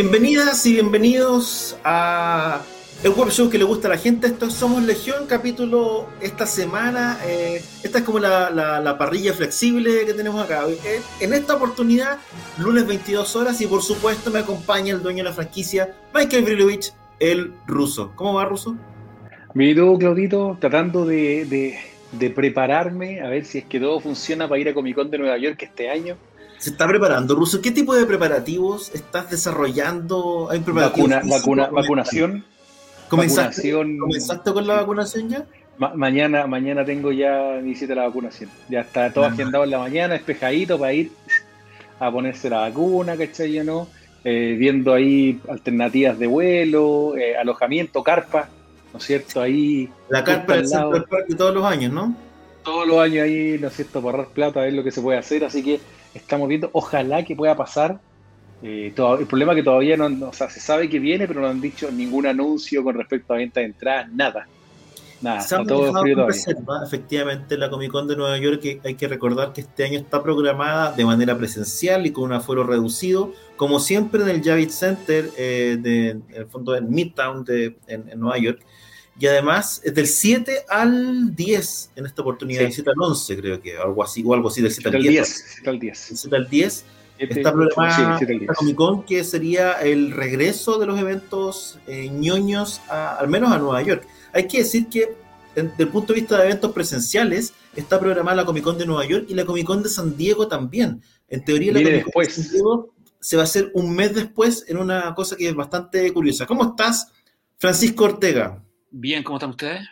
[0.00, 2.60] Bienvenidas y bienvenidos a
[3.02, 4.26] el web que le gusta a la gente.
[4.26, 7.18] Esto es Somos Legión, capítulo esta semana.
[7.24, 10.64] eh, esta es como la, la- la parrilla flexible que tenemos acá.
[10.68, 12.18] Eh, En esta oportunidad,
[12.58, 16.92] lunes 22 horas, y por supuesto me acompaña el dueño de la franquicia, Michael Brilovich,
[17.18, 18.12] el ruso.
[18.16, 18.76] ¿Cómo va, ruso?
[19.54, 21.78] Tú, Claudito, tratando de, de-
[22.12, 25.16] de prepararme a ver si es que todo funciona para ir a Comic Con de
[25.16, 26.18] Nueva York este año.
[26.58, 27.60] ¿Se está preparando, ruso?
[27.60, 30.48] ¿Qué tipo de preparativos estás desarrollando?
[30.50, 32.44] ¿Hay preparativos Vacuna, vacuna, vacunación.
[33.08, 33.98] ¿Comenzaste, vacunación.
[33.98, 35.44] ¿Comenzaste con la vacunación ya?
[35.78, 38.50] Ma- mañana, mañana tengo ya mi cita de la vacunación.
[38.68, 41.10] Ya está todo agendado en la mañana, despejadito para ir
[42.00, 43.52] a ponerse la vacuna, ¿cachai?
[43.52, 43.88] Yo no.
[44.24, 48.48] Eh, viendo ahí alternativas de vuelo, eh, alojamiento, carpa,
[48.92, 49.40] ¿no es cierto?
[49.40, 50.92] Ahí La carpa del Justo al centro lado.
[50.94, 52.16] del parque todos los años, ¿no?
[52.64, 55.16] todos los años ahí, ¿no es cierto?, ahorrar plata, a ver lo que se puede
[55.16, 55.78] hacer, así que
[56.16, 58.00] estamos viendo, ojalá que pueda pasar.
[58.62, 61.26] Eh, todo- el problema es que todavía no, no- o sea, se sabe que viene,
[61.28, 64.46] pero no han dicho ningún anuncio con respecto a venta de entradas, nada.
[65.22, 68.94] Nada, Se han todo con reserva, efectivamente, la Comic Con de Nueva York, que hay
[68.96, 73.32] que recordar que este año está programada de manera presencial y con un aforo reducido,
[73.56, 78.10] como siempre en el Javits Center, eh, de, en el fondo en Midtown de, en,
[78.10, 78.60] en Nueva York.
[79.18, 82.64] Y además, es del 7 al 10 en esta oportunidad, Sí.
[82.64, 85.06] del 7 al 11, creo que, algo así, o algo así, del 7 Está al
[85.06, 85.26] el 10.
[85.26, 86.08] 10, está el 10.
[86.08, 86.84] Del 7 al 10
[87.18, 88.58] Este- Está programada sí, sí, está el esta 10.
[88.58, 93.58] Comic Con que sería el regreso de los eventos eh, ñoños, a- al menos a
[93.58, 94.06] Nueva York.
[94.34, 95.16] Hay que decir que,
[95.54, 98.84] en- desde el punto de vista de eventos presenciales, está programada la Comic Con de
[98.84, 101.00] Nueva York y la Comic Con de San Diego también.
[101.30, 102.30] En teoría, la Comic Con de.
[102.30, 106.12] San Diego se va a hacer un mes después en una cosa que es bastante
[106.12, 106.44] curiosa.
[106.44, 107.08] ¿Cómo estás,
[107.56, 108.62] Francisco Ortega?
[108.90, 109.86] Bien, ¿cómo están ustedes?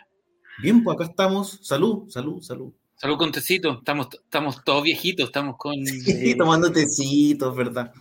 [0.61, 1.59] Bien, pues acá estamos.
[1.61, 2.73] Salud, salud, salud.
[2.95, 3.73] Salud con tecito.
[3.79, 5.85] Estamos, estamos todos viejitos, estamos con.
[5.85, 7.91] Sí, tomando tecitos, ¿verdad?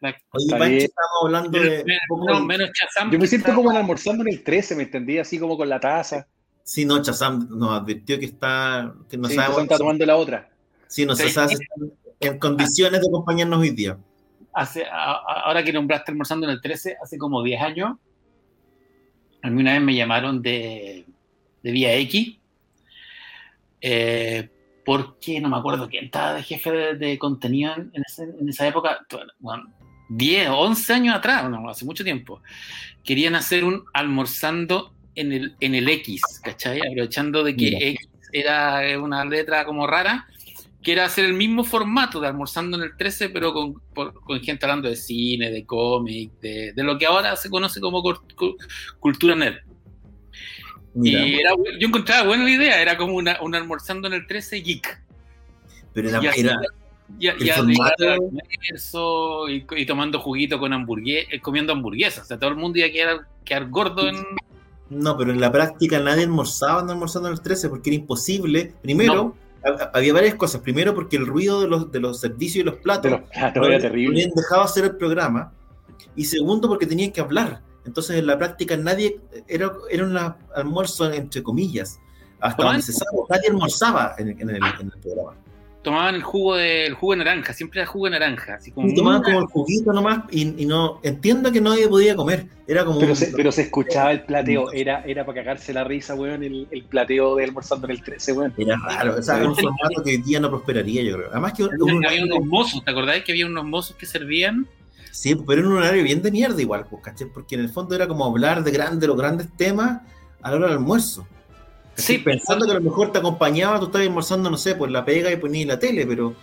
[0.00, 0.14] Oye,
[0.50, 1.84] Pancho, estamos hablando de...
[1.84, 4.74] menos, poco del- menos Shazam Yo me siento está- como en almorzando en el 13,
[4.74, 5.18] ¿me entendí?
[5.18, 6.26] Así como con la taza.
[6.64, 10.50] Sí, no, Chazam nos advirtió que está, que no sí, entonces está tomando la otra.
[10.88, 11.30] si no se Sí.
[11.34, 13.96] sabe si están en condiciones de acompañarnos hoy día.
[14.52, 17.96] Hace, a- a- ahora que nombraste almorzando en el 13, hace como 10 años,
[19.42, 21.04] a mí una vez me llamaron de,
[21.62, 22.36] de Vía X,
[23.80, 24.48] eh,
[24.84, 28.48] porque no me acuerdo quién estaba de jefe de, de contenido en, en ese- en
[28.48, 29.04] esa época,
[29.38, 29.72] bueno,
[30.08, 32.42] 10 o 11 años atrás, no, hace mucho tiempo.
[33.04, 36.80] Querían hacer un almorzando en el, en el X, ¿cachai?
[36.80, 37.78] Aprovechando de que Mira.
[37.80, 40.26] X era una letra como rara,
[40.82, 44.40] que era hacer el mismo formato de almorzando en el 13, pero con, por- con
[44.40, 48.02] gente hablando de cine, de cómic, de, de lo que ahora se conoce como
[48.98, 49.58] cultura nerd.
[50.94, 51.50] Mira, y era
[51.80, 55.02] yo encontraba buena la idea, era como una, un almorzando en el 13 geek.
[55.94, 56.60] pero era, y así- era-
[57.18, 62.24] Ya, ya almuerzo y, y tomando juguito con hamburguesas, comiendo hamburguesas.
[62.24, 64.16] O sea, todo el mundo iba a quedar, quedar gordo en.
[64.90, 68.72] no, pero en la práctica nadie almorzaba no almorzando en el 13 porque era imposible.
[68.82, 69.36] Primero,
[69.92, 70.60] había varias cosas.
[70.60, 73.54] Primero, porque el ruido de los, de los servicios y los De platos los platos,
[73.56, 74.26] no era habían- terrible.
[74.26, 75.52] no dejado hacer el programa.
[76.16, 77.62] Y segundo, porque tenían que hablar.
[77.84, 80.16] Entonces, en la práctica, nadie era, era un
[80.54, 81.98] almuerzo entre comillas.
[82.40, 85.34] Hasta donde se sabe, nadie almorzaba en, en el, en el programa.
[85.82, 88.54] Tomaban el jugo de, el jugo de naranja, siempre era jugo de naranja.
[88.54, 92.14] Así como Y tomaban como el juguito nomás y, y no entiendo que nadie podía
[92.14, 92.46] comer.
[92.68, 95.82] Era como Pero un- se, pero se escuchaba el plateo, era, era para cagarse la
[95.82, 98.54] risa, weón, el, el plateo de almorzando en el 13, weón.
[98.56, 101.30] era raro, o sea, era un formato que hoy día no prosperaría, yo creo.
[101.32, 104.66] Además que Había, un- había unos mozos, ¿te acordáis que había unos mozos que servían?
[105.10, 107.26] sí, pero era un horario bien de mierda igual, pues, ¿cachai?
[107.34, 110.00] Porque en el fondo era como hablar de grandes, los grandes temas
[110.40, 111.26] a la hora del almuerzo.
[111.96, 114.90] Sí, Sí, pensando que a lo mejor te acompañaba, tú estabas almorzando, no sé, por
[114.90, 116.34] la pega y ponías la tele, pero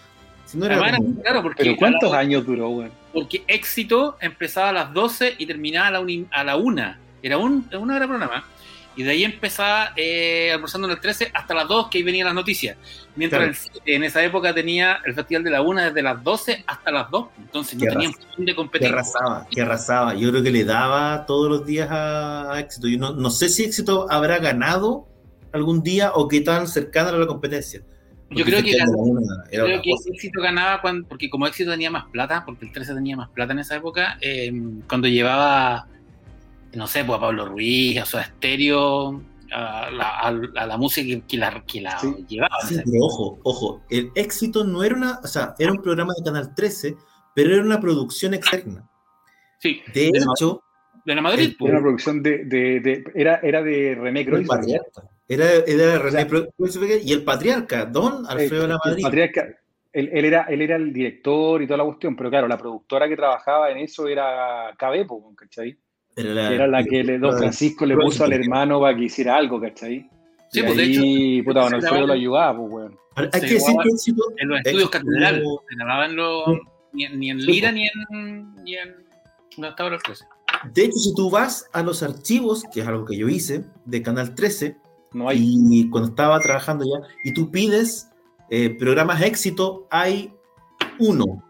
[0.46, 2.92] si no era Además, como- era claro, porque, Pero ¿cuántos la- años duró, weón?
[3.14, 6.96] porque éxito empezaba a las 12 y terminaba a la, uni- a la 1.
[7.24, 8.46] Era un, una hora de programa.
[8.96, 12.26] Y de ahí empezaba eh, almorzando en el 13 hasta las 2 que ahí venían
[12.26, 12.76] las noticias.
[13.16, 13.52] Mientras Claro.
[13.52, 16.92] el 7 en esa época tenía el Festival de la 1 desde las 12 hasta
[16.92, 17.28] las 2.
[17.40, 18.90] Entonces no tenían función de que competir.
[18.90, 20.16] arrasaba, que arrasaba.
[20.16, 22.88] Yo creo que le daba todos los días a, a éxito.
[22.90, 25.08] Yo no, no sé si éxito habrá ganado
[25.52, 27.82] algún día o qué tan cercana era la competencia.
[28.32, 31.90] Yo creo que, la Una era creo que éxito ganaba cuando, porque como éxito tenía
[31.90, 34.52] más plata, porque el 13 tenía más plata en esa época, eh,
[34.88, 35.88] cuando llevaba,
[36.76, 40.28] no sé, pues a Pablo Ruiz, a su estéreo, a la, a-
[40.62, 42.14] a la música que, que la, que la Sí.
[42.28, 42.56] llevaba.
[42.68, 46.24] Sí, pero ojo, ojo, el éxito no era una, o sea, era un programa de
[46.24, 46.96] Canal 13,
[47.34, 48.88] pero era una producción externa.
[49.58, 50.62] Sí, De de, la- hecho,
[51.04, 51.46] de la Madrid.
[51.46, 51.70] el- pues.
[51.70, 55.02] Era una producción de, de- de- era, era de René patriarca.
[55.30, 59.04] Era, era René sea, y el patriarca, Don Alfredo de la El Madrid.
[59.04, 59.48] patriarca,
[59.94, 63.08] él, él era, él era el director y toda la cuestión, pero claro, la productora
[63.08, 65.78] que trabajaba en eso era Cabepo, ¿cachai?
[66.16, 69.38] Era la, Era la que le, don Francisco le puso al hermano para que hiciera
[69.38, 70.10] algo, ¿cachai?
[70.52, 72.98] Sí, y pues, de ahí, hecho, puta, don Alfredo lo ayudaba, pues, weón.
[73.16, 75.42] Hay que decir que en los estudios éxito catedral.
[75.44, 76.44] tuvo- Se grababan los,
[76.94, 77.76] ni, en- ni en Lira pues.
[77.76, 77.88] ni
[78.18, 78.96] en, ni en
[79.58, 80.28] no estaba los cruces.
[80.74, 84.02] De hecho, si tú vas a los archivos, que es algo que yo hice, de
[84.02, 84.78] Canal 13,
[85.14, 85.38] No hay.
[85.72, 88.10] y cuando estaba trabajando ya, y tú pides
[88.50, 90.32] eh, programas éxito, hay
[91.00, 91.44] uno,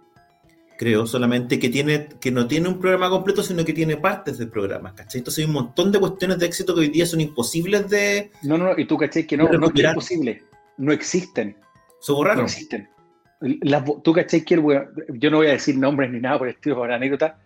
[0.77, 4.49] creo, solamente que, tiene, que no tiene un programa completo, sino que tiene partes del
[4.49, 5.19] programa, ¿cachai?
[5.19, 8.31] Entonces hay un montón de cuestiones de éxito que hoy día son imposibles de...
[8.43, 9.25] No, no, no, y tú, ¿cachai?
[9.27, 9.93] Que no, no es que es recuperar.
[9.95, 10.43] imposible.
[10.77, 11.57] No existen.
[11.99, 12.45] Se No borraron.
[12.45, 12.89] existen.
[13.41, 14.43] Las vo- tú, ¿cachai?
[14.45, 14.63] Que el
[15.13, 17.39] yo no voy a decir nombres ni nada por el estilo, por anécdota.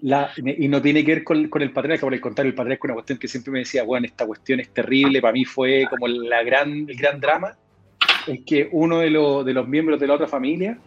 [0.00, 2.82] La, y no tiene que ver con, con el patriarca, por el contrario, el patriarca
[2.82, 5.86] es una cuestión que siempre me decía, bueno, esta cuestión es terrible, para mí fue
[5.88, 7.56] como la gran, el gran drama,
[8.26, 10.78] es que uno de, los de los miembros de la otra familia,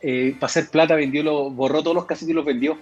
[0.00, 2.78] eh, para hacer plata, vendió lo, borró todos los cassettes y los vendió.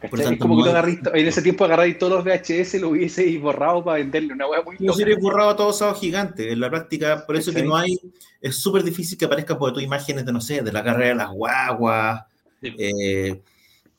[0.00, 4.48] Que tú en ese tiempo agarráis todos los VHS, lo hubiese borrado para venderle, una
[4.48, 6.50] hueá muy se hubiera borrado todo sábado gigante.
[6.52, 7.68] En la práctica, por eso que ¿Cachai?
[7.68, 8.00] no hay,
[8.40, 11.14] es súper difícil que aparezcan por tu imágenes de, no sé, de la carrera de
[11.16, 12.24] las guaguas,
[12.62, 12.74] Sí.
[12.78, 13.40] eh,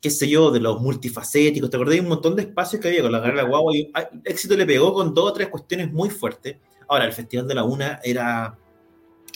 [0.01, 1.69] qué sé yo, de los multifacéticos.
[1.69, 1.93] ¿Te acordás?
[1.93, 3.75] Hay un montón de espacios que había con la carrera guagua.
[3.75, 6.57] Y ah, éxito le pegó con dos o tres cuestiones muy fuertes.
[6.87, 8.57] Ahora, el Festival de la Una era.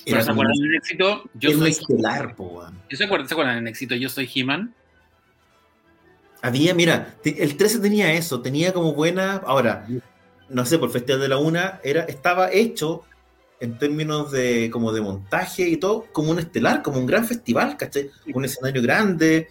[0.06, 1.24] Era ¿se acuerdan del éxito?
[1.36, 2.64] Yo soy estelar, po.
[2.90, 3.96] ¿Se acuerdan, ¿Se acuerdan del éxito?
[3.96, 4.74] Yo soy He-Man.
[6.42, 9.42] Había, mira, el 13 tenía eso, tenía como buena.
[9.46, 9.88] Ahora,
[10.50, 13.04] no sé, por el Festival de la Una, era, estaba hecho
[13.60, 17.78] en términos de como de montaje y todo, como un estelar, como un gran festival,
[17.78, 18.10] ¿cachai?
[18.34, 19.48] Un escenario grande,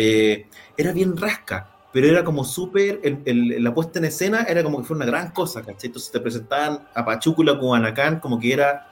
[0.00, 0.46] eh,
[0.76, 4.96] era bien rasca, pero era como súper, la puesta en escena era como que fue
[4.96, 5.86] una gran cosa, ¿cachai?
[5.88, 8.86] Entonces te presentaban a Pachúcula con Anacán como que era,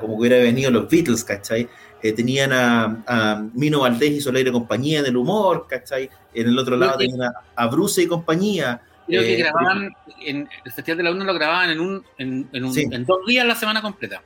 [0.00, 1.68] como que hubiera venido los Beatles, ¿cachai?
[2.02, 6.10] Eh, tenían a, a Mino Valdés y Soleil y compañía en el humor, ¿cachai?
[6.34, 8.80] En el otro lado que- tenían a, a Bruce y compañía.
[9.06, 9.92] Creo que Eh, grababan,
[10.24, 12.86] en el Festival de la Una lo grababan en, un, en, en, un- Sí.
[12.90, 14.22] en dos días la semana completa.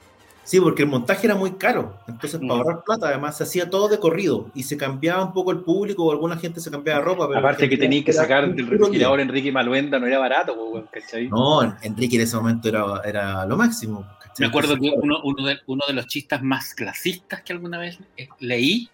[0.49, 1.99] Sí, porque el montaje era muy caro.
[2.09, 2.57] Entonces, para Mm.
[2.57, 6.07] ahorrar plata, además, se hacía todo de corrido y se cambiaba un poco el público
[6.07, 7.29] o alguna gente se cambiaba de ropa.
[7.29, 11.29] Pero Aparte que tenías que sacar del refrigerador Enrique Maluenda, no era barato, pues, ¿cachai?
[11.29, 14.07] No, Enrique en ese momento era, era lo máximo.
[14.23, 14.37] ¿cachai?
[14.39, 17.99] Me acuerdo que uno, uno, de, uno de los chistes más clasistas que alguna vez
[18.17, 18.89] eh, leí,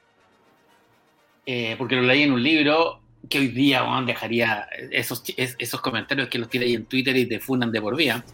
[1.47, 2.99] eh, porque lo leí en un libro
[3.29, 7.27] que hoy día weón, dejaría esos, esos comentarios que los tiene ahí en Twitter y
[7.27, 8.25] te funan de por vida,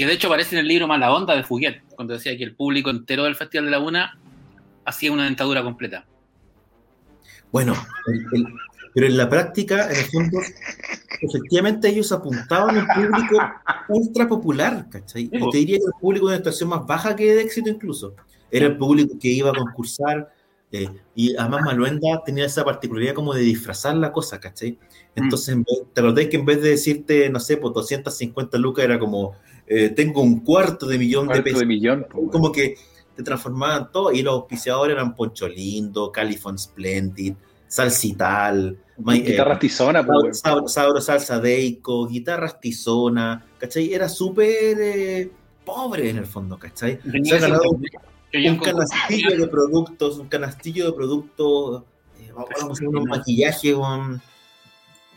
[0.00, 2.54] que de hecho aparece en el libro Mala Onda de Fuguet, cuando decía que el
[2.56, 4.18] público entero del Festival de la Una
[4.86, 6.06] hacía una dentadura completa.
[7.52, 7.74] Bueno,
[8.06, 8.46] el- el-
[8.94, 10.38] pero en la práctica, en el fondo,
[11.20, 13.38] efectivamente ellos apuntaban a un público
[13.88, 15.24] ultra popular, ¿cachai?
[15.26, 15.50] Sí, Y po.
[15.50, 18.14] te diría que el público de una estación más baja que de éxito incluso.
[18.50, 20.32] Era el público que iba a concursar
[20.72, 24.78] eh, y además Maluenda tenía esa particularidad como de disfrazar la cosa, ¿cachai?
[25.14, 28.84] Entonces, en vez- ¿te acordás que en vez de decirte, no sé, por 250 lucas
[28.86, 29.34] era como,
[29.72, 31.60] eh, tengo un cuarto de millón de Cuarto pesos?
[31.60, 32.74] de millón, pues, como que
[33.14, 37.34] te transformaban todo y los auspiciadores eran Poncho Lindo, Califon Splendid,
[37.68, 40.40] Salsital, eh, Guitarras tizona, pues.
[40.40, 43.94] Sabro, Sabro Salsa Deico, guitarras Tizona, ¿cachai?
[43.94, 45.30] Era súper eh,
[45.64, 46.98] pobre en el fondo, ¿cachai?
[46.98, 51.84] Tenía Se ha ganado un canastillo de productos, un canastillo de productos,
[52.18, 54.20] eh, vamos a hacer unos maquillajes, con,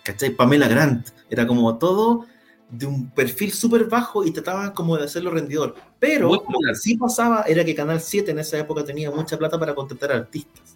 [0.03, 0.29] ¿cachai?
[0.29, 2.27] Pamela Grant, era como todo
[2.73, 5.75] de un perfil súper bajo y trataban como de hacerlo rendidor.
[5.99, 9.37] Pero Muy lo que sí pasaba era que Canal 7 en esa época tenía mucha
[9.37, 10.75] plata para contratar artistas.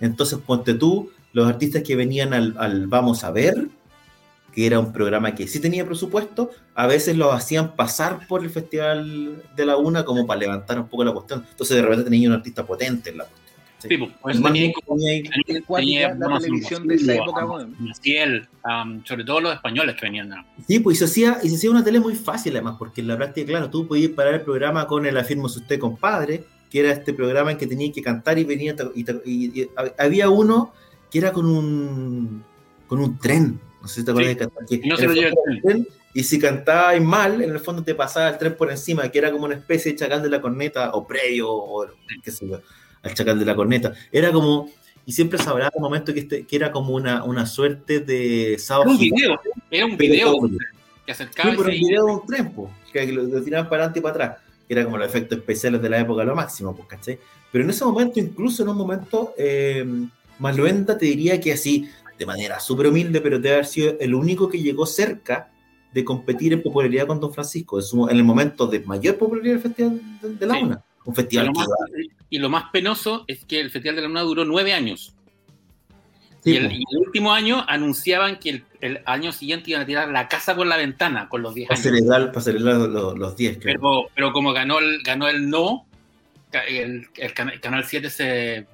[0.00, 3.68] Entonces, ponte tú, los artistas que venían al, al Vamos a Ver,
[4.52, 8.50] que era un programa que sí tenía presupuesto, a veces los hacían pasar por el
[8.50, 11.46] Festival de la Una como para levantar un poco la cuestión.
[11.48, 13.39] Entonces, de repente tenía un artista potente en la cuestión.
[13.88, 14.72] Sí, pues, Más tenía
[15.76, 17.46] tenía la televisión de esa época.
[17.78, 20.32] Maciel, um, sobre todo los españoles que venían.
[20.32, 23.00] a- Sí, pues y se, hacía, y se hacía una tele muy fácil además, porque
[23.00, 26.80] en la práctica, claro, tú podías parar el programa con el Afirmos Usted Compadre, que
[26.80, 29.68] era este programa en que tenía que cantar y venía y, y- y
[29.98, 30.72] había uno
[31.10, 32.44] que era con un
[32.86, 34.38] con un tren, no sé si te acuerdas Sí.
[34.38, 35.88] de cantar, que Y no se lo el lleva el fondo tren.
[36.12, 39.30] Y si cantabas mal, en el fondo te pasaba el tren por encima, que era
[39.30, 41.86] como una especie de chacal de la corneta, o previo, o
[42.24, 42.60] qué sé yo,
[43.02, 43.92] al chacal de la corneta.
[44.12, 44.70] Era como,
[45.06, 48.90] y siempre hablaba un momento que, este, que era como una, una suerte de sábado.
[48.90, 49.40] Era un video,
[49.70, 50.50] era un video
[51.06, 51.50] que acercaba.
[51.50, 52.54] Sí, pero un video de un tren,
[52.92, 55.88] que lo, tiraban para adelante y para atrás, que era como los efectos especiales de
[55.88, 57.18] la época, lo máximo, pues, ¿cachai?
[57.50, 59.84] Pero en ese momento, incluso en un momento, eh,
[60.38, 61.88] Maluenda te diría que así,
[62.18, 65.50] de manera súper humilde, pero debe haber sido el único que llegó cerca
[65.92, 67.78] de competir en popularidad con Don Francisco.
[67.78, 70.00] Es en el momento de mayor popularidad del Festival
[70.38, 70.84] de, la UNA.
[71.04, 71.68] Un festival y lo, más,
[72.28, 75.14] y lo, más, penoso es que el Festival de la UNA duró nueve años.
[76.44, 80.66] y, el, último año anunciaban que el, año siguiente iban a tirar la casa por
[80.66, 81.80] la ventana con los 10 años.
[82.32, 85.86] Para celebrar, los 10, pero, pero como ganó el, ganó el no,
[86.52, 87.08] el,
[87.60, 88.66] Canal 7 se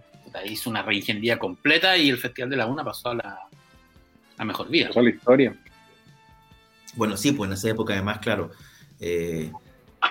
[0.46, 4.88] hizo una reingeniería completa y el Festival de la UNA pasó a la, mejor vida.
[4.88, 5.54] Pasó la historia.
[6.94, 8.50] Bueno, sí, pues en esa época además, claro,
[9.00, 9.52] eh,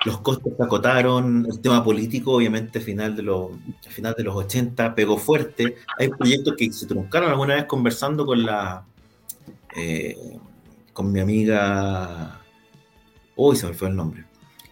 [0.06, 3.52] los costos se acotaron, el tema político, obviamente, final de los,
[3.90, 5.78] final de los 80 pegó fuerte.
[5.98, 8.86] Hay proyectos que se truncaron alguna vez conversando con la
[9.76, 10.16] eh,
[10.94, 12.42] con mi amiga.
[13.36, 14.24] Uy, se me fue el nombre.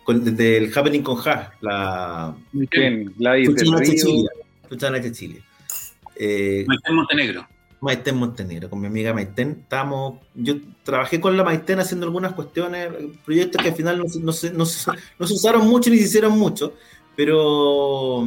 [0.03, 2.35] Con, desde el Happening con Ja, la.
[2.51, 3.49] Gladys
[4.69, 5.43] Luchana Chile.
[6.15, 7.47] Eh, Montenegro.
[7.83, 9.59] Maiten Montenegro, con mi amiga Maiten.
[9.63, 12.89] Estábamos, yo trabajé con la Maiten haciendo algunas cuestiones,
[13.25, 14.53] proyectos que al final no, se,
[15.19, 16.75] usaron mucho ni se hicieron mucho,
[17.17, 18.25] pero,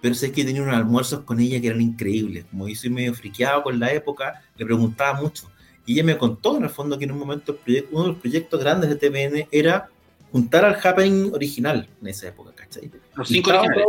[0.00, 2.46] pero sé que tenía unos almuerzos con ella que eran increíbles.
[2.50, 5.50] Como yo soy medio friqueado con la época, le preguntaba mucho.
[5.84, 7.58] Y ella me contó en el fondo que en un momento
[7.92, 9.90] uno de los proyectos grandes de TVN era
[10.32, 12.90] juntar al Happening original en esa época, ¿cachai?
[13.14, 13.86] Los cinco originales.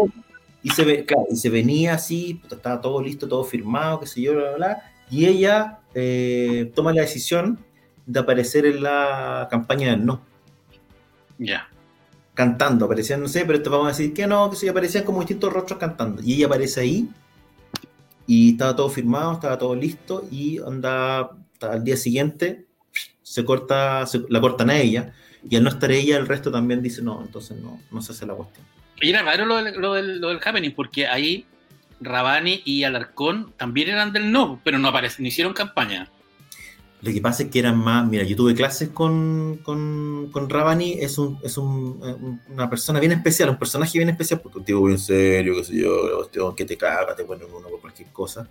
[0.64, 4.34] y se, ve, y se venía así, estaba todo listo, todo firmado, qué sé yo,
[4.34, 7.60] bla, bla, bla y ella eh, toma la decisión
[8.06, 10.22] de aparecer en la campaña del no.
[11.38, 11.70] Ya.
[12.34, 15.20] Cantando, aparecían, no sé, pero te vamos a decir que no, que sí, aparecían como
[15.20, 16.22] distintos rostros cantando.
[16.24, 17.10] Y ella aparece ahí
[18.26, 22.68] y estaba todo firmado, estaba todo listo y anda al día siguiente
[23.24, 25.14] se corta, la cortan a ella
[25.50, 28.26] y al no estar ella el resto también dice no, entonces no, no se hace
[28.26, 28.66] la cuestión.
[29.02, 31.46] Y era raro lo, lo, del, lo del happening porque ahí
[32.00, 36.10] Rabani y Alarcón también eran del no, pero no aparecen, no hicieron campaña.
[37.02, 38.08] Lo que pasa es que eran más.
[38.08, 43.12] Mira, yo tuve clases con, con, con Rabani, es, un, es un, una persona bien
[43.12, 46.66] especial, un personaje bien especial, porque un tío muy en serio, qué sé yo, que
[46.66, 48.48] te caga, te ponen uno por cualquier cosa.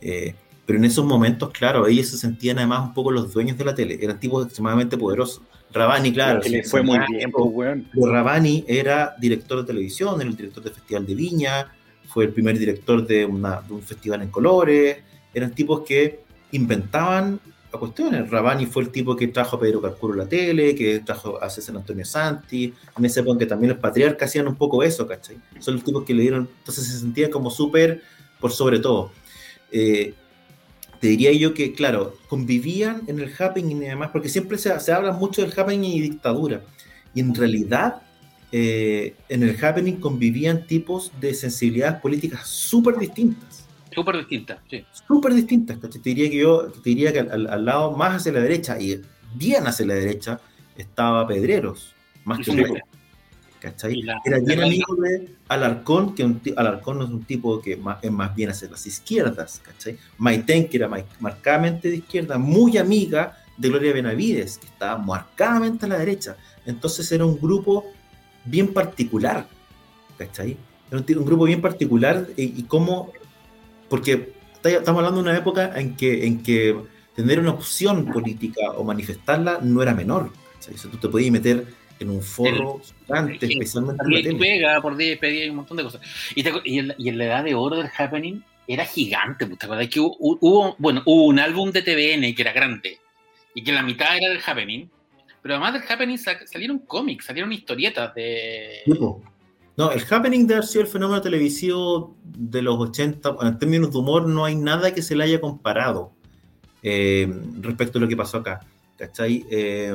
[0.00, 0.34] Eh,
[0.66, 3.74] pero en esos momentos, claro, ellos se sentían además un poco los dueños de la
[3.74, 5.42] tele, eran tipos extremadamente poderosos.
[5.72, 6.40] Rabani, claro.
[6.46, 11.06] le fue muy bien, pues, Rabani era director de televisión, era el director del Festival
[11.06, 11.72] de Viña,
[12.08, 14.98] fue el primer director de, un festival en colores,
[15.32, 16.20] eran tipos que
[16.52, 17.38] inventaban
[17.76, 18.30] cuestiones.
[18.30, 21.50] Rabani fue el tipo que trajo a Pedro Carcuro a la tele, que trajo a
[21.50, 25.36] César Antonio Santi, en ese época que también los patriarcas hacían un poco eso, ¿cachai?
[25.58, 28.02] Son los tipos que le dieron, entonces se sentían como súper
[28.40, 29.12] por sobre todo.
[29.70, 30.14] Eh,
[31.00, 34.92] te diría yo que, claro, convivían en el happening y demás, porque siempre se, se
[34.92, 36.62] habla mucho del happening y dictadura,
[37.14, 38.02] y en realidad
[38.50, 43.66] eh, en el happening convivían tipos de sensibilidades políticas súper distintas.
[43.94, 44.84] Súper distintas, sí.
[45.06, 45.78] Súper distintas.
[45.80, 49.00] Te diría que yo te diría que al, lado más hacia la derecha y
[49.34, 50.40] bien hacia la derecha
[50.76, 52.78] estaba Pedreros, más que un
[53.60, 54.04] ¿cachai?
[54.24, 58.34] Era bien amigo de Alarcón, que Alarcón no es un tipo que más, es más
[58.34, 59.98] bien hacia las izquierdas, ¿cachai?
[60.16, 60.88] Maiten, que era
[61.20, 66.36] marcadamente de izquierda, muy amiga de Gloria Benavides, que estaba marcadamente a la derecha.
[66.64, 67.84] Entonces era un grupo
[68.48, 69.46] bien particular,
[70.16, 70.56] ¿cachai?
[70.90, 73.12] Un, un grupo bien particular y, y cómo,
[73.88, 76.76] porque estamos hablando de una época en que, en que
[77.14, 80.74] tener una opción política o manifestarla no era menor, ¿cachai?
[80.74, 81.66] O tú te podías meter
[82.00, 84.38] en un foro gigante, especialmente en la tele.
[84.38, 86.00] Pega por día y un montón de cosas.
[86.34, 89.88] Y, y, en, y, en, la edad de oro del Happening era gigante, ¿te acuerdas
[89.88, 92.98] que hubo, hubo, bueno, hubo un álbum de TVN que era grande
[93.54, 94.90] y que la mitad era del Happening
[95.42, 98.82] pero además del Happening salieron cómics, salieron historietas de...
[99.76, 103.98] No, el Happening de haber sido el fenómeno televisivo de los 80, en términos de
[103.98, 106.12] humor, no hay nada que se le haya comparado
[106.82, 108.60] eh, respecto a lo que pasó acá.
[108.96, 109.46] ¿Cachai?
[109.48, 109.94] Eh,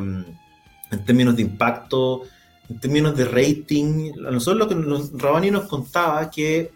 [0.93, 2.23] en términos de impacto,
[2.69, 6.71] en términos de rating, nosotros lo que Rabani nos contaba que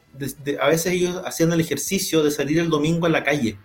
[0.59, 3.57] a veces ellos hacían el ejercicio de salir el domingo a la calle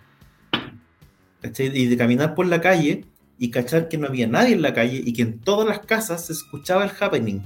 [1.57, 3.05] y de caminar por la calle
[3.37, 6.25] y cachar que no había nadie en la calle y que en todas las casas
[6.25, 7.41] se escuchaba el happening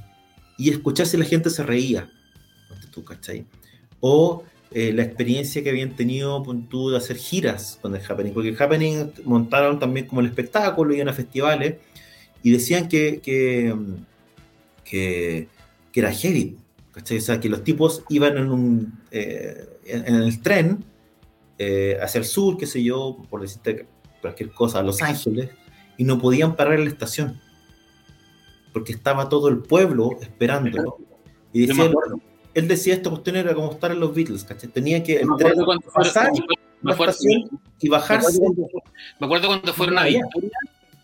[0.57, 2.09] y escuchar si la gente se reía.
[2.91, 3.45] Tú, ¿cachai?
[3.99, 8.49] O eh, la experiencia que habían tenido tú, de hacer giras con el happening, porque
[8.49, 11.75] el happening montaron también como el espectáculo, iban a festivales
[12.43, 13.75] y decían que, que,
[14.83, 15.47] que,
[15.91, 16.57] que era heavy,
[16.91, 17.17] ¿cachai?
[17.17, 20.83] O sea, que los tipos iban en, un, eh, en, en el tren
[21.59, 23.87] eh, hacia el sur, qué sé yo, por decirte
[24.21, 25.49] cualquier cosa, a Los Ángeles,
[25.97, 27.39] y no podían parar en la estación,
[28.73, 30.97] porque estaba todo el pueblo esperándolo.
[31.53, 31.89] Y decía,
[32.53, 34.69] él decía, esta cuestión era como estar en los Beatles, ¿cachai?
[34.69, 35.19] Tenía que
[35.95, 36.31] pasar
[36.81, 37.49] me acuerdo- estación
[37.79, 38.39] y bajarse.
[39.19, 40.03] me acuerdo cuando fueron a.
[40.05, 40.51] Victoria,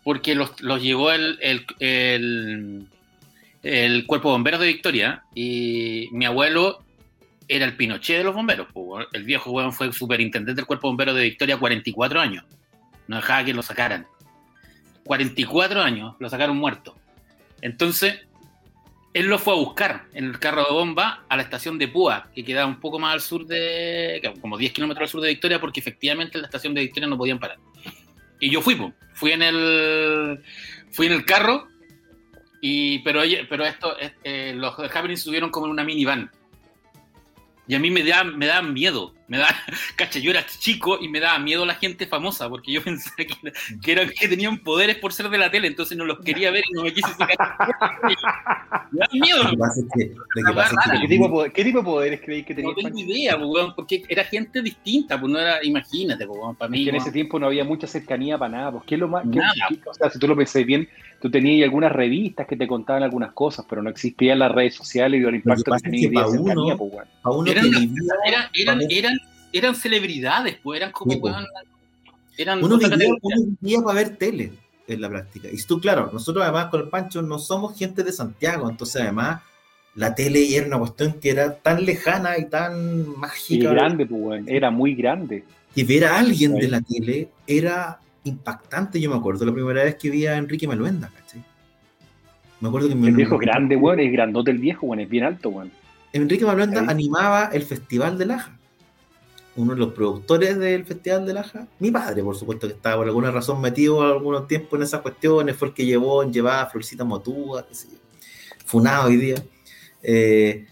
[0.03, 2.87] porque los, los llevó el, el, el,
[3.63, 6.83] el cuerpo de bomberos de Victoria y mi abuelo
[7.47, 8.67] era el Pinochet de los bomberos.
[9.13, 12.43] El viejo weón fue superintendente del cuerpo de bomberos de Victoria 44 años.
[13.07, 14.05] No dejaba que lo sacaran.
[15.05, 16.95] 44 años, lo sacaron muerto.
[17.61, 18.19] Entonces,
[19.13, 22.29] él lo fue a buscar en el carro de bomba a la estación de Púa,
[22.33, 25.61] que queda un poco más al sur de, como 10 kilómetros al sur de Victoria,
[25.61, 27.57] porque efectivamente en la estación de Victoria no podían parar.
[28.39, 28.77] Y yo fui,
[29.13, 30.43] fui en el,
[30.91, 31.67] fui en el carro,
[32.59, 36.31] y, pero, pero esto, eh, eh, los Happenings subieron como en una minivan.
[37.65, 39.47] Y a mí me da, me daban miedo, me da,
[39.95, 43.25] cacha, yo era chico y me daba miedo la gente famosa, porque yo pensaba que,
[43.41, 46.51] era- que, era- que tenían poderes por ser de la tele, entonces no los quería
[46.51, 47.37] ver y no me quise sacar.
[48.91, 49.85] Me da miedo, es es
[51.01, 53.37] ¿Qué tipo, de poder- qué tipo de poderes creéis que tenía no tengo idea,
[53.75, 56.83] porque era gente distinta, pues no era, imagínate, pues, para mí.
[56.83, 58.71] que en ese tiempo no había mucha cercanía para nada.
[58.71, 59.23] Pues, ¿qué es lo más?
[59.31, 59.53] qué- Nada.
[59.69, 60.87] qué- o sea, si tú lo pensás bien,
[61.23, 65.21] tú tenías algunas revistas que te contaban algunas cosas, pero no existían las redes sociales
[65.21, 66.91] y el impacto que tenía que cercanía, pues,
[67.23, 68.99] uno Eran que una- vivía, Eran, eran, Vale.
[68.99, 69.17] eran,
[69.53, 71.33] eran celebridades, pues eran como, Sí, pues.
[72.37, 74.51] eran uno vivía, uno vivía para ver tele
[74.85, 75.47] en la práctica.
[75.49, 79.41] Y tú, claro, nosotros además con el Pancho no somos gente de Santiago, entonces además
[79.95, 84.21] la tele era una cuestión que era tan lejana y tan Y mágica grande, pues,
[84.21, 84.49] weón.
[84.49, 85.45] Era muy grande.
[85.73, 88.99] que ver a alguien de la tele era impactante.
[89.01, 91.43] Yo me acuerdo la primera vez que vi a Enrique Maluenda, ¿cachai?
[92.59, 93.99] Me acuerdo que me- El viejo grande, weón.
[93.99, 94.99] Es grandote el viejo, weón.
[95.01, 95.71] Es bien alto, weón.
[96.13, 98.57] Enrique Maluenda animaba el Festival de Laja.
[99.55, 103.07] Uno de los productores del Festival de Laja, mi padre, por supuesto, que estaba por
[103.07, 107.67] alguna razón metido algunos tiempos en esas cuestiones, fue el que llevó, llevaba Florcita Motúa,
[107.67, 107.97] qué sé yo,
[108.65, 109.35] funado hoy día.
[110.01, 110.65] Eh,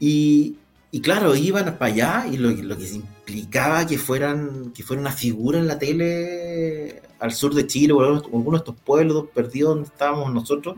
[0.00, 0.56] y,
[0.90, 2.86] y claro, iban para allá y lo, lo que
[3.26, 8.00] implicaba que fueran, que fuera una figura en la tele al sur de Chile, o
[8.00, 10.76] algunos, algunos de estos pueblos perdidos donde estábamos nosotros.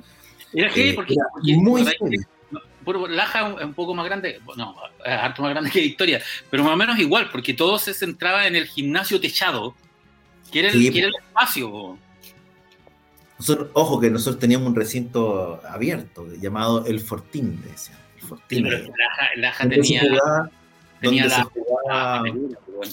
[0.52, 1.84] Era heavy eh, porque, porque, muy.
[2.84, 6.62] Puro- Laja es un poco más grande, no, es harto más grande que Victoria, pero
[6.64, 9.74] más o menos igual, porque todo se centraba en el gimnasio techado,
[10.52, 11.98] que era el, Sí, que era el espacio.
[13.38, 17.98] Nosotros, ojo que nosotros teníamos un recinto abierto llamado El Fortín, decían.
[18.16, 18.64] El Sí, Fortín.
[18.68, 18.92] pero
[19.36, 20.50] Laja, tenía, jugaba,
[21.04, 22.22] tenía donde la, se jugaba, la-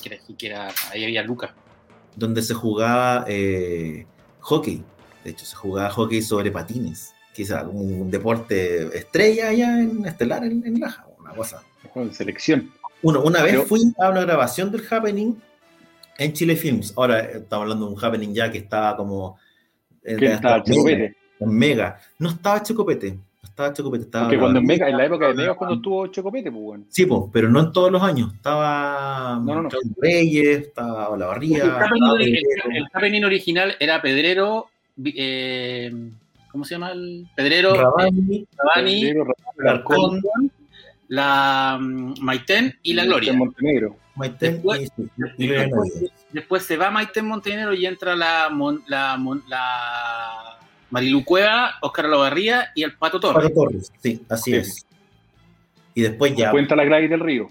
[0.02, 1.52] que era- que era- ahí había Lucas.
[2.16, 4.06] donde se jugaba eh,
[4.40, 4.84] hockey.
[5.24, 10.66] De hecho, se jugaba hockey sobre patines, es un deporte estrella allá en Estelar, en,
[10.66, 11.64] en Laja, una cosa.
[12.12, 12.72] Selección.
[13.02, 15.36] Uno, una vez Pero- fui a una grabación del Happening
[16.18, 16.94] en Chile Films.
[16.96, 19.38] Ahora eh, estamos hablando de un Happening ya que estaba como...
[20.04, 21.16] eh, Que estaba Chocopete.
[21.40, 22.00] en Mega.
[22.20, 23.18] No estaba Chocopete.
[23.62, 24.04] Estaba Chocopete.
[24.06, 24.66] Estaba Porque cuando en.
[24.66, 26.86] Mega, en la época de Mega cuando estuvo Chocopete, pues, weón.
[26.90, 28.34] Sí, po, pero no en todos los años.
[28.34, 29.70] Estaba No, no, no.
[29.70, 32.36] Claudio Reyes, estaba estaba happening,
[32.76, 34.68] el- happening original era Pedrero,
[35.04, 35.92] eh,
[36.52, 36.92] ¿cómo se llama?
[36.92, 39.26] El Pedrero, Rabani, Rabani, Pedrero,
[39.60, 40.22] Alarcón,
[41.08, 43.32] la mm, Maitén y la Gloria.
[43.34, 43.96] En Montenegro.
[44.16, 46.12] Maitén Después- y, y Y después, Navidad.
[46.32, 50.58] después se va Maite Montenegro y entra la, Mon- la, Mon- la
[50.92, 53.44] Marilu Cueva, Óscar Olavarría y el Pato Torres.
[53.50, 54.58] Pato Torres, sí, así Sí.
[54.58, 54.86] es.
[55.96, 56.52] Y después ya.
[56.52, 57.50] Cuenta la Gladys del Río.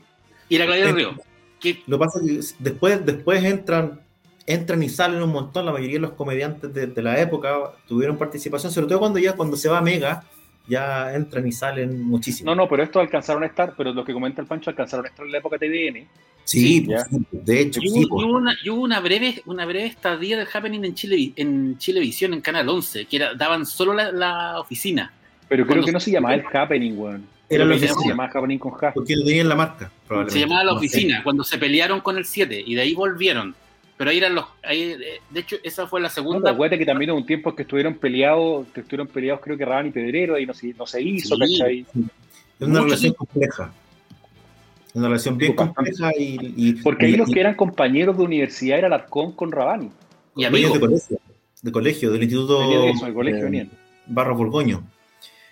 [0.49, 1.15] Y la Claudia del Río.
[1.59, 4.01] Que, Lo que pasa es que después, después entran,
[4.47, 8.17] entran y salen un montón, la mayoría de los comediantes de, de la época tuvieron
[8.17, 10.25] participación, sobre todo cuando ya cuando se va a Mega,
[10.67, 12.51] ya entran y salen muchísimo.
[12.51, 15.09] No, no, pero estos alcanzaron a estar, pero lo que comenta el Pancho alcanzaron a
[15.09, 16.07] estar en la época TVN.
[16.45, 18.25] sí, sí, pues, de hecho, y sí, hubo, pues.
[18.25, 21.79] y hubo una, y hubo una breve, una breve estadía del happening en Chile, en
[21.79, 25.13] Chilevisión, en Canal 11, que era, daban solo la, la oficina.
[25.49, 27.27] Pero creo Cuando que no se llamaba el Happening, weón.
[27.49, 28.93] Era la que se llamaba Happening con H.
[28.95, 30.39] porque lo tenían la marca, probablemente.
[30.39, 30.87] Se llamaba La No sé.
[30.87, 33.57] Oficina, cuando se pelearon con el 7, y de ahí volvieron.
[34.01, 34.47] Pero ahí eran los.
[34.63, 34.97] ahí,
[35.29, 36.51] de hecho, esa fue la No, segunda.
[36.53, 39.89] acuérdate que también hubo un tiempo que estuvieron peleados, que estuvieron peleados creo que Raban
[39.89, 41.41] y Pedrero, y no se, no se hizo, Sí.
[41.59, 41.81] ¿cachai?
[41.81, 41.87] Es
[42.61, 43.27] una Mucho relación tiempo.
[43.27, 43.73] compleja.
[44.95, 48.25] Una relación bien compleja y, y- Porque ahí y- los y- que eran compañeros de
[48.25, 49.91] universidad era Larcón con Rabani.
[50.35, 50.73] y amigos.
[50.73, 51.19] de colegio,
[51.61, 53.69] de colegio, del instituto de eso, del colegio eh.
[54.07, 54.83] Barros Borgoño.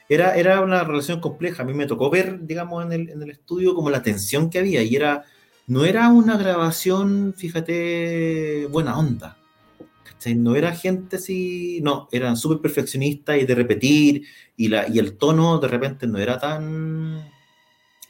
[0.08, 1.64] Era, era una relación compleja.
[1.64, 4.58] A mí me tocó ver, digamos, en el, en el estudio como la tensión que
[4.60, 5.24] había y era,
[5.68, 9.38] no era una grabación, fíjate, buena onda.
[10.36, 14.24] No era gente así, no, eran súper perfeccionistas y de repetir,
[14.56, 17.24] y, la, y el tono de repente no era tan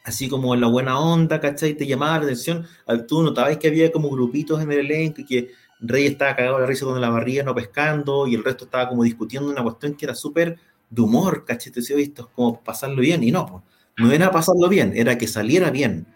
[0.05, 1.75] así como en la buena onda, ¿cachai?
[1.75, 2.67] Te llamaba la atención,
[3.07, 6.67] tú notabas que había como grupitos en el elenco y que Rey estaba cagado la
[6.67, 10.07] risa con la barriga no pescando y el resto estaba como discutiendo una cuestión que
[10.07, 11.73] era súper de humor, ¿cachai?
[11.73, 13.65] Te decía, esto es como pasarlo bien, y no,
[13.99, 16.07] no era pasarlo bien, era que saliera bien.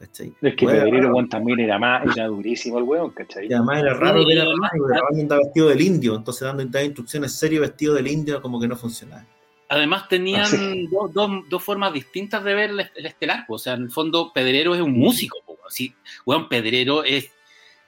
[0.00, 0.32] ¿Cachai?
[0.40, 3.46] Es que Pedrero Juan también era más, era durísimo el weón, ¿cachai?
[3.48, 4.72] Y además era raro que era más,
[5.12, 9.26] andaba vestido del indio, entonces dando instrucciones serio vestido del indio como que no funcionaba.
[9.68, 10.50] Además tenían
[10.90, 14.74] dos, dos, dos, formas distintas de ver el, estelar, o sea, en el fondo Pedrero
[14.74, 15.36] es un músico,
[15.68, 17.30] así, weón, Pedrero es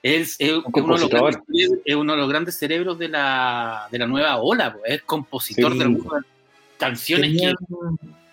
[0.05, 4.07] es, es, uno de grandes, es, uno de los grandes, cerebros de la, de la
[4.09, 5.97] nueva ola, es compositor de
[6.77, 7.55] canciones tenía,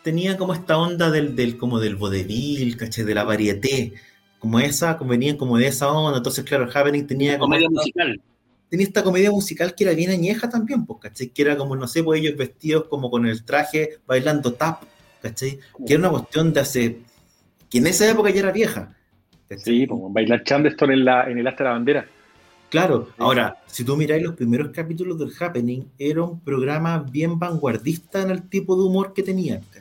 [0.03, 3.93] tenía como esta onda del, del como del vodevil, caché, de la varieté,
[4.39, 8.21] como esa, como venían como de esa onda, entonces claro, Happening tenía como comedia musical.
[8.69, 11.29] Tenía esta comedia musical que era bien añeja también, pues, ¿cachai?
[11.29, 14.83] Que era como, no sé, pues ellos vestidos como con el traje bailando tap,
[15.21, 15.59] ¿cachai?
[15.85, 16.99] Que era una cuestión de hace,
[17.69, 18.95] que en esa época ya era vieja,
[19.57, 22.05] Sí, como bailar Chandeston en, la, en el Astra de la bandera.
[22.69, 28.21] Claro, ahora, si tú miráis los primeros capítulos del Happening, era un programa bien vanguardista
[28.21, 29.78] en el tipo de humor que tenía, ¿cachai?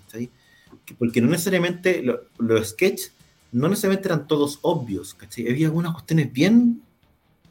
[0.98, 2.02] Porque no necesariamente
[2.38, 3.14] los sketches
[3.52, 5.48] no necesariamente eran todos obvios, ¿cachai?
[5.48, 6.82] Había algunas cuestiones bien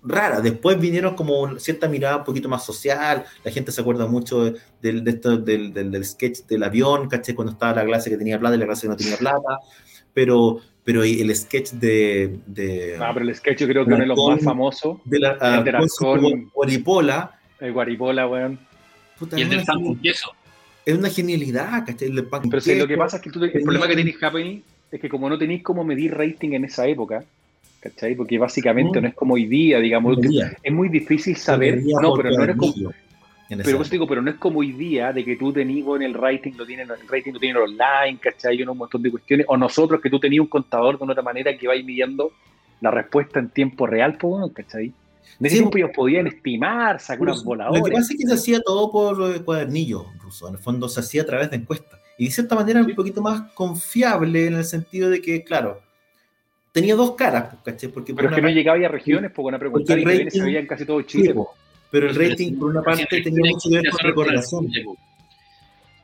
[0.04, 0.44] raras.
[0.44, 5.04] Después vinieron como cierta mirada un poquito más social, la gente se acuerda mucho del,
[5.04, 7.36] del, del, sketch del avión, ¿cachai?
[7.36, 9.60] Cuando estaba la clase que tenía plata y la clase que no tenía plata,
[10.14, 12.40] pero pero el sketch de...
[12.46, 15.00] de ah, pero el sketch yo creo que uno de los más famosos.
[15.04, 17.38] De la, el de con Guaripola.
[17.60, 18.58] El Guaripola, weón.
[19.36, 20.32] y el del con queso.
[20.88, 22.08] Es una genialidad, ¿cachai?
[22.08, 25.02] El Pero si lo que pasa es que tú, el problema que tenéis Happening es
[25.02, 27.26] que como no tenéis cómo medir rating en esa época,
[27.82, 28.16] ¿cachai?
[28.16, 30.18] Porque básicamente no, es como hoy día, digamos,
[30.64, 32.74] es muy difícil saber, no, pero no era como,
[33.50, 36.54] pero digo, pero no es como hoy día de que tú tenías en el rating,
[36.56, 38.64] lo tienen, el rating lo tienen online, ¿cachai?
[38.64, 39.46] un montón de cuestiones.
[39.50, 42.32] O nosotros que tú tenías un contador de una otra manera que vais midiendo
[42.80, 44.94] la respuesta en tiempo real, pues, ¿cachai?
[45.40, 47.80] En ese tiempo ellos podían estimar, sacar unas voladoras.
[47.80, 50.48] Lo que pasa es que se hacía todo por cuadernillo ruso.
[50.48, 52.00] En el fondo se hacía a través de encuestas.
[52.18, 55.82] Y de cierta manera un poquito más confiable en el sentido de que, claro,
[56.72, 57.90] tenía dos caras, ¿cachai?
[57.90, 60.68] Porque pero es que no llegaba a regiones, porque una pregunta y se veía en
[60.68, 61.34] casi todo Chile.
[61.34, 61.40] Sí,
[61.92, 64.68] pero el rating, por una parte, tenía mucho que ver con recordación.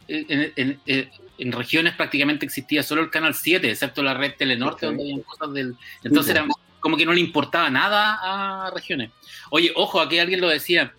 [0.07, 5.23] En, en, regiones prácticamente existía solo el canal 7, excepto la red Telenorte, donde había
[5.23, 5.75] cosas del.
[6.03, 6.45] Entonces, era
[6.79, 9.11] como que no le importaba nada a regiones.
[9.55, 10.95] Oye, ojo, aquí alguien lo decía.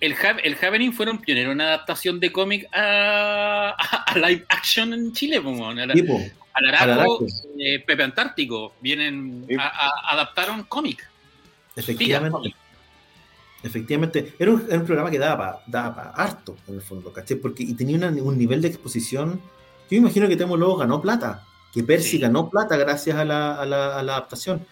[0.00, 0.14] El,
[0.44, 5.66] el Happening fueron pioneros en adaptación de cómic a, a, live action en Chile, como
[5.66, 5.78] al
[6.74, 7.24] Araco,
[7.58, 11.08] eh, Pepe Antártico, vienen a, adaptaron cómic.
[11.74, 12.54] Efectivamente.
[13.62, 17.36] Efectivamente, era un, programa que daba para harto, en el fondo, ¿caché?
[17.36, 19.40] Porque, y tenía un nivel de exposición.
[19.90, 23.54] Yo me imagino que Temo luego ganó plata, que Percy ganó plata gracias a la,
[23.54, 24.66] a la, adaptación.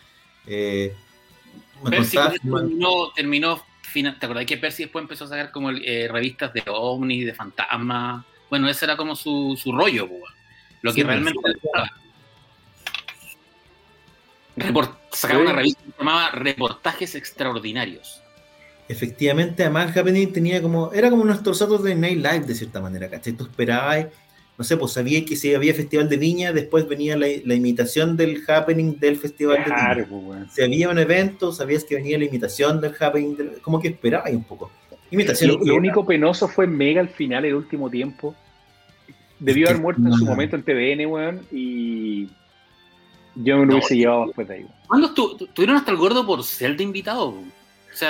[0.47, 0.95] Eh,
[1.85, 3.63] Percy terminó, terminó
[3.93, 8.25] ¿te acordás que Percy después empezó a sacar como eh, revistas de ovni, de fantasma?
[8.51, 10.09] Bueno, ese era como su, su rollo,
[10.83, 11.41] lo que realmente
[15.13, 18.23] sacaba una revista que se llamaba Reportajes Extraordinarios.
[18.89, 23.11] Efectivamente, además Happening tenía como, era como nuestros otros de Night Live de cierta manera,
[23.11, 23.35] ¿cachai?
[23.35, 24.07] Tú esperabas,
[24.59, 28.43] no sé, pues sabías que si había Festival de Viña, después venía la, imitación del
[28.45, 30.09] Happening del Festival de Viña.
[30.11, 34.33] Pues, Si había un evento, sabías que venía la imitación del Happening, como que esperabas
[34.33, 34.69] un poco.
[35.13, 35.59] Imitación.
[35.63, 38.35] Lo, único penoso fue Mega al final, el último tiempo.
[39.39, 42.27] Debió haber muerto en su momento en TVN, weón, y
[43.37, 44.67] yo me lo hubiese llevado después de ahí.
[44.89, 47.33] ¿Cuándo tuvieron hasta el gordo por ser de invitado?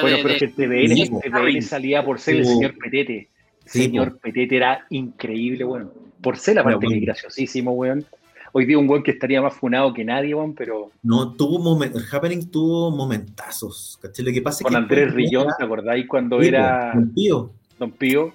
[0.00, 3.28] bueno, pero que TVN, salía por ser el señor Petete.
[3.66, 5.92] señor Petete era increíble, weón.
[6.22, 8.04] Por ser la parte que graciosísimo, weón.
[8.52, 10.90] Hoy día un weón que estaría más funado que nadie, weón, pero.
[11.02, 12.02] No, tuvo momentos.
[12.02, 13.98] El Happening tuvo momentazos.
[14.00, 14.24] ¿cachai?
[14.24, 16.92] Lo que pasa Con es que Andrés Rillón, ¿te acordáis cuando era.
[16.94, 17.50] Don Pío.
[17.78, 18.32] Don Pío.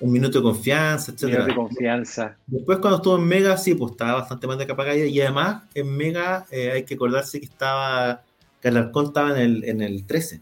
[0.00, 1.24] Un minuto de confianza, etc.
[1.24, 2.36] Un minuto de confianza.
[2.46, 5.96] Después, cuando estuvo en Mega, sí, pues estaba bastante más de capa Y además, en
[5.96, 8.22] Mega eh, hay que acordarse que estaba.
[8.60, 10.40] Que Alarcón estaba en el, en el 13.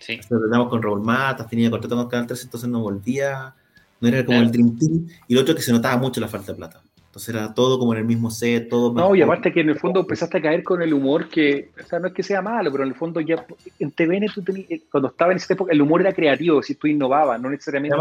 [0.00, 0.18] Sí.
[0.28, 3.54] Tratamos con Raúl Matas, tenía contrato con Canal 13, entonces no volvía,
[4.02, 5.06] no era como el Dream Team.
[5.28, 6.82] Y lo otro es que se notaba mucho la falta de plata.
[7.06, 8.92] Entonces era todo como en el mismo set, todo.
[8.94, 11.86] No, y aparte que en el fondo empezaste a caer con el humor que, o
[11.86, 13.44] sea, no es que sea malo, pero en el fondo ya,
[13.78, 16.74] en TVN tú tenías, eh, cuando estaba en esa época, el humor era creativo, si
[16.74, 17.96] tú innovabas, no necesariamente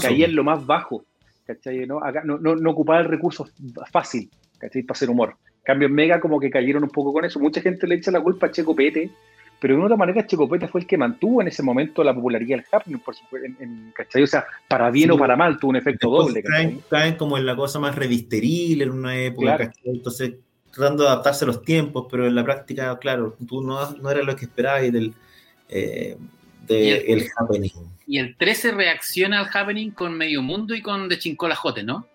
[0.00, 1.04] caía en lo más bajo,
[1.46, 1.86] ¿cachai?
[1.86, 2.02] ¿no?
[2.02, 3.46] Acá, no, no, ocupaba el recurso
[3.92, 4.82] fácil, ¿cachai?
[4.82, 5.36] Para hacer humor.
[5.62, 7.38] cambio, en Mega como que cayeron un poco con eso.
[7.38, 9.10] Mucha gente le echa la culpa a Checo Pete,
[9.64, 12.66] pero de una manera Checopete fue el que mantuvo en ese momento la popularidad del
[12.70, 14.22] happening, por supuesto, en, ¿cachai?
[14.22, 16.42] O sea, para bien o para mal tuvo un efecto doble.
[16.42, 20.34] Caen, caen, como en la cosa más revisteril en una época, Entonces,
[20.70, 24.26] tratando de adaptarse a los tiempos, pero en la práctica, claro, tú no, no eras
[24.26, 25.14] lo que esperabas del,
[25.70, 26.18] eh,
[26.68, 27.70] el, happening.
[28.06, 32.06] Y el 13 reacciona al happening con Medio Mundo y con De Chincola Jote, ¿no?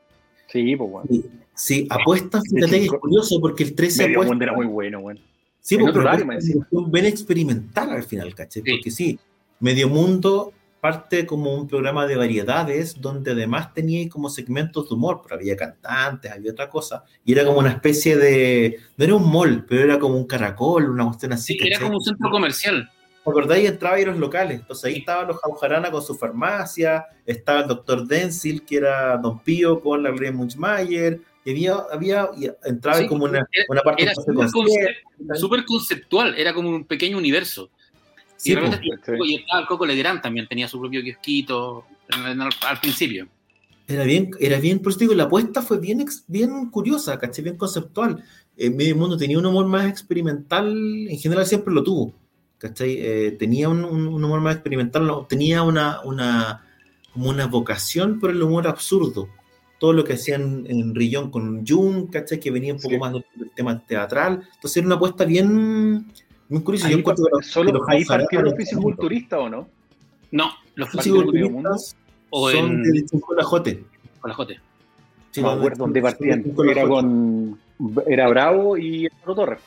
[0.45, 1.09] Sí, pues bueno.
[1.55, 5.19] Sí, apuestas, fíjate que es curioso porque el 13 Medio Mundo era muy bueno, bueno.
[5.61, 5.99] Sí, porque
[6.37, 8.61] es un bien experimental al final, ¿caché?
[8.65, 9.19] Porque sí,
[9.59, 15.21] Medio Mundo parte como un programa de variedades donde además tenía como segmentos de humor,
[15.21, 19.29] pero había cantantes, había otra cosa, y era como una especie de, no era un
[19.29, 21.57] mall, pero era como un caracol, una cuestión así.
[21.57, 22.89] Sí, era como un centro comercial.
[23.23, 23.69] ¿Te acordáis?
[23.69, 28.07] Entraba a los locales, entonces ahí estaban los Jaujarana con su farmacia, estaba el doctor
[28.07, 31.19] Denzil, que era Don Pío con la Gloria Munchmayer,
[31.49, 32.29] y había, había
[32.63, 34.13] entraba como una, una parte era
[35.35, 37.69] súper conceptual, era como un pequeño universo.
[38.43, 38.79] y, pues,
[39.25, 43.27] y estaba el Coco Legrand también, tenía su propio kiosquito al, principio.
[43.87, 47.41] Era bien, era bien, por eso digo, la apuesta fue bien, bien curiosa, ¿caché?
[47.41, 48.23] Bien conceptual.
[48.55, 52.13] En medio mundo tenía un humor más experimental, en general siempre lo tuvo,
[52.59, 52.97] ¿cachai?
[52.99, 56.65] Eh, tenía un, un, humor más experimental, tenía una, una,
[57.13, 59.29] como una vocación por el humor absurdo,
[59.79, 62.39] todo lo que hacían en Rillón con Jung, ¿cachai?
[62.39, 64.47] Que venía un poco más del tema teatral.
[64.55, 66.11] Entonces era una apuesta bien,
[66.47, 66.87] bien curiosa.
[66.87, 67.03] Ahí,
[67.41, 69.67] solo, ¿Ahí partió los fisiculturistas o no?
[70.31, 71.95] No, los fisiculturistas
[72.31, 73.83] son de Con la Jote.
[74.19, 74.59] Con la Jote.
[75.31, 76.43] Sí, no, no, dónde partían.
[76.69, 77.57] Era con
[78.07, 79.59] era Bravo y Torres.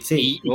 [0.00, 0.48] Sí, y,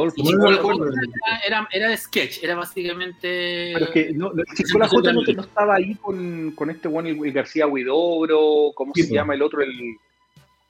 [1.45, 3.71] era, era, sketch, era básicamente.
[3.73, 7.32] Pero es que no, la J no, no, estaba ahí con, con este bueno, el,
[7.32, 9.62] García Huidobro, ¿cómo se llama el otro?
[9.62, 9.95] El,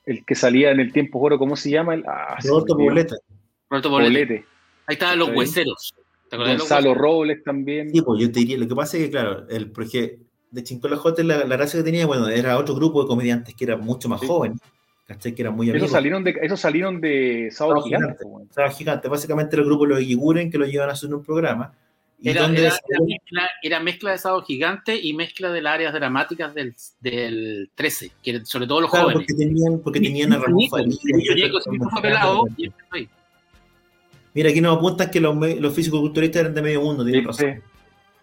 [0.06, 1.94] el que salía en el tiempo oro, ¿cómo se llama?
[1.94, 3.16] El, ah, Roberto Poblete.
[3.70, 4.44] Roberto Poblete.
[4.86, 5.94] Ahí estaban los hueseros.
[6.30, 7.90] Gonzalo Robles también.
[7.90, 10.18] Sí, pues yo te diría, lo que pasa es que, claro, el, porque
[10.50, 13.64] de Chincola J la, la gracia que tenía, bueno, era otro grupo de comediantes que
[13.64, 14.58] era mucho más joven
[15.08, 15.34] ¿cachai?
[15.34, 15.86] Que eran muy amigos.
[15.86, 18.24] Esos salieron de, esos salieron de Sábado, Gigante.
[18.50, 21.72] Sábado Gigante, básicamente el grupo Los Iguren que lo llevan a hacer un programa.
[22.22, 26.76] era, era, mezcla, era, mezcla, de Sábado Gigante y mezcla de las áreas dramáticas del,
[27.00, 29.14] del 13, que sobre todo los jóvenes.
[29.14, 30.68] Porque tenían, porque tenían a Ramón
[34.34, 37.62] Mira, aquí nos apuntan que los, los físicos-culturistas eran de medio mundo, tienen razón.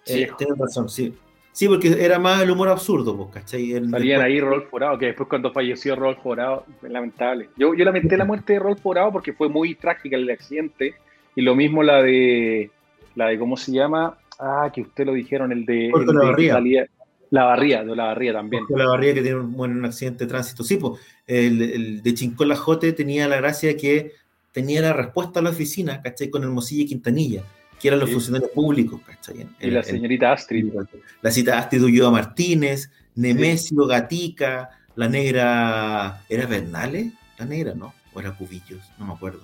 [0.06, 1.12] Eh, tienen razón, sí.
[1.56, 3.82] Sí, porque era más el humor absurdo, pues, ¿cachai?
[3.90, 7.48] Salían ahí Rolf Forado, que después cuando falleció Rolf Forado, lamentable.
[7.56, 10.96] Yo, yo lamenté la muerte de Rolf Forado porque fue muy trágica el accidente.
[11.34, 12.72] Y lo mismo la de,
[13.16, 14.18] la de ¿cómo se llama?
[14.38, 15.92] Ah, que usted lo dijeron, el de...
[16.06, 16.88] la Barría.
[17.30, 18.66] la Barría, de la Barría también.
[18.68, 20.62] la Barría que tiene un, un accidente de tránsito.
[20.62, 24.12] Sí, pues, el, el de Chincola Jote tenía la gracia que
[24.52, 26.30] tenía la respuesta a la oficina, ¿cachai?
[26.30, 27.44] Con el Mosilla Quintanilla
[27.80, 29.48] que eran los funcionarios públicos, ¿cachai?
[29.60, 30.74] y la señorita Astrid.
[31.22, 37.14] La cita Astrid Ulloa Martínez, Nemesio Gatica, la negra, ¿era Bernales?
[37.38, 37.94] La negra, ¿no?
[38.14, 39.42] O era Cubillos, no me acuerdo.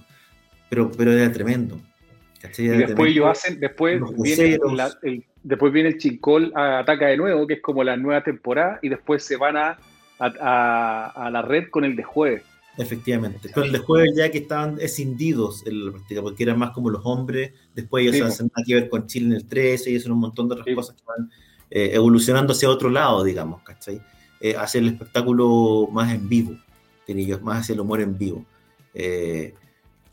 [0.69, 1.79] Pero, pero era tremendo.
[2.57, 4.57] y después ellos hacen, después viene,
[5.03, 8.79] el, después viene el Chincol a Ataca de nuevo, que es como la nueva temporada,
[8.81, 9.77] y después se van a,
[10.19, 12.43] a, a la red con el de jueves.
[12.77, 13.49] Efectivamente.
[13.53, 17.01] Pero el jueves ya que estaban escindidos en la práctica, porque eran más como los
[17.03, 20.19] hombres, después ellos hacen nada que ver con Chile en el 13 y hacen un
[20.19, 21.29] montón de otras cosas que van
[21.69, 24.01] eh, evolucionando hacia otro lado, digamos, ¿cachai?
[24.39, 26.57] Eh, hacia el espectáculo más en vivo,
[27.05, 28.45] diría yo, más hacia el humor en vivo.
[28.93, 29.53] Eh,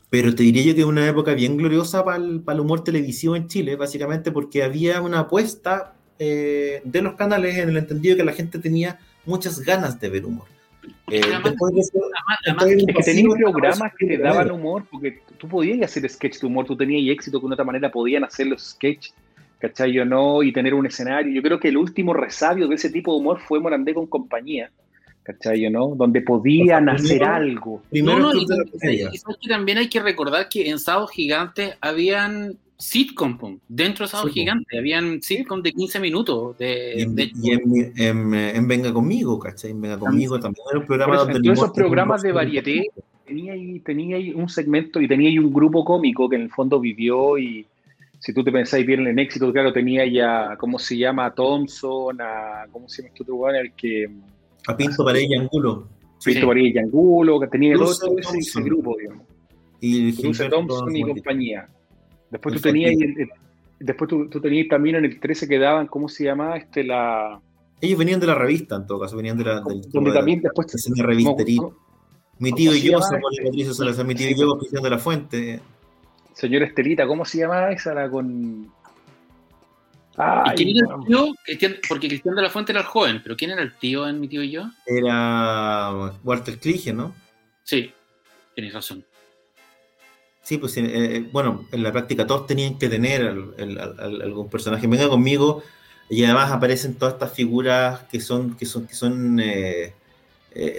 [0.09, 2.83] pero te diría yo que es una época bien gloriosa para el, para el, humor
[2.83, 8.25] televisivo en Chile, básicamente porque había una apuesta de los canales en el entendido que
[8.25, 10.47] la gente tenía muchas ganas de ver humor
[11.11, 16.65] eh, que tenías programas que te daban humor, porque tú podías hacer sketch de humor,
[16.65, 19.09] tú tenías éxito que de otra manera podían hacer los sketch,
[19.59, 19.91] ¿cachai?
[19.91, 21.33] Yo no, y tener un escenario.
[21.33, 24.71] Yo creo que el último resabio de ese tipo de humor fue Morandé con compañía,
[25.23, 25.61] ¿cachai?
[25.61, 27.81] Yo no, donde podían hacer algo.
[27.89, 34.29] Primero, y, también hay que recordar que en Sábado Gigante habían sitcom dentro de Sábado
[34.29, 34.77] Gigante.
[34.77, 36.57] Habían sitcom de 15 minutos.
[36.57, 37.51] De, y,
[38.01, 39.71] en, en, Venga Conmigo, ¿cachai?
[39.71, 41.51] En Venga Conmigo también un programa donde.
[41.51, 42.87] esos programas de varieté
[43.25, 46.49] tenía ahí, tenía ahí un segmento y tenía ahí un grupo cómico que en el
[46.49, 47.65] fondo vivió y.
[48.21, 51.27] Si tú te pensáis bien en éxito, claro, tenía ya, ¿cómo se llama?
[51.27, 53.55] A Thompson, a, ¿cómo se llama este otro lugar?
[53.55, 54.09] El que...
[54.67, 55.87] A Pinto Paredes y Angulo.
[56.21, 56.45] Pinto sí.
[56.45, 59.25] Paredes y Angulo, que tenía todo ese, grupo, digamos.
[59.79, 61.69] Y Thompson y compañía.
[62.29, 62.93] Después tú tenías,
[63.79, 66.57] después tú, tenías también en el 13 que daban, ¿cómo se llamaba?
[66.57, 67.41] Este, la...
[67.81, 69.61] Ellos venían de la revista, en todo caso, venían de la...
[69.61, 70.67] Del, donde también después...
[70.67, 71.61] De revistería.
[72.39, 75.59] Mi tío y yo somos Patricio Salazar, mi tío y yo, Cristian de la Fuente.
[76.33, 77.93] Señor Estelita, ¿cómo se llamaba esa?
[77.93, 78.71] La con.
[80.45, 81.35] ¿Y quién era el tío?
[81.89, 84.29] Porque Cristian de la Fuente era el joven, pero ¿quién era el tío en mi
[84.29, 84.69] tío y yo?
[84.85, 85.91] Era
[86.23, 87.13] Walter Clige, ¿no?
[87.63, 87.91] Sí,
[88.55, 89.03] tienes razón.
[90.49, 94.87] Sí, pues eh, eh, bueno, en la práctica todos tenían que tener algún personaje.
[94.87, 95.61] Venga conmigo,
[96.09, 99.93] y además aparecen todas estas figuras que son, que son, que son eh,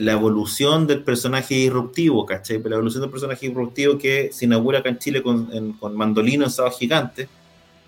[0.00, 2.60] la evolución del personaje disruptivo, ¿cachai?
[2.64, 6.50] La evolución del personaje disruptivo que se inaugura acá en Chile con, con Mandolino en
[6.50, 7.28] Sábado Gigante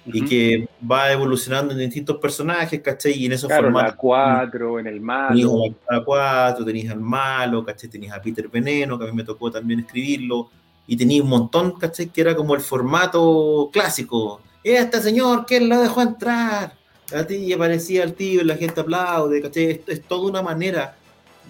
[0.06, 3.14] y que va evolucionando en distintos personajes, ¿cachai?
[3.14, 3.94] Y en esos claro, formatos.
[3.94, 5.74] La 4, en el malo.
[5.90, 7.90] La 4, tenías al malo, ¿cachai?
[7.90, 10.48] Tenías a Peter Veneno, que a mí me tocó también escribirlo.
[10.92, 12.08] Y tenías un montón, ¿cachai?
[12.08, 14.42] Que era como el formato clásico.
[14.62, 16.74] Este señor, ¿quién lo dejó entrar?
[17.14, 19.70] A ti aparecía el tío y la gente aplaude, ¿cachai?
[19.70, 20.94] Esto es toda una manera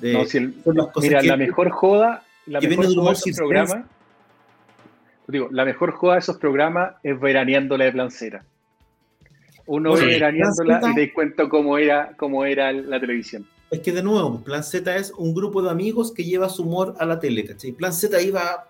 [0.00, 0.12] de.
[0.12, 0.54] No, si el,
[1.00, 3.84] mira, la mejor joda, la mejor joda de esos programas
[5.26, 8.44] digo, la mejor joda de esos programas es veraneándola de plancera.
[9.66, 13.44] Uno ve veraneándola y te cuento cómo era, cómo era la televisión.
[13.72, 16.94] Es que de nuevo, Plan Z es un grupo de amigos que lleva su humor
[17.00, 17.72] a la tele, ¿cachai?
[17.72, 18.68] Plan Z iba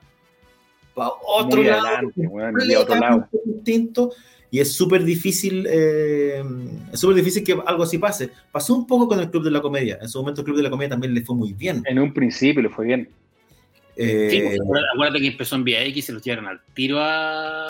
[0.94, 3.28] para otro lado, adelante, otro lado.
[3.44, 4.12] distinto,
[4.50, 6.44] y es súper difícil, eh,
[6.92, 8.30] es súper difícil que algo así pase.
[8.50, 9.98] Pasó un poco con el Club de la Comedia.
[10.02, 11.82] En su momento el Club de la Comedia también le fue muy bien.
[11.86, 13.08] En un principio le fue bien.
[13.96, 17.66] Eh, sí, pues, acuérdate que empezó en VX y se los llevaron al tiro a,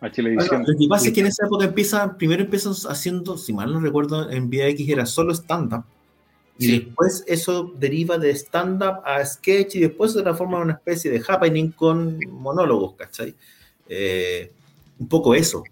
[0.00, 0.64] a televisión.
[0.66, 3.80] lo que pasa es que en esa época empieza, primero empiezan haciendo, si mal no
[3.80, 5.84] recuerdo, en VX era solo stand-up.
[6.58, 11.10] Y después eso deriva de stand-up a sketch y después se transforma en una especie
[11.10, 13.34] de happening con monólogos, ¿cachai?
[13.88, 14.50] Eh,
[14.98, 15.62] un poco eso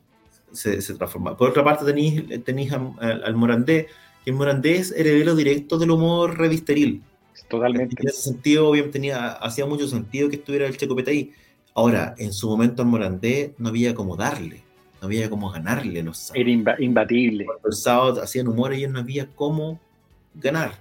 [0.53, 1.37] se, transforma.
[1.37, 3.88] Por otra parte tenéis, al, Morandé,
[4.25, 7.03] que el Morandé es heredero directo del humor revisteril.
[7.49, 7.97] Totalmente.
[7.99, 11.33] En ese sentido, bien, tenía, hacía mucho sentido que estuviera el Checo ahí.
[11.75, 14.62] Ahora, en su momento en Morandé no había como darle,
[15.01, 16.40] no había como ganarle los sábados.
[16.40, 17.47] Era imbatible.
[17.62, 19.81] Los sábados hacían humor y no había cómo
[20.35, 20.73] ganar.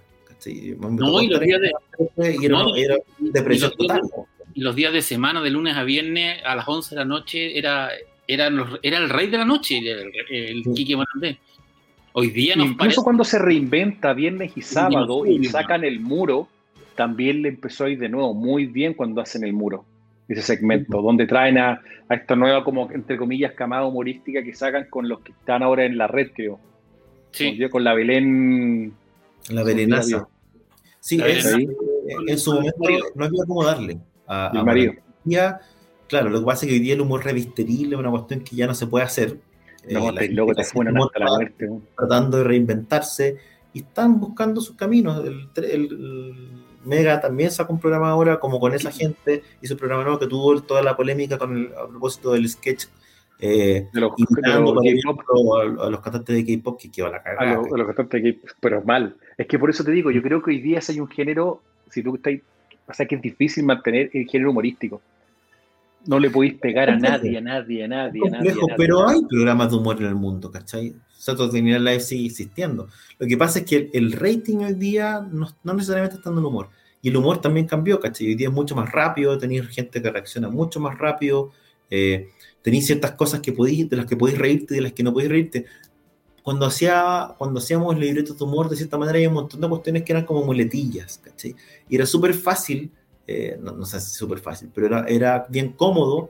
[0.77, 2.37] No, y los días de...
[2.41, 2.45] Y
[2.83, 4.01] era, depresión total.
[4.53, 7.57] Y los días de semana, de lunes a viernes, a las 11 de la noche,
[7.57, 7.89] era,
[8.27, 11.39] era, era el rey de la noche, el, el Quique Morandé.
[12.13, 16.47] Hoy día nos Incluso cuando se reinventa viernes y sábado y sacan el muro,
[16.95, 19.85] también le empezó a ir de nuevo muy bien cuando hacen el muro,
[20.27, 25.09] ese segmento, donde traen a, esta nueva, como entre comillas, camada humorística que sacan con
[25.09, 26.59] los que están ahora en la red, creo.
[27.31, 27.57] Sí.
[27.71, 28.93] Con la Belén.
[29.49, 30.27] La Belenaza.
[30.99, 32.79] Sí, en su momento
[33.15, 34.93] no había cómo darle a, el marido.
[36.07, 38.55] claro, lo que pasa es que hoy día el humor revisteril es una cuestión que
[38.55, 39.37] ya no se puede hacer
[39.89, 41.69] no, eh, te, la muerte.
[41.97, 43.37] Tratando de reinventarse
[43.73, 45.23] y están buscando sus caminos.
[45.55, 50.19] El, Mega también sacó un programa ahora, como con esa gente, hizo un programa nuevo
[50.19, 52.85] que tuvo toda la polémica con el, a propósito del sketch.
[53.39, 54.11] Eh, de los,
[54.43, 57.53] a, los cantantes de K-pop que quedó la cagada.
[57.53, 59.15] A, los cantantes de K-pop, pero mal.
[59.37, 62.01] Es que por eso te digo, yo creo que hoy día hay un género, si
[62.03, 62.33] tú estás,
[62.87, 65.01] o sea que es difícil mantener el género humorístico.
[66.05, 69.71] No le podéis pegar a nadie, a nadie, a nadie, a nadie, Pero hay programas
[69.71, 70.93] de humor en el mundo, ¿cachai?
[71.23, 72.89] Saturday Night Live sigue existiendo.
[73.17, 76.69] Lo que pasa es que el, rating hoy día no, necesariamente está en el humor.
[77.01, 78.27] Y el humor también cambió, ¿cachai?
[78.27, 81.51] Hoy día es mucho más rápido, tenéis gente que reacciona mucho más rápido,
[81.89, 82.27] eh,
[82.63, 85.13] tenéis ciertas cosas que podéis, de las que podéis reírte y de las que no
[85.13, 85.65] podéis reírte.
[86.41, 90.03] Cuando, hacía, cuando hacíamos libretos de humor, de cierta manera, hay un montón de cuestiones
[90.03, 91.55] que eran como muletillas, ¿cachai?
[91.87, 92.91] Y era súper fácil
[93.25, 96.29] eh, no, sé si súper fácil, pero era, era, bien cómodo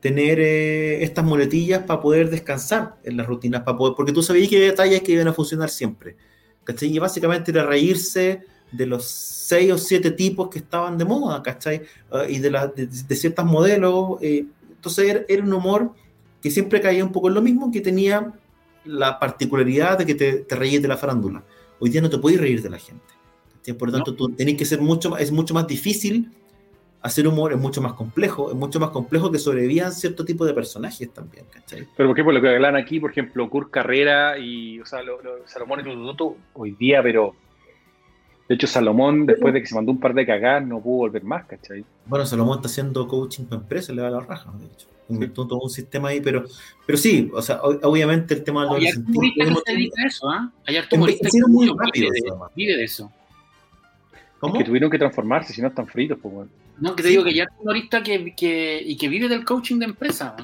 [0.00, 4.48] tener eh, estas muletillas para poder descansar en las rutinas, para poder, porque tú sabías
[4.48, 6.16] que detalles que iban a funcionar siempre.
[6.64, 6.88] ¿cachai?
[6.94, 8.42] Y básicamente era reírse
[8.72, 11.82] de los seis o siete tipos que estaban de moda, ¿cachai?
[12.10, 14.18] Ah, y de, de, ciertos modelos.
[14.20, 14.46] Eh,
[14.82, 15.92] entonces era, un humor
[16.40, 18.32] que siempre caía un poco en lo mismo, que tenía
[18.84, 21.44] la particularidad de que te, te reíes de la farándula.
[21.78, 23.14] Hoy día no te puedes reír de la gente.
[23.78, 26.32] Por lo tanto, tú tenés que ser mucho es mucho más difícil
[27.00, 30.52] hacer humor, es mucho más complejo, es mucho más complejo que sobrevivan cierto tipo de
[30.52, 31.86] personajes también, ¿cachai?
[31.96, 35.20] Pero por ejemplo, lo que hablan aquí, por ejemplo, Kurt Carrera y, o sea, lo,
[35.46, 37.36] Salomón y Tututu hoy día, pero
[38.52, 41.24] de hecho Salomón, después de que se mandó un par de cagadas, no pudo volver
[41.24, 41.86] más, ¿cachai?
[42.04, 45.32] Bueno, Salomón está haciendo coaching para empresas, le va a la raja, de hecho.
[45.32, 46.44] Todo un sistema ahí, pero,
[46.84, 50.06] pero sí, o sea, obviamente el tema de Hay harto humorista que se dedica a
[50.06, 50.52] eso, ¿ah?
[50.66, 52.08] Hay humorista que
[52.54, 53.10] vive de eso.
[54.38, 54.58] ¿Cómo?
[54.58, 56.18] que tuvieron que transformarse, si no están fritos.
[56.20, 56.46] Pues,
[56.78, 59.46] No, que te digo que ya hay un humorista que, que, y que vive del
[59.46, 60.36] coaching de empresa.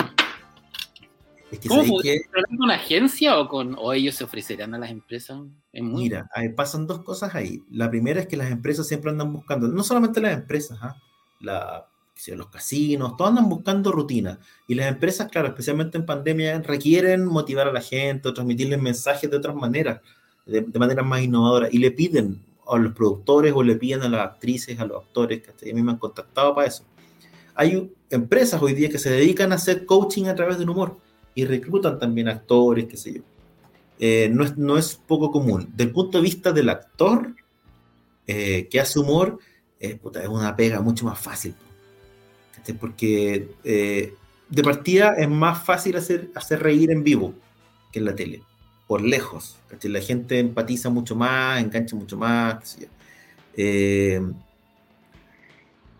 [1.51, 2.20] Es que ¿Cómo que...
[2.24, 5.38] con una agencia o, con, o ellos se ofrecerán a las empresas?
[5.72, 7.62] Mira, pasan dos cosas ahí.
[7.70, 10.96] La primera es que las empresas siempre andan buscando, no solamente las empresas, ¿ah?
[11.40, 11.86] la,
[12.26, 14.38] los casinos, todos andan buscando rutina.
[14.66, 19.30] Y las empresas, claro, especialmente en pandemia, requieren motivar a la gente o transmitirles mensajes
[19.30, 20.03] de otras maneras,
[20.44, 21.72] de, maneras más innovadoras.
[21.72, 25.40] Y le piden a los productores o le piden a las actrices, a los actores,
[25.40, 26.84] que a mí me han contactado para eso.
[27.55, 31.45] Hay empresas hoy día que se dedican a hacer coaching a través del humor y
[31.45, 33.22] reclutan también actores, qué sé yo.
[34.01, 35.68] Eh, no, es, no es poco común.
[35.74, 37.35] Del punto de vista del actor
[38.26, 39.39] eh, que hace humor,
[39.81, 39.99] es
[40.29, 41.55] una pega mucho más fácil
[42.74, 44.14] porque eh,
[44.49, 47.35] de partida es más fácil hacer, hacer reír en vivo
[47.93, 48.43] que en la tele,
[48.87, 49.59] por lejos.
[49.83, 52.79] La gente empatiza mucho más, engancha mucho más.
[53.57, 54.20] Eh,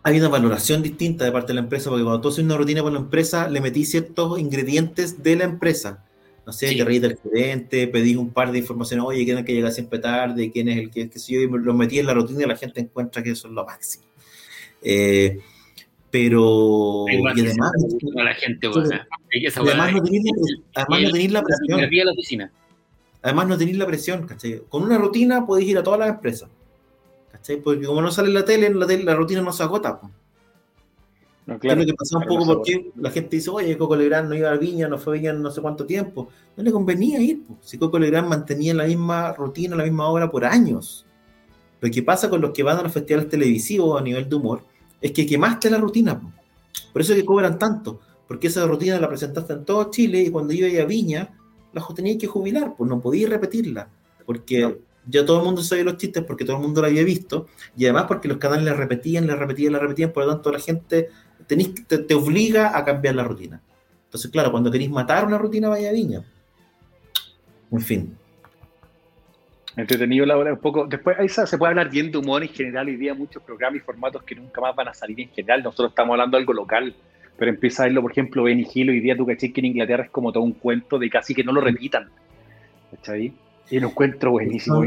[0.09, 2.81] hay una valoración distinta de parte de la empresa, porque cuando tú haces una rutina
[2.81, 6.03] con la empresa, le metí ciertos ingredientes de la empresa.
[6.45, 9.45] No sé, que reír del gerente, pedís un par de informaciones, oye, quién es el
[9.45, 12.07] que llega siempre tarde, quién es el que, que si yo, y lo metí en
[12.07, 14.05] la rutina y la gente encuentra que eso es lo máximo.
[14.81, 15.39] Eh,
[16.09, 17.71] pero y además,
[18.15, 20.01] la gente, además, no
[21.11, 21.45] tenéis la, la
[22.15, 22.51] presión.
[23.21, 24.63] Además no tenéis la presión, ¿cachai?
[24.69, 26.49] Con una rutina podéis ir a todas las empresas.
[27.39, 27.57] ¿Cachai?
[27.61, 29.99] Porque como no sale en la tele, en la, tele, la rutina no se agota.
[31.45, 34.51] No, claro, que pasa un poco porque la gente dice, oye, Coco Legrand no iba
[34.51, 36.29] a Viña, no fue a Viña no sé cuánto tiempo.
[36.55, 37.41] No le convenía ir.
[37.61, 41.07] Si Coco Legrand mantenía la misma rutina, la misma obra por años.
[41.81, 44.63] Lo que pasa con los que van a los festivales televisivos a nivel de humor
[45.01, 46.21] es que quemaste la rutina.
[46.93, 50.29] Por eso es que cobran tanto, porque esa rutina la presentaste en todo Chile y
[50.29, 51.35] cuando iba a Viña,
[51.73, 53.89] la tenía que jubilar, pues no podía repetirla,
[54.25, 54.79] porque
[55.09, 57.85] ya todo el mundo sabía los chistes porque todo el mundo la había visto, y
[57.85, 61.09] además porque los canales la repetían, la repetían, la repetían, por lo tanto la gente
[61.47, 63.61] te, obliga a cambiar la rutina.
[64.05, 66.23] Entonces, claro, cuando queréis matar una rutina, vaya Viña.
[67.71, 68.17] En fin,
[69.79, 70.85] Entretenido la hora un poco.
[70.87, 72.87] Después ahí se puede hablar bien de humor en general.
[72.87, 75.63] Hoy día muchos programas y formatos que nunca más van a salir en general.
[75.63, 76.93] Nosotros estamos hablando de algo local,
[77.37, 78.89] pero empieza a verlo, por ejemplo, Benny Hill.
[78.89, 81.43] Hoy día tú caché que en Inglaterra es como todo un cuento de casi que
[81.43, 82.09] no lo repitan.
[83.07, 83.33] ahí?
[83.71, 84.83] Y lo encuentro buenísimo.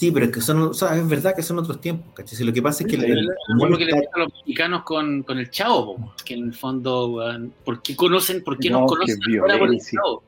[0.00, 2.34] Sí, pero es que son, o sea, es verdad que son otros tiempos, ¿cachai?
[2.34, 2.96] Si lo que pasa es que...
[2.96, 6.54] el, el, humor que le a los mexicanos con, con el chavo, que en el
[6.54, 7.22] fondo,
[7.66, 10.22] ¿por qué conocen, por qué no, nos conocen ahora por el chavo?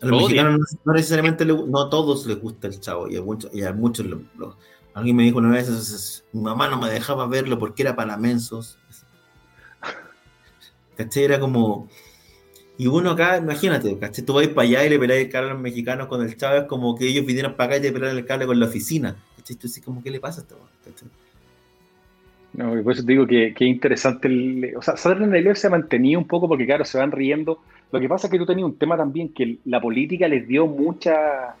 [0.00, 3.54] A los mexicanos no, necesariamente, no a todos les gusta el chavo, y a muchos,
[3.54, 4.04] y a muchos
[4.94, 8.76] alguien me dijo una vez, mi mamá no me dejaba verlo porque era para mensos.
[10.96, 11.22] ¿Cachai?
[11.22, 11.88] Era como...
[12.78, 14.24] Y uno acá, imagínate, ¿cachai?
[14.24, 16.56] Tú vas para allá y le pelas el cable a los mexicanos con el chavo,
[16.56, 19.16] es como que ellos vinieron para acá y te pelan el cable con la oficina.
[19.36, 19.56] ¿Cachai?
[19.56, 20.54] Tú dices, como, ¿qué le pasa a este
[20.84, 21.08] ¿cachai?
[22.54, 24.28] No, por eso te digo que, que interesante.
[24.28, 27.60] El, o sea, Saturday Night se ha mantenido un poco porque, claro, se van riendo
[27.92, 30.66] lo que pasa es que tú tenías un tema también que la política les dio
[30.66, 31.54] mucha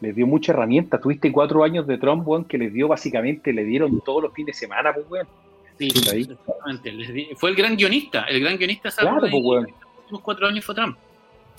[0.00, 0.98] les dio mucha herramienta.
[1.00, 4.56] Tuviste cuatro años de Trump, weón, que les dio básicamente, le dieron todos los fines
[4.56, 5.26] de semana, pues, weón.
[5.76, 7.28] Sí, exactamente.
[7.36, 9.66] Fue el gran guionista, el gran guionista claro, pues, weón.
[10.08, 10.96] Últimos cuatro años fue Trump.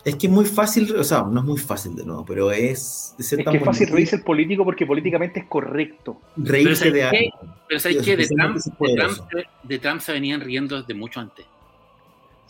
[0.04, 3.16] Es que es muy fácil, o sea, no es muy fácil de nuevo, pero es...
[3.20, 6.22] es que es fácil reírse el político porque políticamente es correcto.
[6.38, 7.56] Reírse de algo.
[7.68, 8.16] Pero ¿sabes qué?
[8.16, 9.18] De Trump, de, Trump,
[9.64, 11.46] de Trump se venían riendo desde mucho antes.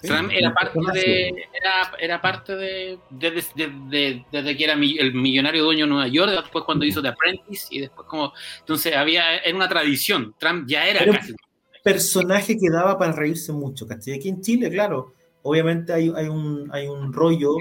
[0.02, 5.86] Trump era parte de, era, era parte de, desde, desde que era el millonario dueño
[5.86, 9.68] de Nueva York, después cuando hizo The Apprentice y después como, entonces había, era una
[9.68, 11.36] tradición, Trump ya era, casi.
[11.84, 14.14] personaje que daba para reírse mucho, ¿cachai?
[14.14, 17.56] Aquí en Chile, claro, obviamente hay, un, rollo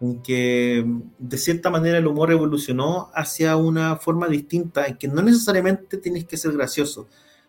[0.00, 0.84] en que
[1.18, 6.24] de cierta manera el humor evolucionó hacia una forma distinta, en que no necesariamente tienes
[6.24, 7.08] que ser gracioso,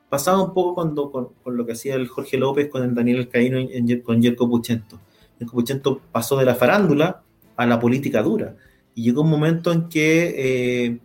[0.09, 3.57] pasaba un poco cuando, con, lo que hacía el Jorge López con el Daniel Caíno
[3.57, 4.99] en, con Jerko Puchento.
[5.39, 7.23] Jerko Puchento pasó de la farándula
[7.55, 8.57] a la política dura.
[8.93, 10.99] Y llegó un momento en que eh,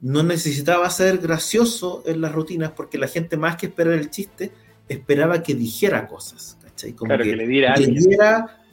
[0.00, 4.52] no necesitaba ser gracioso en las rutinas porque la gente más que esperar el chiste
[4.88, 6.92] esperaba que dijera cosas, ¿cachai?
[6.92, 7.74] Como que, le diera,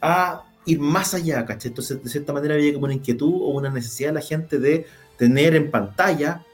[0.00, 1.70] a ir más allá, ¿cachai?
[1.70, 4.86] Entonces, de cierta manera había como una inquietud o una necesidad de la gente de
[5.16, 6.44] tener en pantalla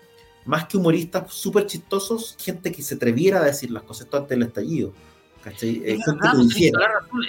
[0.45, 4.43] más que humoristas súper chistosos, gente que se atreviera a decir las cosas antes del
[4.43, 4.93] estallido.
[5.43, 5.83] ¿cachai?
[5.85, 5.99] Eh,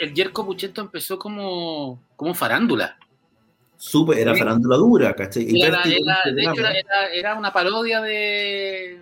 [0.02, 2.98] el Jerko Puchento empezó como, como farándula.
[3.78, 5.46] Super, era farándula dura, ¿cachai?
[5.62, 6.64] Era, de hecho,
[7.14, 9.02] era, una parodia de,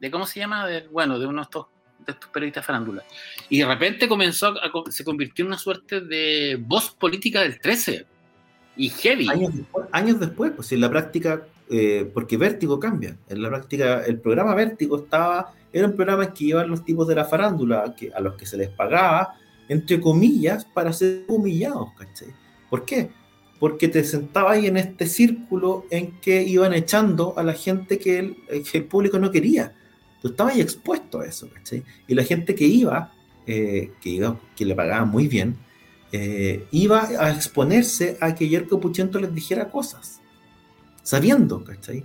[0.00, 0.66] de ¿cómo se llama?
[0.66, 1.66] De, bueno, de uno de estos,
[2.06, 3.04] de estos periodistas farándula.
[3.48, 8.06] Y de repente comenzó a, se convirtió en una suerte de voz política del 13.
[8.76, 9.28] Y heavy.
[9.28, 10.16] Años después, años
[10.56, 13.16] pues en la práctica eh, porque Vértigo cambia.
[13.28, 17.14] En la práctica, el programa Vértigo estaba, era un programa que iban los tipos de
[17.14, 19.34] la farándula, que, a los que se les pagaba,
[19.68, 22.34] entre comillas, para ser humillados, ¿cachai?
[22.68, 23.10] ¿Por qué?
[23.60, 28.18] Porque te sentabas ahí en este círculo en que iban echando a la gente que
[28.18, 29.72] el, público no quería.
[30.20, 31.82] Tú estabas expuesto a eso, ¿cachai?
[32.06, 33.12] Y la gente que iba
[33.46, 35.56] eh, que, iba, que le pagaban muy bien,
[36.12, 40.20] eh, iba a exponerse a que Yerko Puchento les dijera cosas,
[41.02, 42.04] sabiendo, ¿cachai?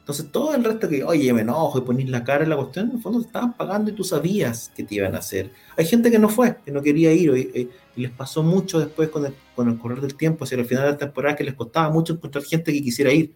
[0.00, 2.90] Entonces todo el resto que, oye, me enojo y ponís la cara en la cuestión,
[2.90, 5.50] en el fondo te estaban pagando y tú sabías que te iban a hacer.
[5.78, 9.24] Hay gente que no fue, que no quería ir y, les pasó mucho después con
[9.24, 11.88] el, con el correr del tiempo, hacia el final de la temporada, que les costaba
[11.90, 13.34] mucho encontrar gente que quisiera ir.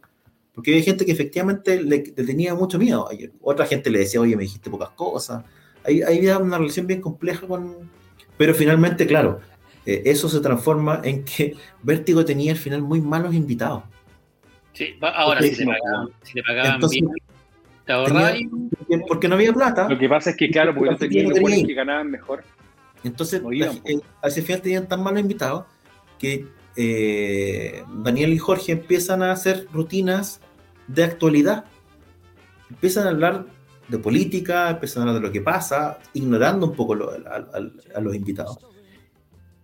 [0.56, 3.06] Porque había gente que efectivamente le, tenía mucho miedo.
[3.42, 5.44] Otra gente le decía, oye, me dijiste pocas cosas.
[5.84, 7.90] Ahí, había una relación bien compleja con...
[8.38, 9.40] Pero finalmente, claro,
[9.84, 13.82] eh, eso se transforma en que Vértigo tenía al final muy malos invitados.
[14.72, 17.08] Sí, ahora sí, si, te pagaban, si te pagaban bien,
[17.84, 18.38] te ahorrabas.
[19.06, 19.90] Porque no había plata.
[19.90, 22.44] Lo que pasa es que, claro, porque no tenían que ganaban mejor.
[23.04, 25.66] Entonces, eh, hacia el final tenían tan malos invitados
[26.18, 26.46] que
[26.76, 30.40] eh, Daniel y Jorge empiezan a hacer rutinas
[30.88, 31.64] de actualidad.
[32.70, 33.46] Empiezan a hablar
[33.88, 38.58] de política, empiezan a hablar de lo que pasa, ignorando un poco a los invitados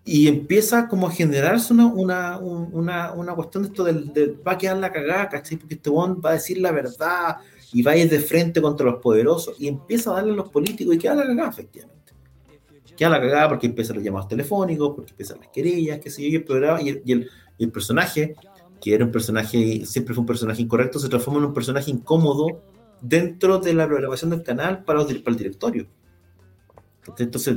[0.04, 4.58] y empieza como a generarse una, una, una, una cuestión de esto del, va a
[4.58, 5.58] quedar la cagada, ¿cachai?
[5.58, 7.36] Porque este va a decir la verdad
[7.72, 10.48] y va a ir de frente contra los poderosos y empieza a darle a los
[10.48, 12.12] políticos y queda la cagada, efectivamente.
[12.96, 16.28] Queda la cagada porque empiezan los llamados telefónicos, porque empiezan las querellas, qué sé yo,
[16.28, 18.34] y el programa y el, y el, y el personaje,
[18.82, 22.60] que era un personaje, siempre fue un personaje incorrecto, se transforma en un personaje incómodo
[23.00, 25.86] dentro de la programación del canal para, para el directorio.
[27.18, 27.56] Entonces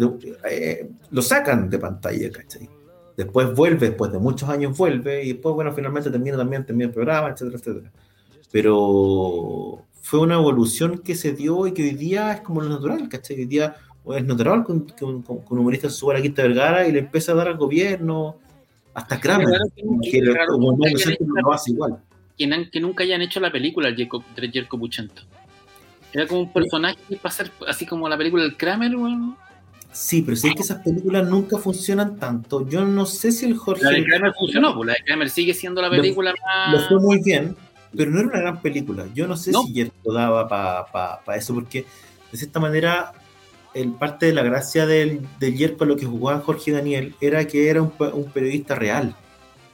[0.49, 2.69] eh, lo sacan de pantalla, ¿cachai?
[3.17, 6.93] Después vuelve, después de muchos años vuelve, y después, bueno, finalmente termina también, termina el
[6.93, 7.91] programa, etcétera, etcétera.
[8.51, 13.09] Pero fue una evolución que se dio y que hoy día es como lo natural,
[13.09, 13.38] ¿cachai?
[13.38, 13.76] Hoy día
[14.15, 14.63] es natural
[14.95, 17.57] que un, humorista se suba a la Quinta Vergara y le empieza a dar al
[17.57, 18.38] gobierno,
[18.95, 19.59] hasta Kramer,
[20.09, 21.97] que, lo hace igual.
[22.37, 24.07] Que, nunca hayan hecho la película de
[24.51, 25.21] Jerko Puchento.
[26.13, 29.35] Era como un personaje para ser así como la película del Kramer, weón.
[29.91, 32.67] Sí, pero si es que esas películas nunca funcionan tanto.
[32.69, 33.83] Yo no sé si el Jorge.
[33.83, 36.73] La de Kramer funcionó, pues la de Kramer sigue siendo la película más.
[36.73, 37.55] Lo fue muy bien,
[37.95, 39.05] pero no era una gran película.
[39.13, 41.85] Yo no sé si Yerko daba para eso, porque
[42.31, 43.11] de cierta manera,
[43.76, 47.69] el parte de la gracia del, del Yerko, lo que jugaba Jorge Daniel, era que
[47.69, 47.91] era un,
[48.34, 49.15] periodista real.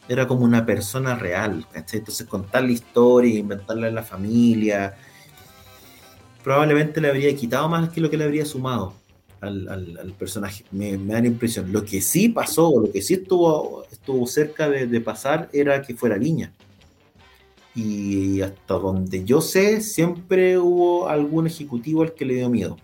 [0.10, 1.66] Era como una persona real.
[1.74, 4.96] Entonces, contar la historia, inventarla en la familia
[6.44, 8.94] probablemente le habría quitado más que lo que le habría sumado
[9.40, 10.66] al, personaje.
[10.72, 11.72] Me, da la impresión.
[11.72, 16.18] Lo que sí pasó, lo que sí estuvo, estuvo cerca de, pasar, era que fuera
[16.18, 16.54] Viña.
[17.74, 22.78] Y hasta donde yo sé, siempre hubo algún ejecutivo al que le dio miedo.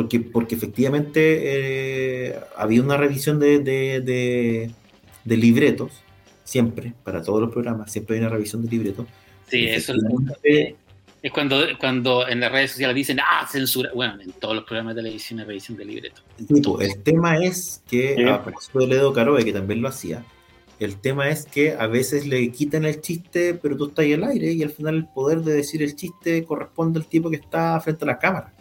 [0.00, 4.70] Porque, porque efectivamente eh, había una revisión de, de,
[5.24, 5.92] de, libretos,
[6.42, 9.06] siempre, para todos los programas, siempre hay una revisión de libretos.
[9.48, 9.92] Sí, eso
[10.42, 10.74] es
[11.22, 13.90] es cuando, cuando en las redes sociales dicen, ah, censura.
[13.94, 16.22] Bueno, en todos los programas de televisión hay revisión de libreto.
[16.48, 20.24] Pues, el tema es que, a propósito de Ledo Caroe, que también lo hacía,
[20.78, 24.24] el tema es que a veces le quitan el chiste, pero tú estás ahí al
[24.24, 27.78] aire y al final el poder de decir el chiste corresponde al tipo que está
[27.80, 28.54] frente a la cámara.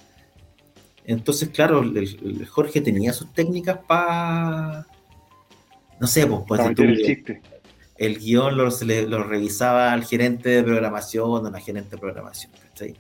[1.12, 4.86] Entonces, claro, el, Jorge tenía sus técnicas para.
[6.00, 7.42] No sé, pues, pues el chiste
[8.00, 8.70] el guion lo,
[9.08, 12.52] lo, revisaba al gerente de programación o la gerente de programación.
[12.70, 12.96] ¿cachai?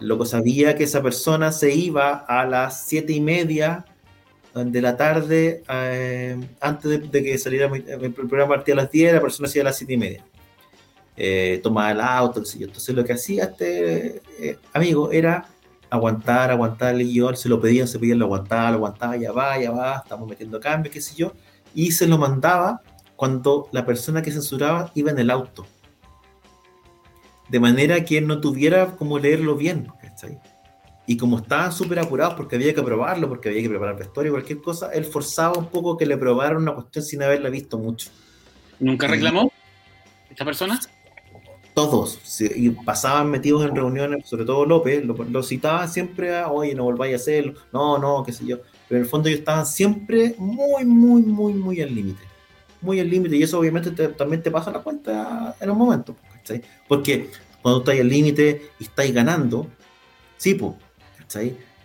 [0.00, 3.84] Loco sabía que esa persona se iba a las siete y media
[4.54, 9.20] de la tarde, eh, antes de, que saliera el programa partía a las 10, la
[9.20, 10.24] persona se iba a las siete y media.
[11.16, 15.48] Eh, tomaba el auto, Entonces lo que hacía este eh, amigo era
[15.90, 19.58] aguantar, aguantar el guion, se lo pedían, se pedían, lo aguantaba, lo aguantaba, ya va,
[19.58, 21.32] ya va, estamos metiendo cambios, qué sé yo,
[21.74, 22.82] y se lo mandaba
[23.16, 25.66] cuando la persona que censuraba iba en el auto.
[27.48, 29.88] De manera que no tuviera como leerlo bien.
[31.06, 34.60] Y como estaban súper apurados porque había que probarlo, porque había que preparar vestuario, cualquier
[34.60, 38.10] cosa, él forzaba un poco que le probaran una cuestión sin haberla visto mucho.
[38.78, 39.50] ¿Nunca reclamó
[40.30, 40.78] esta persona?
[41.78, 42.40] Todos.
[42.40, 46.84] y pasaban metidos en reuniones, sobre todo López, lo, lo citaban siempre a, oye, no
[46.84, 48.58] volváis a hacerlo, no, no, qué sé yo.
[48.88, 52.28] Pero en el fondo ellos estaban siempre muy, muy, muy, muy al límite
[52.80, 56.16] muy al límite y eso obviamente también te pasa la cuenta en un momento.
[56.86, 59.66] Porque cuando estáis al límite y estáis ganando,
[60.36, 60.74] sí, pues.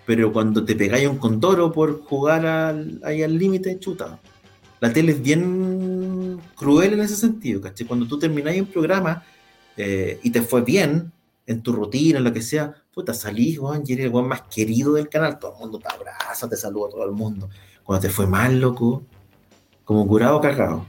[0.05, 4.19] Pero cuando te pegáis un condoro por jugar al, ahí al límite, chuta.
[4.79, 7.87] La tele es bien cruel en ese sentido, ¿cachai?
[7.87, 9.23] Cuando tú termináis un programa
[9.77, 11.11] eh, y te fue bien
[11.45, 14.93] en tu rutina, en lo que sea, puta, salís, Juan, y eres el más querido
[14.93, 17.49] del canal, todo el mundo te abraza, te saluda todo el mundo.
[17.83, 19.03] Cuando te fue mal, loco,
[19.83, 20.85] como curado cagado.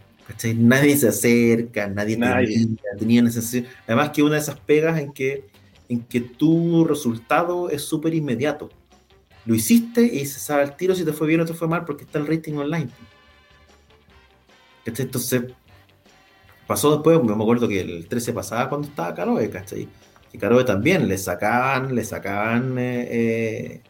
[0.57, 2.69] Nadie se acerca, nadie, nadie.
[2.99, 3.69] tenía necesidad.
[3.87, 5.49] Además que una de esas pegas en que,
[5.89, 8.71] en que tu resultado es súper inmediato.
[9.45, 11.85] lo hiciste y se sabe el tiro si te fue bien o te fue mal
[11.85, 12.89] porque está el rating online.
[14.85, 15.07] ¿Cachai?
[15.07, 15.43] Entonces,
[16.67, 19.89] pasó después, me acuerdo que el 13 pasaba cuando estaba Caroe, ¿cachai?
[20.33, 23.81] Y Caroe también le sacaban, le sacaban, eh, eh,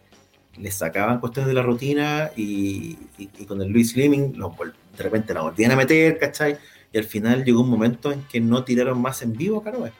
[0.58, 5.34] le sacaban cuestiones de la rutina y, y- y con el Luis Slimming de repente
[5.34, 6.56] la volvían a meter, ¿cachai?
[6.92, 9.92] Y al final llegó un momento en que no tiraron más en vivo a Caroe.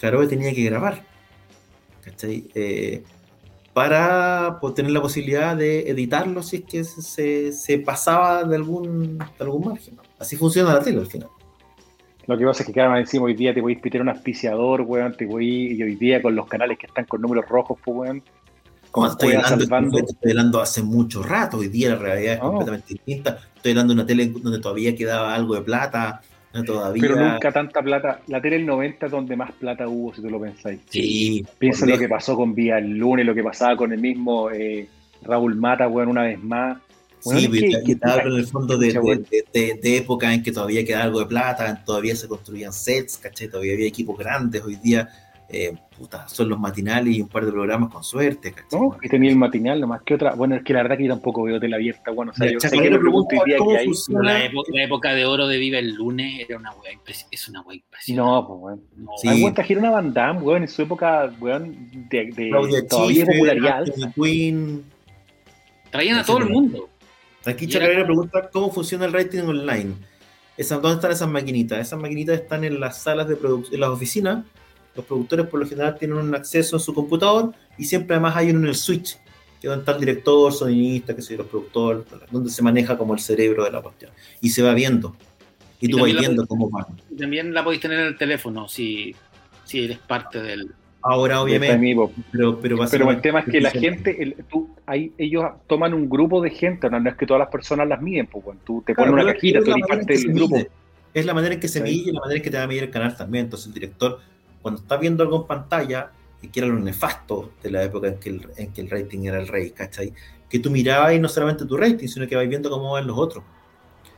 [0.00, 1.04] Caroe tenía que grabar,
[2.02, 2.48] ¿cachai?
[2.54, 3.04] Eh,
[3.72, 9.18] para poder tener la posibilidad de editarlo si es que se, se pasaba de algún,
[9.18, 9.98] de algún margen.
[10.18, 11.28] Así funciona la tele al final.
[12.26, 14.82] Lo que pasa es que cada vez encima hoy día te podéis pitar un auspiciador,
[14.82, 17.96] weón, te podéis, y hoy día con los canales que están con números rojos, pues,
[17.96, 18.22] weón,
[18.90, 19.98] Como estoy hablando, salvando.
[19.98, 23.38] estoy hablando hace mucho rato, hoy día la realidad es completamente distinta.
[23.56, 26.22] Estoy hablando de una tele donde todavía quedaba algo de plata,
[26.62, 27.02] todavía...
[27.02, 28.20] Pero nunca tanta plata.
[28.28, 30.80] La tele del 90 es donde más plata hubo, si tú lo pensáis.
[30.88, 34.50] Sí, Piensa lo que pasó con Vía el lunes, lo que pasaba con el mismo
[34.50, 34.88] eh,
[35.22, 36.78] Raúl Mata, weón, una vez más.
[37.24, 39.26] Sí, es pero que- te- que- te hablo en el fondo de, de, weón.
[39.30, 43.18] de- de- de época en que todavía quedaba algo de plata, todavía se construían sets,
[43.18, 43.48] ¿cachai?
[43.48, 45.08] Todavía había equipos grandes, hoy día
[45.50, 48.80] eh, puta, son los matinales y un par de programas con suerte, ¿cachai?
[48.80, 48.96] ¿no?
[48.98, 50.34] Que tenía el matinal nomás que otra.
[50.34, 52.58] Bueno, es que la verdad que yo tampoco veo tele abierta, bueno, o sea, yo
[52.58, 53.86] sé que lo pregunto hoy día que hay.
[54.08, 56.92] La, época, la época de oro de Viva el lunes era una wea
[57.30, 58.14] es una wea impresionante.
[58.32, 58.82] No, pues, weón.
[58.96, 59.28] No, Sí.
[59.28, 64.12] Hay trajeron a Van Damme, weón, en su época, weón, de, todavía Schiffer, popularidad alta.
[65.90, 66.88] Traían a todo el mundo.
[67.46, 69.94] Aquí Chacarera era- pregunta cómo funciona el rating online.
[70.56, 71.80] Esas, ¿Dónde están esas maquinitas?
[71.80, 74.44] Esas maquinitas están en las salas de producción, en las oficinas.
[74.94, 78.50] Los productores por lo general tienen un acceso en su computador y siempre además hay
[78.50, 79.16] uno en el switch,
[79.60, 82.96] que es donde está el director, sonidista, que sé yo, los productores, donde se maneja
[82.96, 84.12] como el cerebro de la cuestión.
[84.40, 85.16] Y se va viendo.
[85.80, 86.86] Y Y tú vas viendo cómo va.
[87.18, 89.14] También la podéis tener en el teléfono si,
[89.64, 90.72] si eres parte del.
[91.06, 91.78] Ahora, obviamente,
[92.32, 96.08] pero, pero, Pero el tema es que la gente, el- tú, ahí, ellos toman un
[96.08, 98.58] grupo de gente, no, no es que todas las personas las miden, pues, weón.
[98.64, 100.56] tú te Claro, pones una cajita, tú eres parte del grupo.
[100.56, 100.70] mide.
[101.12, 101.84] Es la manera en que se Sí.
[101.84, 103.44] mide y la manera en que te va a medir el canal también.
[103.44, 104.18] Entonces el director,
[104.62, 108.16] cuando está viendo algo en pantalla, y que era lo nefasto de la época en
[108.18, 110.12] que el, en que el rating era el rey, ¿cachai?
[110.48, 113.18] Que tú mirabas y no solamente tu rating, sino que vais viendo cómo van los
[113.18, 113.44] otros.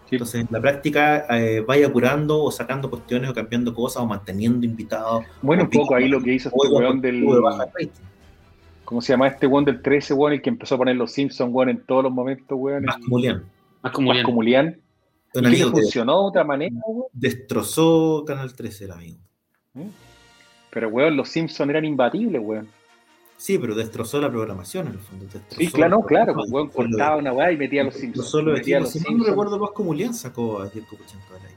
[0.09, 0.17] Sí.
[0.17, 4.65] Entonces en la práctica eh, vaya apurando o sacando cuestiones o cambiando cosas o manteniendo
[4.65, 5.25] invitados.
[5.43, 7.23] Bueno, un poco ahí lo que hizo este weón del.
[7.23, 7.91] de.
[8.85, 10.35] ¿Cómo se llama este weón del 13, weón?
[10.35, 12.85] El que empezó a poner los Simpsons, weón, en todos los momentos, weón.
[12.85, 13.45] Más Lian.
[13.83, 14.81] Más Mulián.
[15.35, 17.07] Y funcionó de otra manera, weón.
[17.13, 19.19] destrozó Canal 13, el amigo.
[20.71, 22.69] Pero, weón, los Simpsons eran imbatibles, weón.
[23.39, 25.25] Sí, pero destrozó la programación en el fondo.
[25.27, 28.29] destrozó Sí, claro, no, claro, pues, weón, cortaba una weá y metía los Simpsons.
[28.29, 30.65] solo metía los si no recuerdo, Vasco Mulián sacó a
[31.37, 31.57] al aire.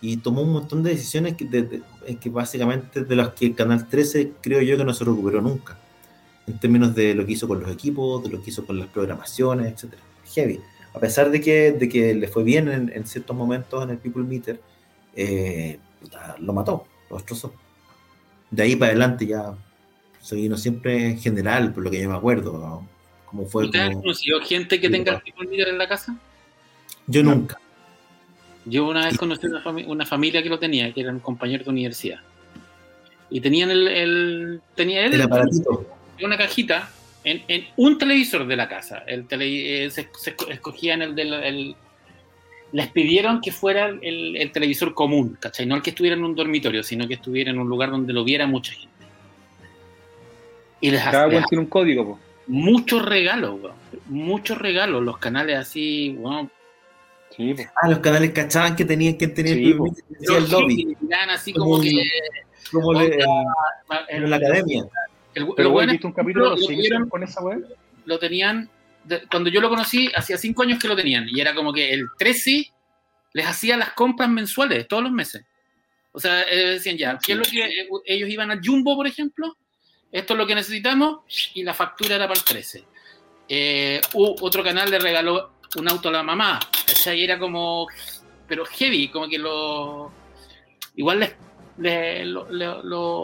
[0.00, 1.82] Y tomó un montón de decisiones que, de- de-
[2.20, 5.78] que básicamente de las que el Canal 13 creo yo que no se recuperó nunca.
[6.46, 8.88] En términos de lo que hizo con los equipos, de lo que hizo con las
[8.88, 9.92] programaciones, etc.
[10.34, 10.60] Heavy.
[10.94, 13.98] A pesar de que, de que le fue bien en, en ciertos momentos en el
[13.98, 14.60] People Meter,
[15.14, 15.78] eh,
[16.40, 17.52] lo mató, lo destrozó.
[18.50, 19.54] De ahí para adelante ya
[20.22, 22.88] se vino siempre en general, por lo que yo me acuerdo, ¿no?
[23.26, 26.16] como fue ¿Usted ha como- conocido gente que tenga meter en la casa?
[27.06, 27.58] Yo nunca.
[28.64, 31.70] Yo una vez conocí una, fami- una familia que lo tenía, que eran compañeros de
[31.72, 32.20] universidad.
[33.30, 33.88] Y tenían el.
[33.88, 35.86] el- tenía él El aparatito.
[36.22, 36.90] una cajita
[37.24, 38.98] en, en un televisor de la casa.
[39.06, 41.32] El tele, eh, se, se esco- escogían el del.
[41.32, 41.76] el-
[42.72, 45.66] les pidieron que fuera el, el televisor común, ¿cachai?
[45.66, 48.24] No el que estuviera en un dormitorio, sino que estuviera en un lugar donde lo
[48.24, 48.88] viera mucha gente.
[50.82, 52.18] Y les Cada hacía weón tiene un código, po.
[52.48, 53.76] muchos regalos, weón.
[54.06, 55.02] Muchos regalos.
[55.02, 56.50] Los canales así, weón,
[57.34, 57.54] Sí.
[57.80, 60.94] Ah, los canales cachaban que tenían que tener Sí, el, lobby,
[61.30, 62.04] así Como como que.
[62.70, 64.82] como le- Onda, en, en la academia.
[65.34, 67.42] el- Pero, lo bueno es ¿viste un capítulo de los lo Simpsons tuvieron- con esa
[67.42, 67.64] weón?
[68.04, 68.68] lo tenían,
[69.04, 71.94] de- cuando yo lo conocí, hacía cinco años que lo tenían, y era como que
[71.94, 72.70] el 13
[73.32, 75.42] les hacía las compras mensuales, todos los meses.
[76.12, 79.06] O sea, eh, decían ya, ¿qué es lo que eh, ellos iban al Jumbo, por
[79.06, 79.56] ejemplo?
[80.12, 81.20] Esto es lo que necesitamos,
[81.54, 82.84] y la factura era para el 13.
[83.48, 87.86] Eh, otro canal le regaló un auto a la mamá, o sea, y era como,
[88.46, 90.12] pero heavy, como que lo...
[90.96, 91.34] Igual les...
[91.78, 93.22] le- lo- lo- lo-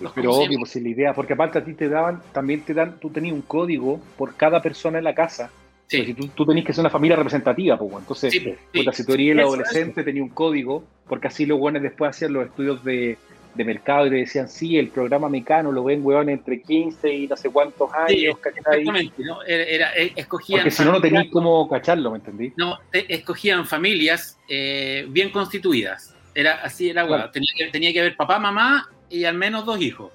[0.00, 2.22] los Pero ¿cómo se obvio, pues si la idea, porque aparte a ti te daban,
[2.32, 5.50] también te dan, tú tenías un código por cada persona en la casa.
[5.88, 8.54] Sí, Pues si tú, tú tenías que ser una familia representativa, pues, entonces, sí, sí.
[8.72, 12.34] puta, si tú eres el adolescente, tenías un código, porque así los weones después hacían
[12.34, 13.16] los estudios de,
[13.54, 17.26] de mercado y te decían, sí, el programa mecano lo ven, weón, entre 15 y
[17.26, 18.36] no sé cuántos años.
[18.44, 19.42] Exactamente, ¿no?
[19.42, 22.52] Era, era- eh, escogían Porque si no, no tenías cómo cacharlo, ¿me entendí?
[22.56, 26.14] no, escogían familias eh, bien constituidas.
[26.34, 27.30] Era así era Claro.
[27.30, 30.12] tenía, que, tenía que haber papá, mamá y al menos dos hijos.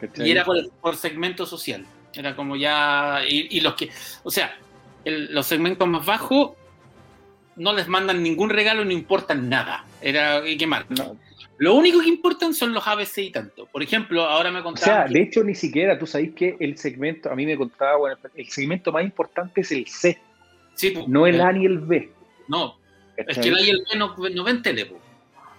[0.00, 0.28] ¿cachai?
[0.28, 1.84] Y era por, por segmento social.
[2.14, 3.20] Era como ya.
[3.28, 3.90] Y, los que.
[4.22, 4.56] O sea,
[5.04, 6.52] los segmentos más bajos
[7.56, 9.84] no les mandan ningún regalo, no importan nada.
[10.00, 10.42] Era.
[10.42, 10.84] ¿Qué más?
[11.58, 13.66] Lo único que importan son los ABC y tanto.
[13.66, 15.04] Por ejemplo, ahora me contaban.
[15.04, 17.96] O sea, de hecho, ni siquiera, tú sabes que el segmento, a mí me contaba,
[17.96, 20.18] bueno, el segmento más importante es el C.
[20.74, 22.10] Sí, no el A ni el B.
[22.48, 22.76] No,
[23.16, 24.90] es que el A y el B no, no ven tele,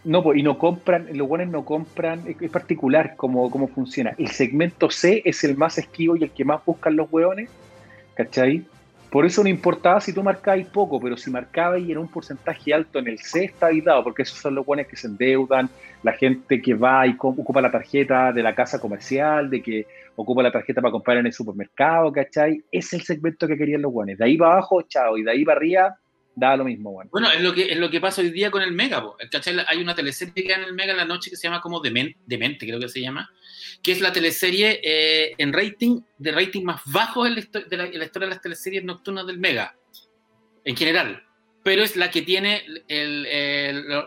[0.03, 4.13] No, pues, y no compran, los buenos no compran, es particular cómo, cómo funciona.
[4.17, 7.49] El segmento C es el más esquivo y el que más buscan los hueones,
[8.15, 8.65] ¿cachai?
[9.15, 12.73] Por eso no importaba si tú marcabas poco, pero si marcabas y era un porcentaje
[12.73, 15.69] alto en el C está dado, porque esos son los buenos que se endeudan,
[16.03, 19.87] la gente que va y ocupa la tarjeta de la casa comercial, de que
[20.17, 22.61] ocupa la tarjeta para comprar en el supermercado, ¿cachai?
[22.69, 24.17] Es el segmento que querían los buenos.
[24.17, 25.97] De ahí para abajo, chao, y de ahí para arriba,
[26.35, 27.09] da lo mismo, bueno.
[27.13, 29.01] Bueno, es lo que, es lo que pasa hoy día con el Mega.
[29.69, 32.67] Hay una teleserie en el Mega en la noche que se llama como Demente, Demente
[32.67, 33.31] creo que se llama,
[33.81, 38.05] que es la teleserie eh, en rating, de rating más bajo en la, de la,
[38.05, 39.75] historia de las teleseries nocturnas del Mega,
[40.63, 41.23] en general.
[41.63, 42.63] Pero es la que tiene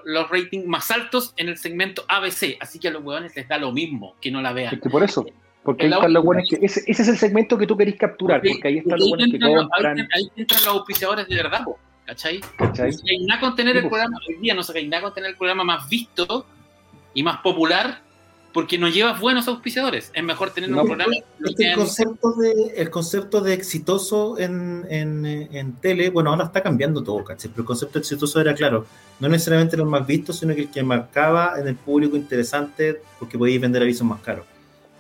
[0.05, 2.57] los ratings más altos en el segmento ABC.
[2.61, 4.75] Así que a los huevones les da lo mismo que no la vean.
[4.75, 5.27] Es que por eso.
[5.65, 6.65] Porque ahí están los buenos que.
[6.65, 8.41] Ese, ese, es el segmento que tú querés capturar.
[8.41, 10.09] Porque, ahí están los buenos que compran.
[10.15, 11.65] Ahí, entran los auspiciadores de verdad,
[12.07, 12.41] ¿cachai?
[12.57, 12.91] ¿cachai?
[12.91, 14.19] No hay nada con tener el programa.
[14.29, 16.47] Hoy día no sé, hay nada con tener el programa más visto
[17.13, 18.03] y más popular
[18.53, 20.11] porque no llevas buenos auspiciadores.
[20.15, 21.13] Es mejor tener un programa.
[21.41, 27.03] el, concepto de, el concepto de exitoso en, en, en, tele, bueno, ahora está cambiando
[27.03, 27.51] todo, ¿cachai?
[27.51, 28.87] Pero el concepto de exitoso era claro,
[29.21, 33.37] no necesariamente el más visto, sino que el que marcaba en el público interesante porque
[33.37, 34.47] podíais vender avisos más caros.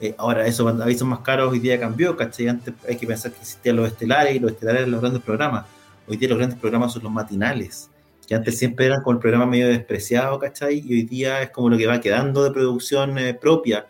[0.00, 2.48] Eh, ahora, eso, avisos más caros hoy día cambió, ¿cachai?
[2.48, 5.66] Antes hay que pensar que existían los estelares y los estelares eran los grandes programas.
[6.06, 7.90] Hoy día los grandes programas son los matinales
[8.28, 10.84] que antes siempre eran con el programa medio despreciado, ¿cachai?
[10.86, 13.86] Y hoy día es como lo que va quedando de producción eh, propia,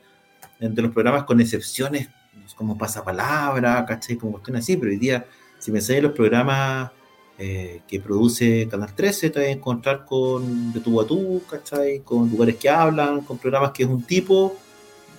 [0.61, 2.09] entre los programas con excepciones
[2.55, 4.17] como pasapalabra, ¿cachai?
[4.17, 5.27] Como cuestiones así, pero hoy día,
[5.59, 6.93] si pensáis en los programas
[7.37, 12.01] eh, que produce Canal 13, te vas a encontrar con de tu a tú, ¿cachai?
[12.01, 14.57] Con lugares que hablan, con programas que es un tipo,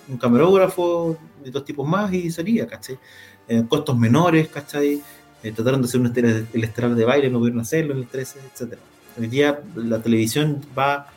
[0.08, 2.98] un camarógrafo, de dos tipos más y salía, ¿cachai?
[3.46, 5.02] Eh, costos menores, ¿cachai?
[5.42, 8.80] trataron de hacer un el estelar de baile, no pudieron hacerlo en el 13, etcétera.
[9.18, 11.08] Hoy día la televisión va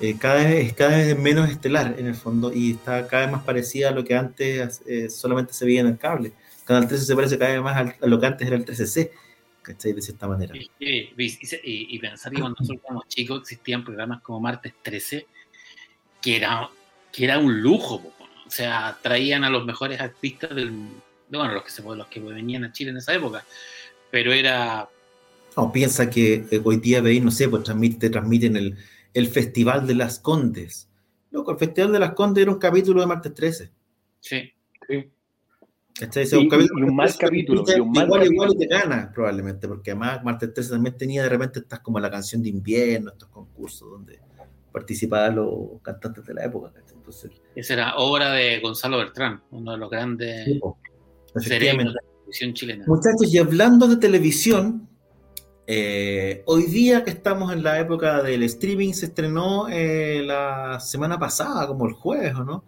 [0.00, 3.44] eh, cada, vez, cada vez menos estelar en el fondo y está cada vez más
[3.44, 6.32] parecida a lo que antes eh, solamente se veía en el cable.
[6.64, 9.10] Canal 13 se parece cada vez más a, lo que antes era el 13C,
[9.62, 9.92] ¿cachai?
[9.92, 10.54] De cierta manera.
[10.56, 15.26] Y, y, pensar que cuando nosotros éramos chicos existían programas como Martes 13
[16.22, 16.68] que era,
[17.12, 18.02] que era un lujo,
[18.46, 20.72] o sea, traían a los mejores artistas del
[21.38, 23.44] bueno, los que se los que venían a Chile en esa época,
[24.10, 24.88] pero era
[25.60, 28.76] no, piensa que eh, hoy día veis, no sé, pues transmite, te transmiten el,
[29.14, 30.88] el Festival de las Condes.
[31.30, 33.70] Loco, el Festival de las Condes era un capítulo de martes 13.
[34.20, 34.52] Sí.
[34.88, 35.10] sí.
[36.00, 37.64] y, un, capítulo, y un mal capítulo.
[37.76, 42.00] igual, igual te gana, probablemente, porque además martes 13 también tenía de repente estas como
[42.00, 44.20] la canción de invierno, estos concursos donde
[44.72, 46.72] participaban los cantantes de la época.
[46.92, 50.60] Entonces, Esa era obra de Gonzalo Bertrán, uno de los grandes sí,
[51.48, 52.84] de la televisión chilena.
[52.86, 54.89] Muchachos, y hablando de televisión,
[55.72, 61.16] eh, hoy día que estamos en la época del streaming, se estrenó eh, la semana
[61.16, 62.64] pasada, como el jueves, no?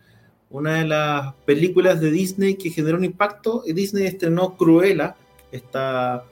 [0.51, 3.65] Una de las películas de Disney que generó un impacto.
[3.67, 5.17] Disney estrenó Cruella.
[5.51, 6.23] Esta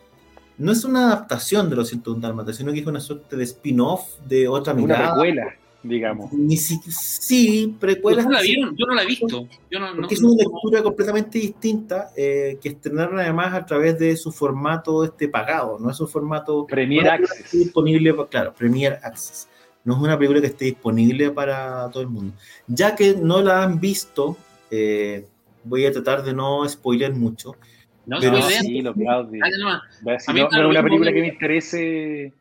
[0.59, 4.21] no es una adaptación de los 101 Dálmatas, sino que es una suerte de spin-off
[4.29, 5.15] de otra mirada.
[5.15, 6.33] Una digamos.
[6.33, 8.25] Ni sí, precuelas.
[8.25, 8.77] ¿No la vieron?
[8.77, 9.49] Yo no la he visto.
[9.71, 14.17] Yo no, porque es una lectura completamente distinta eh, que estrenaron además a través de
[14.17, 17.53] su formato este pagado, no es un formato Premier Access.
[17.53, 19.49] disponible, claro, Premier Access.
[19.85, 22.35] No es una película que esté disponible para todo el mundo.
[22.67, 24.37] Ya que no la han visto,
[24.71, 25.27] eh,
[25.65, 27.57] voy a tratar de no spoiler mucho.
[28.05, 32.33] No, pero sí, lo que no, no, es una película que me interese,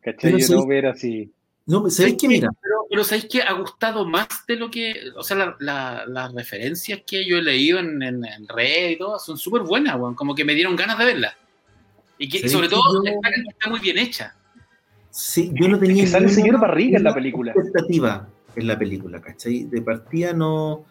[0.00, 0.40] ¿cachai?
[0.40, 1.30] Yo no ver así.
[1.66, 2.48] No, ¿sabéis que mira?
[2.96, 7.36] Pero, ¿sabéis que ha gustado más de lo que, o sea, las referencias que yo
[7.36, 10.96] he leído en, en, red y todo son súper buenas, como que me dieron ganas
[10.96, 11.34] de verlas.
[12.16, 14.34] Y que sobre todo está muy bien hecha.
[15.10, 16.04] Sí, yo no tenía.
[16.04, 17.52] Es que sale el señor Barriga en la película.
[17.52, 19.64] Expectativa en la película, ¿cachai?
[19.64, 20.86] De partida no,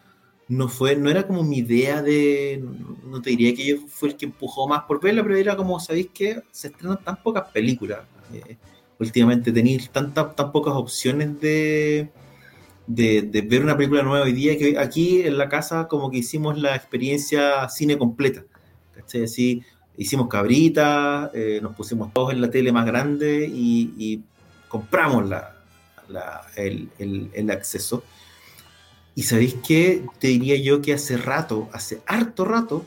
[0.48, 2.64] no fue, no era como mi idea de,
[3.04, 5.80] no te diría que yo fue el que empujó más por verla, pero era como,
[5.80, 8.02] ¿sabéis que se estrenan tan pocas películas?
[8.32, 8.58] Eh,
[9.00, 12.10] últimamente tenéis tantas tan pocas opciones de,
[12.88, 16.58] de, ver una película nueva hoy día que aquí en la casa como que hicimos
[16.58, 18.44] la experiencia cine completa.
[19.24, 19.62] Así,
[19.98, 24.22] hicimos cabrita, eh, nos pusimos todos en la tele más grande y,
[24.68, 25.56] compramos la,
[26.56, 28.04] el, el, acceso.
[29.14, 32.86] Y sabéis que te diría yo que hace rato, hace harto rato,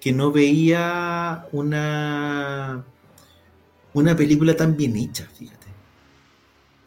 [0.00, 2.84] que no veía una,
[3.98, 5.58] una película tan bien hecha, fíjate.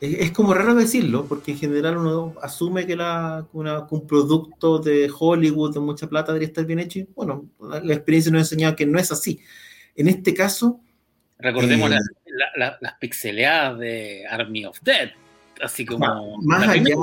[0.02, 5.76] Es, como raro decirlo, porque en general uno asume que la, un producto de Hollywood
[5.76, 8.88] de mucha plata debería estar bien hecho y bueno, la, experiencia nos ha enseñado que
[8.88, 9.40] no es así.
[9.96, 10.82] En este caso...
[11.38, 11.98] Recordemos eh,
[12.56, 15.12] las pixeleadas de Army of Dead,
[15.62, 16.40] así como...
[16.42, 16.96] Más, allá,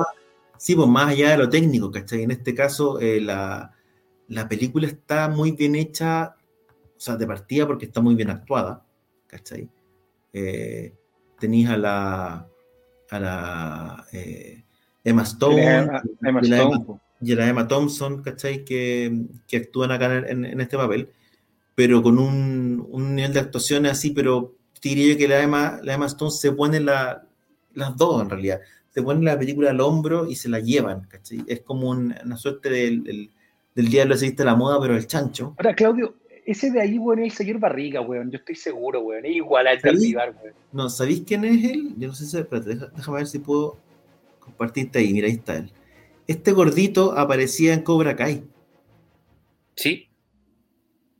[0.57, 2.25] sí, pues más allá de lo técnico, ¿cachai?
[2.25, 3.77] En este caso eh, la,
[4.27, 6.35] la película está muy bien hecha,
[6.97, 8.85] o sea, de partida porque está muy bien actuada,
[9.29, 9.69] ¿cachai?
[10.33, 10.95] Eh,
[11.39, 12.49] tenéis a la
[13.11, 14.63] a la eh,
[15.05, 15.89] Emma Stone,
[17.21, 18.65] y, a la Emma Thompson, ¿cachai?
[18.65, 21.11] Que, que actúan acá en, este papel,
[21.75, 25.95] pero con un, un, nivel de actuación así, pero diría yo que la Emma, la
[25.95, 27.25] Emma Stone se pone la,
[27.75, 28.61] las dos en realidad,
[28.91, 31.43] se pone la película al hombro y se la llevan, ¿cachai?
[31.47, 33.31] Es como una suerte del, del,
[33.75, 35.55] del diablo se viste la moda, pero el chancho.
[35.57, 36.15] Ahora, Claudio,
[36.49, 38.31] ese de ahí, weón, es el señor Barriga, weón.
[38.31, 39.27] Yo estoy seguro, weón.
[39.27, 40.55] Es igual a Edgar Vivar, weón.
[40.73, 41.93] No, ¿sabéis quién es él?
[41.99, 42.39] Yo no sé si.
[42.39, 43.77] Espérate, déjame ver si puedo
[44.41, 45.13] compartirte ahí.
[45.13, 45.71] Mira, ahí está él.
[46.27, 48.45] Este gordito aparecía en Cobra Kai.
[49.77, 50.09] Sí.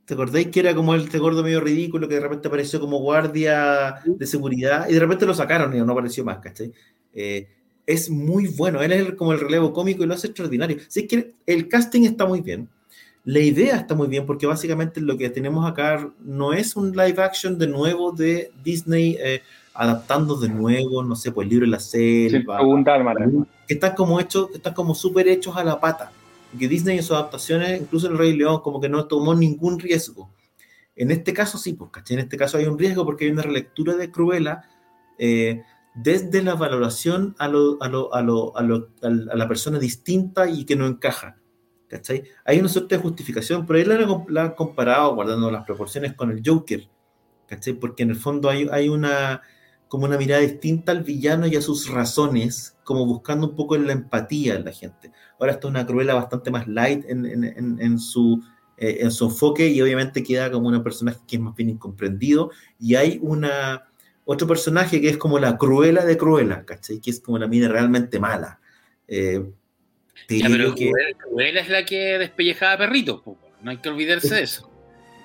[0.05, 4.01] ¿Te acordáis que era como este gordo medio ridículo que de repente apareció como guardia
[4.03, 6.73] de seguridad y de repente lo sacaron y no apareció más, ¿cachai?
[7.13, 7.47] Eh,
[7.85, 8.81] es muy bueno.
[8.81, 10.77] Él es como el relevo cómico y lo hace extraordinario.
[10.87, 12.67] Así que el casting está muy bien
[13.25, 17.21] la idea está muy bien porque básicamente lo que tenemos acá no es un live
[17.21, 19.41] action de nuevo de Disney eh,
[19.73, 22.59] adaptando de nuevo, no sé, pues el libro de la selva.
[23.67, 26.11] que están como hechos, están como súper hechos a la pata.
[26.57, 30.31] Que Disney en sus adaptaciones, incluso el Rey León, como que no tomó ningún riesgo.
[30.95, 33.95] En este caso sí, pues, En este caso hay un riesgo porque hay una relectura
[33.95, 34.63] de Cruella
[35.17, 35.61] eh,
[35.93, 38.63] desde la valoración a, lo, a, lo, a, lo, a,
[39.09, 41.37] la persona distinta y que no encaja.
[41.89, 42.23] ¿Cachai?
[42.45, 43.85] Hay una suerte de justificación, pero ahí
[44.29, 46.87] la, han comparado, guardando las proporciones, con el Joker,
[47.47, 47.73] ¿cachai?
[47.73, 49.41] Porque en el fondo hay, hay una
[49.89, 53.87] como una mirada distinta al villano y a sus razones, como buscando un poco en
[53.87, 55.11] la empatía en la gente.
[55.39, 58.39] Ahora esto es una cruela bastante más light en, en, en, su,
[58.77, 62.51] eh, en su enfoque y obviamente queda como un personaje que es más bien incomprendido
[62.79, 63.89] y hay una
[64.25, 66.99] otro personaje que es como la cruela de cruela, ¿cachai?
[66.99, 68.59] Que es como la mina realmente mala.
[69.07, 69.43] Eh,
[70.27, 70.91] pero que...
[71.17, 73.21] Cruella es la que despellejaba perritos,
[73.61, 74.69] no hay que olvidarse de eso.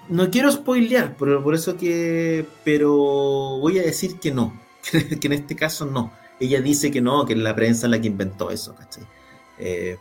[0.09, 2.45] No quiero spoilear, pero por eso que.
[2.63, 2.93] Pero
[3.59, 4.61] voy a decir que no.
[5.21, 6.13] que en este caso no.
[6.41, 9.05] Ella dice que no, que es la prensa la que inventó eso, ¿cachai?
[9.59, 9.97] Eh,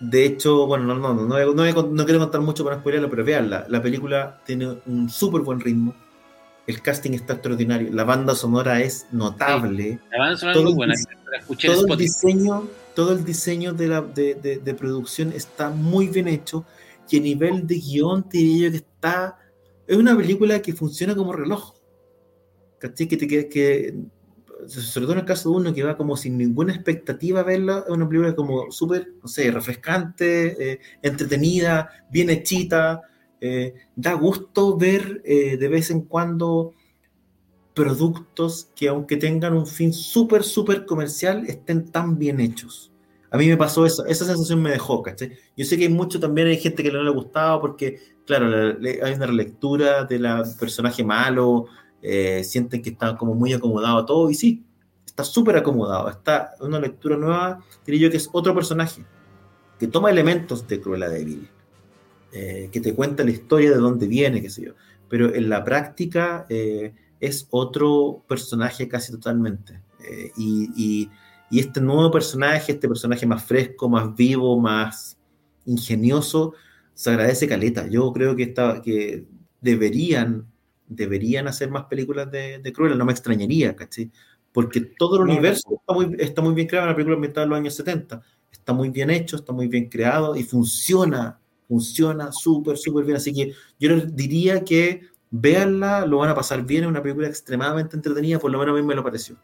[0.00, 3.66] de hecho, bueno, no, no, no, no, quiero contar mucho para spoilearlo, pero veanla.
[3.68, 5.94] La película tiene un súper buen ritmo.
[6.66, 7.88] El casting está extraordinario.
[7.92, 10.00] La banda sonora es notable.
[10.10, 10.94] la banda sonora es muy buena.
[11.62, 16.64] todo el diseño todo el diseño de, la, de, de, producción está muy bien hecho
[17.08, 19.38] y a nivel de guion te diría que está...
[19.86, 21.74] Es una película que funciona como reloj.
[22.78, 23.06] ¿Cachai?
[23.06, 23.94] Que, te, que, que
[24.68, 27.84] sobre todo en el caso de uno que va como sin ninguna expectativa a verla,
[27.86, 33.02] es una película como súper, no sé, refrescante, eh, entretenida, bien hechita,
[33.40, 36.74] eh, da gusto ver eh, de vez en cuando
[37.74, 42.90] productos que aunque tengan un fin súper, súper comercial, estén tan bien hechos.
[43.30, 45.32] A mí me pasó eso, esa sensación me dejó, ¿cachai?
[45.56, 48.76] Yo sé que hay mucho también, hay gente que no le ha gustado porque, claro,
[49.02, 50.26] hay una relectura del
[50.60, 51.64] personaje malo,
[52.02, 54.62] eh, sienten que está como muy acomodado a todo, y sí,
[55.06, 59.02] está súper acomodado, está una lectura nueva, diría yo que es otro personaje,
[59.78, 61.38] que toma elementos de Cruella de
[62.34, 64.72] eh, que te cuenta la historia de dónde viene, qué sé yo,
[65.08, 66.44] pero en la práctica...
[66.50, 66.92] Eh,
[67.22, 69.80] es otro personaje casi totalmente.
[70.04, 71.08] Eh, y,
[71.50, 75.18] este nuevo personaje, este personaje más fresco, más vivo, más
[75.66, 76.54] ingenioso,
[76.94, 77.86] se agradece caleta.
[77.88, 79.26] Yo creo que, está, que
[79.60, 80.46] deberían,
[80.88, 84.10] deberían hacer más películas de, de Cruella, no me extrañaría, ¿cachai?
[84.50, 87.58] Porque todo el universo está muy, está muy bien creado, una película ambientada en los
[87.58, 88.22] años 70.
[88.50, 93.18] Está muy bien hecho, está muy bien creado y funciona, funciona súper, súper bien.
[93.18, 97.26] Así que yo les diría que véanla, lo van a pasar bien, es una película
[97.26, 99.34] extremadamente entretenida, por lo menos a mí me lo pareció.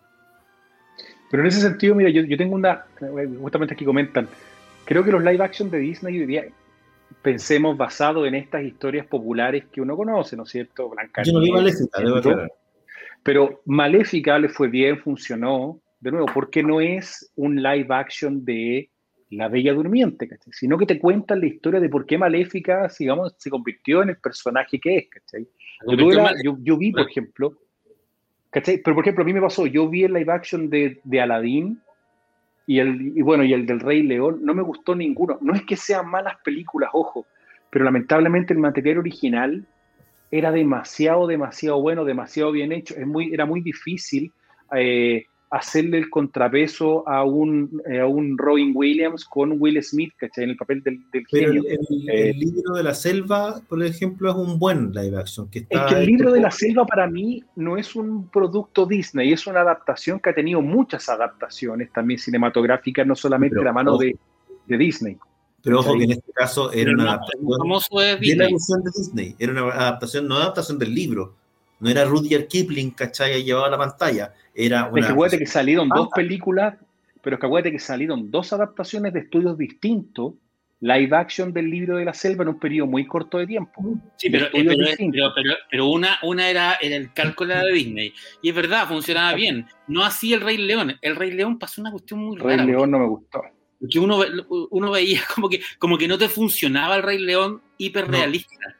[1.30, 2.84] Pero en ese sentido, mira, yo, tengo una,
[3.40, 4.28] justamente aquí comentan,
[4.84, 6.52] creo que los live action de Disney hoy
[7.22, 10.90] pensemos basado en estas historias populares que uno conoce, ¿no es cierto?
[10.90, 12.20] Blanca yo no vi Maléfica, debo
[13.22, 18.90] Pero Maléfica le fue bien, funcionó, de nuevo, porque no es un live action de
[19.30, 20.52] la Bella Durmiente, ¿cachai?
[20.52, 24.16] Sino que te cuentan la historia de por qué Maléfica, digamos, se convirtió en el
[24.16, 25.48] personaje que es, ¿cachai?
[25.84, 27.52] Yo, vi, por ejemplo,
[28.50, 28.78] ¿cachai?
[28.82, 31.80] Pero por ejemplo, a mí me pasó, yo vi el live action de, de Aladdin
[32.66, 35.38] y, el, y bueno, y el del Rey León, no me gustó ninguno.
[35.40, 37.26] No es que sean malas películas, ojo,
[37.70, 39.66] pero lamentablemente el material original
[40.30, 42.94] era demasiado, demasiado bueno, demasiado bien hecho.
[42.96, 44.32] Es muy, era muy difícil
[44.76, 50.44] eh, hacerle el contrapeso a un, eh, a un Robin Williams con Will Smith, ¿cachai?
[50.44, 51.62] En el papel del, del genio.
[51.66, 55.48] El, el, el, libro de la selva, por ejemplo, es un buen live action.
[55.48, 58.86] Que está es que el libro de la selva para mí no es un producto
[58.86, 63.72] Disney, es una adaptación que ha tenido muchas adaptaciones también cinematográficas, no solamente Pero, la
[63.72, 64.16] mano de,
[64.66, 65.16] de Disney.
[65.62, 67.44] Pero ojo que en este caso era una adaptación
[68.22, 69.36] edición de Disney.
[69.38, 71.34] Era una adaptación, no adaptación del libro.
[71.80, 73.42] No era Rudyard Kipling, ¿cachai?
[73.42, 74.32] Llevado a la pantalla.
[74.54, 75.00] Era una.
[75.00, 76.74] Es que acuérdate que salieron dos películas,
[77.22, 80.34] pero es que acuérdate que salieron dos adaptaciones de estudios distintos,
[80.80, 83.82] live action del libro de la selva en un periodo muy corto de tiempo.
[84.16, 84.72] Sí, pero, pero,
[85.12, 88.12] pero, pero, una, una era, era el cálculo de Disney.
[88.42, 89.66] Y es verdad, funcionaba bien.
[89.86, 90.96] No así el Rey León.
[91.00, 92.54] El Rey León pasó una cuestión muy rara.
[92.54, 93.42] El Rey León no me gustó
[93.88, 94.20] que uno,
[94.70, 98.54] uno veía como que, como que no te funcionaba el Rey León hiperrealista.
[98.66, 98.77] No.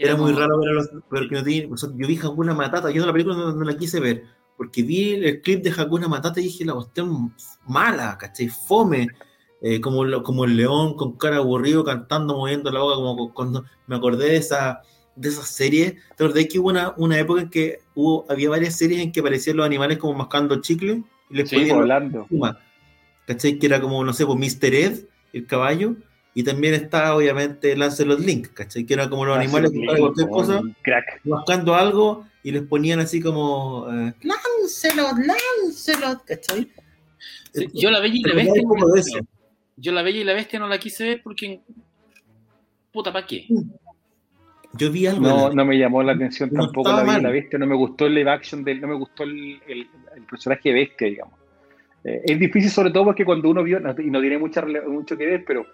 [0.00, 3.00] Era, muy raro ver a los, ver que no tiene, yo vi Hakuna Matata, yo
[3.02, 4.22] en la película no, no, la quise ver,
[4.56, 7.34] porque vi el clip de Hakuna Matata y dije la cuestión
[7.66, 8.48] mala, ¿cachai?
[8.48, 9.08] Fome,
[9.60, 13.96] eh, como, como el león con cara aburrido cantando, moviendo la boca, como cuando me
[13.96, 14.82] acordé de esa
[15.18, 18.76] de esas series, ¿te acordás que hubo una, una época en que hubo, había varias
[18.76, 22.26] series en que aparecían los animales como mascando chicle y les sí, ponían hablando.
[23.26, 23.58] ¿cachai?
[23.58, 24.74] Que era como, no sé, pues Mr.
[24.74, 24.98] Ed,
[25.32, 25.96] el caballo,
[26.34, 28.84] y también está obviamente Lancelot Link, ¿cachai?
[28.84, 31.20] Que era como los animales que cualquier cosa, crack.
[31.24, 36.70] buscando algo, y les ponían así como, eh, Lancelot, Lancelot, ¿cachai?
[37.52, 38.62] Sí, yo la bella y la bestia.
[38.62, 39.26] No
[39.76, 41.60] yo la bella y la bestia no la quise ver porque.
[42.92, 43.46] Puta, ¿para qué?
[44.74, 45.20] Yo vi algo.
[45.20, 47.58] No, no me llamó la atención no tampoco la bella y la bestia.
[47.58, 50.74] No me gustó el live action, del, no me gustó el, el, el personaje de
[50.74, 51.34] bestia, digamos.
[52.04, 55.26] Eh, es difícil sobre todo porque cuando uno vio, y no tiene mucha, mucho que
[55.26, 55.66] ver, pero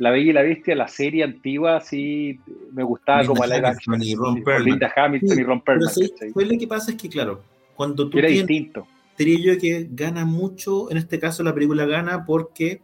[0.00, 2.40] La Bella y la Bestia, la serie antigua, sí
[2.72, 4.64] me gustaba Linda como la Hamilton y Ron Perlman.
[4.64, 5.90] Linda Hamilton Sí, y Ron Perlman.
[5.94, 7.42] Pero pues lo que pasa es que, claro,
[7.74, 8.86] cuando tú Era tienes, distinto.
[9.18, 12.80] diría yo que gana mucho, en este caso la película gana porque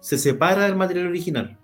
[0.00, 1.56] se separa del material original.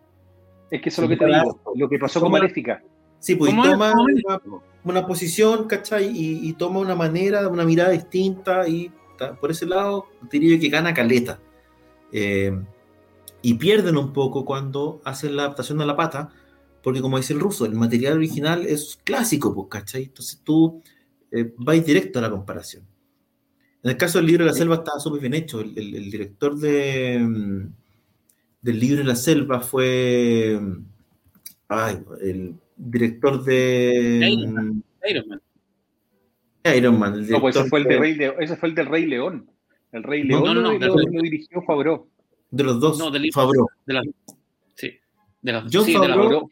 [0.71, 2.81] Es que eso es lo que te digo, lo que pasó con Maléfica.
[3.19, 4.41] Sí, pues toma una,
[4.85, 6.07] una posición, ¿cachai?
[6.17, 8.91] Y, y toma una manera, una mirada distinta y
[9.41, 11.41] por ese lado diría yo que gana caleta.
[12.13, 12.53] Eh,
[13.43, 16.31] y pierden un poco cuando hacen la adaptación a la pata,
[16.83, 20.05] porque como dice el ruso, el material original es clásico, pues, ¿cachai?
[20.05, 20.83] Entonces tú
[21.31, 22.85] eh, vais directo a la comparación.
[23.83, 25.61] En el caso del libro de la selva estaba súper bien hecho.
[25.61, 27.67] El, el- el director de, mm,
[28.63, 30.59] del libro de la selva fue.
[30.61, 30.85] mm,
[31.69, 34.29] Ay, el director de.
[34.31, 34.85] Iron Man.
[35.09, 35.41] Iron Man.
[36.65, 37.15] mm, Iron Man.
[37.15, 39.51] el No, pues ese fue el, de Rey León, ese fue el del Rey León.
[39.91, 42.09] El Rey No, León no, no, lo, lo dirigió Favreau.
[42.53, 42.99] De los dos.
[42.99, 43.31] No, del.
[43.33, 43.67] Favreau.
[43.85, 44.03] De la,
[44.77, 44.91] sí.
[45.41, 46.49] De la, John sí, de la- Favreau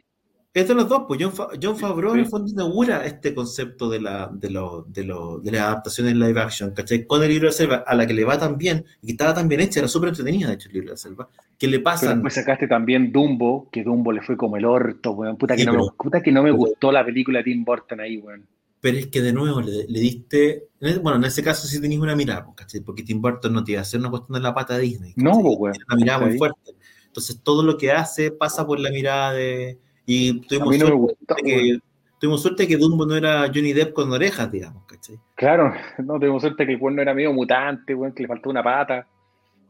[0.52, 2.30] es de los dos, pues John, Fa- John Favreau en el Sí.
[2.32, 6.72] fondo inaugura este concepto de, la, de, lo, de, lo, de las adaptaciones live action,
[6.72, 7.06] ¿cachai?
[7.06, 9.12] Con el libro de la selva, a la que le va tan bien, y que
[9.12, 11.68] estaba tan bien hecha, era súper entretenida, de hecho, el libro de la selva, que
[11.68, 12.14] le Pero pasan.
[12.16, 15.36] después sacaste también Dumbo, que Dumbo le fue como el orto, weón.
[15.36, 17.44] Puta que, Sí, no, pero- me, puta que no me pero- gustó la película de
[17.44, 18.44] Tim Burton ahí, weón.
[18.80, 20.68] Pero es que de nuevo le, le diste.
[20.80, 22.80] el- Bueno, en ese caso sí tenéis una mirada, pues, ¿cachai?
[22.80, 25.12] Porque Tim Burton no te iba a hacer una cuestión de la pata de Disney.
[25.16, 25.56] No, ¿cachai?
[25.58, 25.72] pues.
[25.72, 26.72] Tiene una mirada muy fuerte.
[27.06, 29.78] Entonces todo lo que hace pasa por la mirada de.
[30.06, 31.78] Y A tuvimos mí no suerte, gustó, de que,
[32.18, 35.16] tuvimos suerte que Dumbo no era Johnny Depp con orejas, digamos, ¿cachai?
[35.34, 35.72] Claro,
[36.04, 39.06] no tenemos suerte que el cuerno era medio mutante, weón, que le faltó una pata,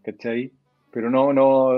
[0.04, 0.52] ¿cachai?
[0.92, 1.70] Pero no, no,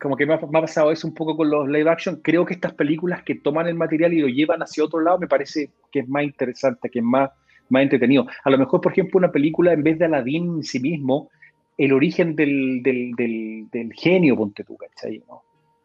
[0.00, 2.20] como que me ha, pasado eso un poco con los live action.
[2.22, 5.28] Creo que estas películas que toman el material y lo llevan hacia otro lado me
[5.28, 7.30] parece que es más interesante, que es más,
[7.68, 8.26] más entretenido.
[8.44, 11.30] A lo mejor, por ejemplo, una película en vez de Aladdin en sí mismo,
[11.76, 15.22] el origen del, del, del, del genio, ponte tú, ¿cachai?
[15.28, 15.42] ¿no?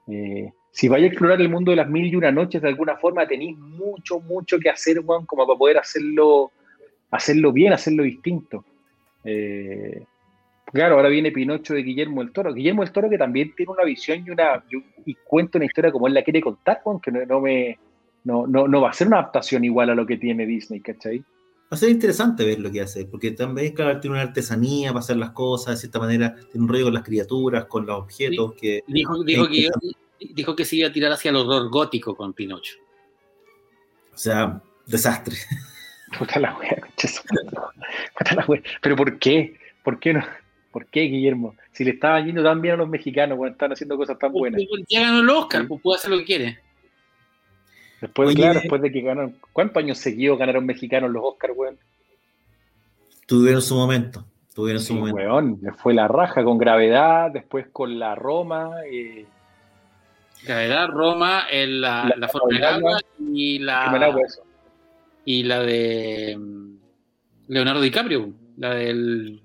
[0.08, 2.96] Eh, si vais a explorar el mundo de las mil y una noches de alguna
[2.98, 6.52] forma, tenéis mucho, mucho que hacer, Juan, como para poder hacerlo,
[7.12, 8.64] hacerlo bien, hacerlo distinto.
[9.24, 10.04] Eh,
[10.72, 12.54] claro, ahora viene Pinocho de Guillermo el Toro.
[12.54, 15.92] Guillermo el Toro que también tiene una visión y una y, y cuenta una historia
[15.92, 17.78] como él la quiere contar, Juan, que no, no me
[18.24, 21.20] no, no, no va a ser una adaptación igual a lo que tiene Disney, ¿cachai?
[21.20, 25.00] Va a ser interesante ver lo que hace, porque también, claro, tiene una artesanía para
[25.00, 28.54] hacer las cosas, de cierta manera, tiene un rollo con las criaturas, con los objetos,
[28.54, 29.70] que Dijo, dijo, que,
[30.34, 32.76] dijo que se iba a tirar hacia el horror gótico con Pinocho.
[34.14, 35.36] o sea, desastre.
[36.18, 36.78] Puta la wea.
[38.18, 38.62] Puta la wea.
[38.82, 39.56] Pero ¿por qué?
[39.84, 40.24] ¿Por qué no?
[40.72, 41.56] ¿Por qué, Guillermo?
[41.72, 44.62] Si le estaban yendo tan bien a los mexicanos, cuando están haciendo cosas tan buenas.
[44.88, 46.60] Ya ganó el Oscar, pues puede hacer lo que quiere.
[48.02, 49.36] Después, Oye, claro, después de que ganaron.
[49.52, 51.78] ¿Cuántos años seguidos ganaron mexicanos los Oscars, weón?
[53.26, 55.18] Tuvieron su momento, tuvieron su Sí, momento.
[55.18, 58.72] weón, le fue la raja con gravedad, después con la Roma.
[58.92, 59.26] eh,
[60.46, 64.42] Gravedad, Roma, el- la, La- la forma del la- agua y la, mal agua eso.
[65.26, 66.76] y la de mm,
[67.50, 69.42] Leonardo DiCaprio, la del...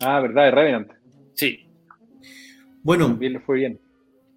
[0.00, 0.92] Ah, verdad, de Revenant.
[1.34, 1.66] Sí,
[2.82, 3.80] Bueno, También le fue bien.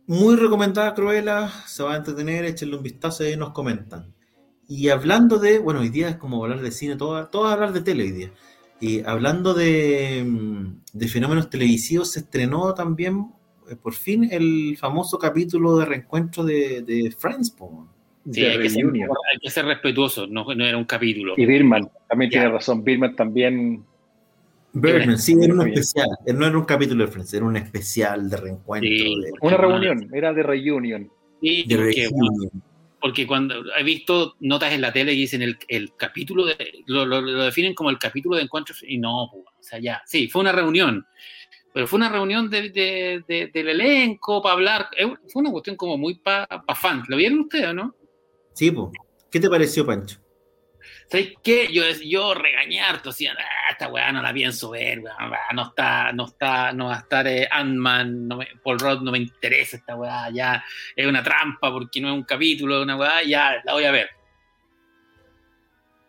[0.07, 4.13] muy recomendada Cruella, se va a entretener, échenle un vistazo y nos comentan.
[4.67, 7.81] Y hablando de, bueno, hoy día es como hablar de cine, todo, todo hablar de
[7.81, 8.31] tele hoy día.
[8.79, 13.27] Y hablando de, mm, de fenómenos televisivos, se estrenó también
[13.69, 17.55] eh, por fin el famoso capítulo de reencuentro de, de Friends.
[18.31, 21.35] sí de hay, que ser, hay que ser respetuoso, no, no era un capítulo.
[21.37, 22.39] Y Birman, también Ya.
[22.39, 22.83] tiene razón.
[22.83, 23.85] Birman también.
[24.73, 26.07] Birdman, sí, era un especial.
[26.33, 28.89] No era un capítulo de Friends, era un especial de reencuentro.
[28.89, 31.11] Sí, de, Una reunión, era de reunion.
[31.41, 32.63] Sí, de porque, reunion.
[33.01, 36.55] porque cuando he visto notas en la tele y dicen el, el capítulo, de,
[36.85, 40.01] lo, lo- lo definen como el capítulo de encuentros y no, pues, o sea, ya,
[40.05, 41.05] sí, fue una reunión,
[41.73, 44.87] pero fue una reunión de- de- de- del elenco para hablar,
[45.27, 47.95] fue una cuestión como muy para pa fans, ¿lo vieron ustedes o no?
[48.53, 48.91] Sí, po.
[49.31, 50.19] ¿Qué te pareció, Pancho?
[51.11, 51.67] ¿Sabes qué?
[51.73, 55.17] Yo, yo regañé harto, decían, ah, esta weá no la pienso ver, weá,
[55.53, 58.29] no está, no está, no va a estar eh, Ant-Man,
[58.63, 60.63] Paul Rudd no me interesa esta weá, ya
[60.95, 64.09] es una trampa porque no es un capítulo una weá, ya la voy a ver.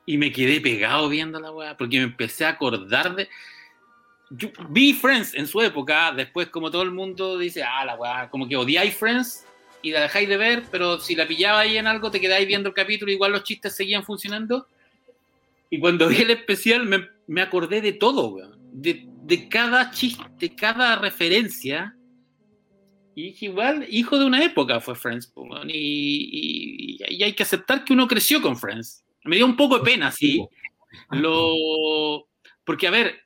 [0.06, 3.28] Y me quedé pegado viendo la weá, porque me empecé a acordar de.
[4.68, 8.48] Vi Friends en su época, después, como todo el mundo dice, ah, la weá, como
[8.48, 9.46] que odiáis Friends
[9.82, 12.74] y la dejáis de ver, pero si la pillabais en algo, te quedáis viendo el
[12.74, 14.68] capítulo, igual los chistes seguían funcionando.
[15.72, 18.58] Y cuando vi el especial me, me acordé de todo, weón.
[18.74, 21.96] De, de cada chiste, cada referencia.
[23.14, 25.70] Y igual, hijo de una época fue Friends, weón.
[25.70, 29.02] Y, y- y hay que aceptar que uno creció con Friends.
[29.24, 30.44] Me dio un poco de pena, sí.
[31.10, 32.28] Lo...
[32.64, 33.20] Porque, a ver,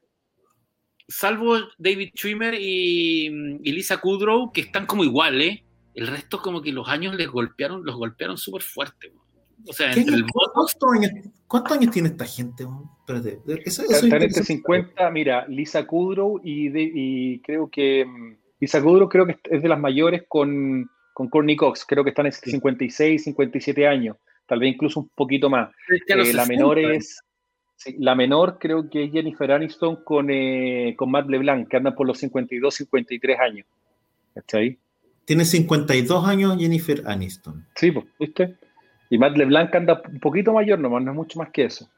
[1.09, 3.26] salvo David Schwimmer y,
[3.62, 5.62] y Lisa Kudrow, que están como iguales,
[5.94, 9.09] el resto como que los años les golpearon, los golpearon súper fuerte.
[9.09, 9.25] weón.
[9.68, 12.64] O sea, ¿Qué entre el años- voto ¿Cuántos años, cuántos años tiene esta gente?
[12.64, 12.84] weón?
[13.00, 14.44] Espérate, eso, eso Están entre interesa.
[14.44, 19.62] 50, mira, Lisa Kudrow y, de- y creo que mm, Lisa Kudrow creo que es
[19.62, 24.60] de las mayores con, con Courtney Cox, creo que están en 56, 57 años, tal
[24.60, 25.70] vez incluso un poquito más.
[25.88, 27.20] Es que Eh, la 60, menor es
[27.76, 31.94] sí, la menor creo que es Jennifer Aniston con, eh, con Matt LeBlanc, que andan
[31.94, 33.66] por los 52, 53 años.
[34.34, 34.78] ¿Cachai?
[35.24, 37.66] Tiene 52 años Jennifer Aniston.
[37.74, 38.56] Sí, pues, ¿viste?
[39.11, 41.88] Y Matt LeBlanc anda un poquito mayor nomás, no es mucho más que eso.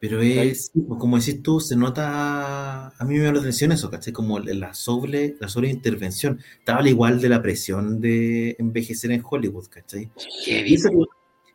[0.00, 3.72] Pero es, sí, pues, como decís tú, se nota, a mí me llama la atención
[3.72, 4.12] eso, ¿cachai?
[4.12, 6.40] Como la sobre, la sobreintervención.
[6.58, 10.10] Estaba al igual de la presión de envejecer en Hollywood, ¿cachai?
[10.46, 10.96] Y eso, que-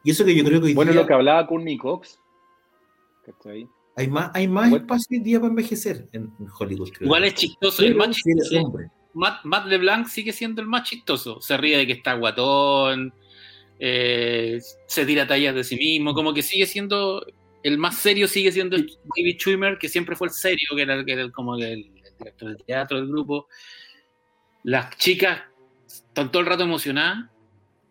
[0.04, 2.20] y eso que yo creo que hoy Bueno, día lo que hablaba Courtney Cox.
[3.26, 3.68] ¿Cachai?
[3.96, 4.84] hay más, hay más Bueno.
[4.86, 7.06] espacio hoy día para envejecer en, en Hollywood, creo.
[7.08, 7.84] Igual es chistoso.
[7.84, 8.90] El más chistoso hombre.
[9.14, 11.42] Matt, Matt LeBlanc sigue siendo el más chistoso.
[11.42, 13.14] Se ríe de que está guatón,
[13.80, 17.26] eh, se tira tallas de sí mismo, como que sigue siendo.
[17.64, 21.06] El más serio sigue siendo David Schwimmer, que siempre fue el serio, que era, el-
[21.06, 23.48] que era el- como el, director del teatro del grupo.
[24.64, 25.42] Las chicas
[25.88, 27.30] están todo el rato emocionadas,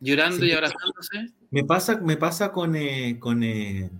[0.01, 0.47] llorando Sí.
[0.47, 1.32] y abrazándose.
[1.51, 3.91] Me pasa, me pasa con, eh, con, eh,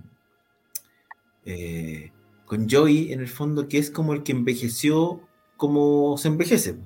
[1.45, 2.13] eh,
[2.45, 5.21] con Joey, en el fondo, que es como el que envejeció
[5.57, 6.77] como se envejece.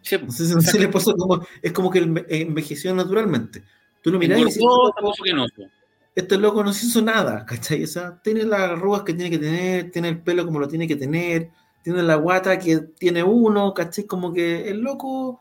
[0.00, 3.62] Sí, No sé si no se le pasó como, es como que enve- envejeció naturalmente.
[4.02, 4.92] Tú lo mirás y dices, "Este loco-
[5.34, 5.46] no.
[5.56, 6.36] po.
[6.38, 7.84] loco no se hizo nada, ¿cachai?
[7.84, 10.86] O sea, tiene las arrugas que tiene que tener, tiene el pelo como lo tiene
[10.88, 11.50] que tener,
[11.82, 14.04] tiene la guata que tiene uno, ¿cachai?
[14.06, 15.40] Como que el loco,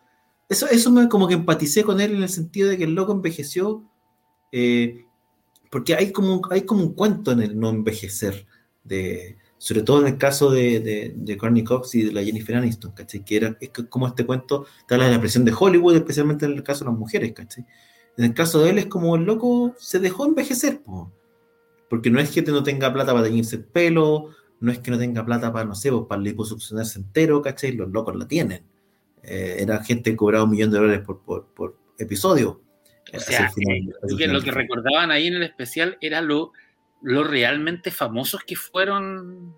[0.50, 3.12] eso, eso me como que empaticé con él en el sentido de que el loco
[3.12, 3.84] envejeció,
[4.52, 5.06] eh,
[5.70, 8.46] porque hay como, hay como un cuento en el no envejecer,
[8.84, 12.56] de, sobre todo en el caso de, de, de Courtney Cox y de la Jennifer
[12.56, 13.24] Aniston, ¿cachai?
[13.24, 16.46] Que era, es que como este cuento te habla de la presión de Hollywood, especialmente
[16.46, 17.66] en el caso de las mujeres, ¿cachai?
[18.18, 21.12] En el caso de él es como el loco se dejó envejecer, po.
[21.90, 24.30] porque no es que no tenga plata para teñirse el pelo,
[24.60, 27.72] no es que no tenga plata para, no sé, pues, para liposuccionarse entero, ¿cachai?
[27.74, 28.64] Los locos la tienen.
[29.24, 32.62] Eh, era gente que cobraba un millón de dólares por, por, por episodio.
[33.14, 36.22] O Hacia sea, el final- eh, que lo que recordaban ahí en el especial era
[36.22, 36.52] lo,
[37.02, 39.54] lo realmente famosos que fueron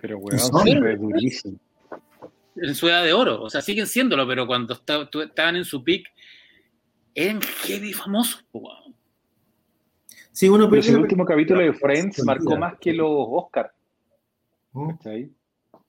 [0.00, 0.62] Pero, weón, Son.
[0.62, 1.58] fue durísimo.
[2.56, 3.42] en su edad de oro.
[3.42, 6.04] O sea, siguen siéndolo, pero cuando estaban en su peak,
[7.14, 8.44] eran heavy famosos.
[8.50, 8.94] po, weón.
[10.32, 13.70] Sí, uno Pero el pero- último capítulo de Friends marcó más que los Oscars.
[14.72, 15.30] ¿cachai?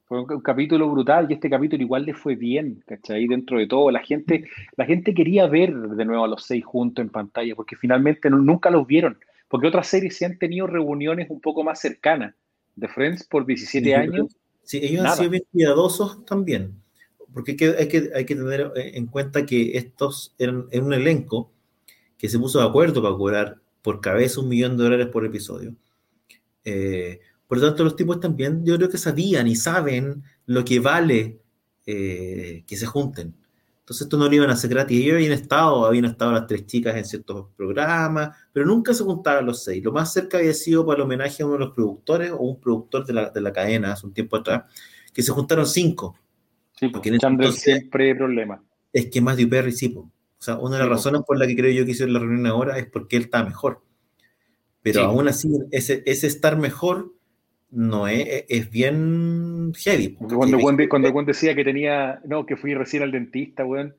[0.06, 3.28] Fue un, un capítulo brutal y este capítulo igual le fue bien, ¿cachai?
[3.28, 7.04] Dentro de todo, la gente, la gente quería ver de nuevo a los seis juntos
[7.04, 11.30] en pantalla, porque finalmente no- nunca los vieron, porque otras series sí han tenido reuniones
[11.30, 12.34] un poco más cercanas.
[12.76, 15.12] De Friends por 17 Sí, años, Sí, ellos Nada.
[15.12, 16.74] han sido bien cuidadosos también.
[17.34, 20.94] Porque hay que, hay que, hay que tener en cuenta que estos eran, era un
[20.94, 21.52] elenco
[22.18, 25.76] que se puso de acuerdo para cobrar por cabeza un millón de dólares por episodio.
[26.66, 30.80] Eh, por lo tanto, los tipos también, yo creo que sabían y saben lo que
[30.80, 31.40] vale
[31.86, 33.36] eh, que se junten.
[33.80, 35.00] Entonces, esto no lo iban a hacer gratis.
[35.00, 39.48] Ellos habían estado, habían estado las tres chicas en ciertos programas, pero nunca se juntaban
[39.48, 39.84] los seis.
[39.84, 42.60] Lo más cerca había sido para el homenaje a uno de los productores o un
[42.60, 44.66] productor de la, de la cadena hace un tiempo atrás,
[45.12, 46.16] que se juntaron cinco.
[46.80, 48.64] Sí, porque en entonces, siempre hay problema.
[48.94, 51.56] Es que más de Perry sí, o sea, una de las razones por la que
[51.56, 53.82] creo yo que hizo la reunión ahora es porque él está mejor.
[54.82, 57.14] Pero aún así, ese, ese estar mejor
[57.70, 60.14] no es, es bien heavy.
[60.14, 63.94] Cuando, cuando, cuando Juan decía que tenía, no, que fui recién al dentista, weón,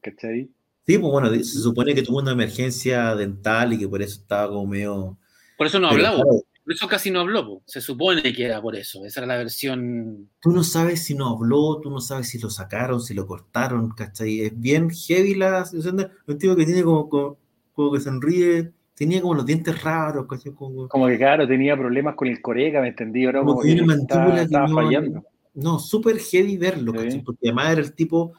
[0.00, 0.48] ¿cachai?
[0.86, 4.48] Sí, pues bueno, se supone que tuvo una emergencia dental y que por eso estaba
[4.48, 5.18] como medio...
[5.58, 6.22] Por eso no hablaba,
[6.64, 10.28] por eso casi no habló, se supone que era por eso, esa era la versión...
[10.40, 13.90] Tú no sabes si no habló, tú no sabes si lo sacaron, si lo cortaron,
[13.90, 14.42] ¿cachai?
[14.42, 17.38] Es bien heavy la situación de un tipo que tiene como, como,
[17.72, 20.26] como que sonríe tenía como los dientes raros.
[20.54, 23.42] Como, como que, claro, tenía problemas con el corega, me entendí, ¿no?
[23.46, 25.24] Como, que estaba, estaba no, fallando.
[25.54, 26.92] No, súper heavy verlo,
[27.24, 28.34] porque además era el tipo,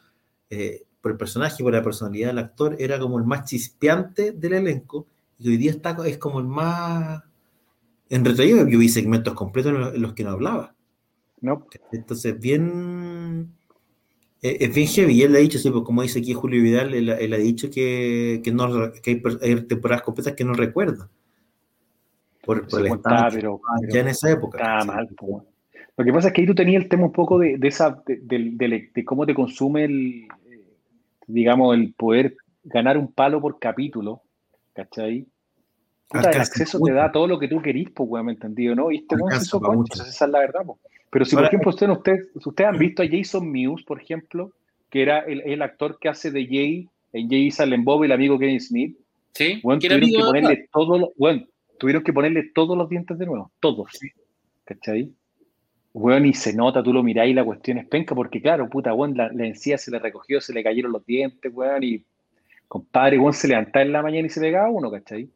[0.48, 4.52] eh, por el personaje, por la personalidad del actor, era como el más chispeante del
[4.52, 7.24] elenco, y hoy día está, es como el más...
[8.12, 10.74] En retraído yo vi segmentos completos en los, que no hablaba.
[11.40, 11.66] No.
[11.92, 13.54] Entonces, bien
[14.42, 17.08] es bien heavy, y él ha dicho, sí, pues como dice aquí Julio Vidal, él,
[17.08, 21.08] ha dicho que, que, no, que hay, temporadas completas que no recuerda.
[22.44, 23.00] Por, por el
[23.32, 24.58] pero, ya en esa época.
[24.58, 25.08] Está mal.
[25.96, 28.02] Lo que pasa es que ahí tú tenías el tema un poco de, de esa,
[28.04, 30.28] de, de, de, cómo te consume el,
[31.26, 34.22] digamos, el poder ganar un palo por capítulo,
[34.74, 35.26] ¿cachai?
[36.14, 38.90] El acceso te da todo lo que tú querís, pues, me entendido, ¿no?
[38.90, 40.78] Y este no se hizo concha, esa es la verdad, pues.
[41.10, 44.50] Pero si, por ejemplo, ustedes, usted, ustedes han visto a Jason Mewes, por ejemplo,
[44.88, 48.38] que era el, el actor que hace de Jay en Jay Silent Bob, el amigo
[48.38, 48.96] Kevin Smith.
[49.32, 51.46] Sí, bueno, tuvieron que ponerle todos los, bueno,
[51.78, 53.90] tuvieron que ponerle todos los dientes de nuevo, todos.
[54.64, 55.10] ¿Cachai?
[55.92, 58.92] Bueno, y se nota, tú lo mirás y la cuestión es penca, porque claro, puta,
[58.92, 62.04] bueno, la, la, encía se le recogió, se le cayeron los dientes, weón, y
[62.68, 65.28] compadre, weón, se levantaba en la mañana y se pegaba uno, ¿cachai?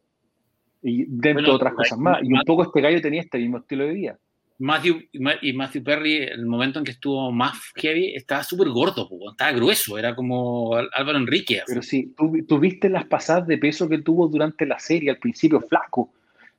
[0.87, 2.19] Y dentro de otras cosas más.
[2.23, 4.19] Y un poco este gallo tenía este mismo estilo de vida.
[4.59, 5.01] Matthew,
[5.41, 9.97] y Matthew Perry, el momento en que estuvo más heavy, estaba súper gordo, estaba grueso,
[9.97, 11.61] era como Álvaro Enrique.
[11.67, 15.61] Pero sí, tú, viste las pasadas de peso que tuvo durante la serie, al principio
[15.61, 16.11] flaco,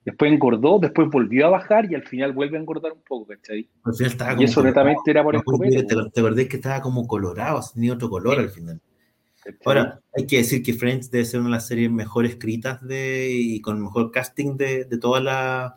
[0.05, 3.69] después engordó, después volvió a bajar y al final vuelve a engordar un poco, ¿cachai?
[4.39, 5.43] y eso netamente era por el
[6.13, 8.81] Te, acordás que estaba como colorado, tenía otro color al final.
[9.65, 13.31] Ahora, hay que decir que Friends debe ser una de las series mejor escritas de,
[13.31, 15.77] y con mejor casting de, de toda la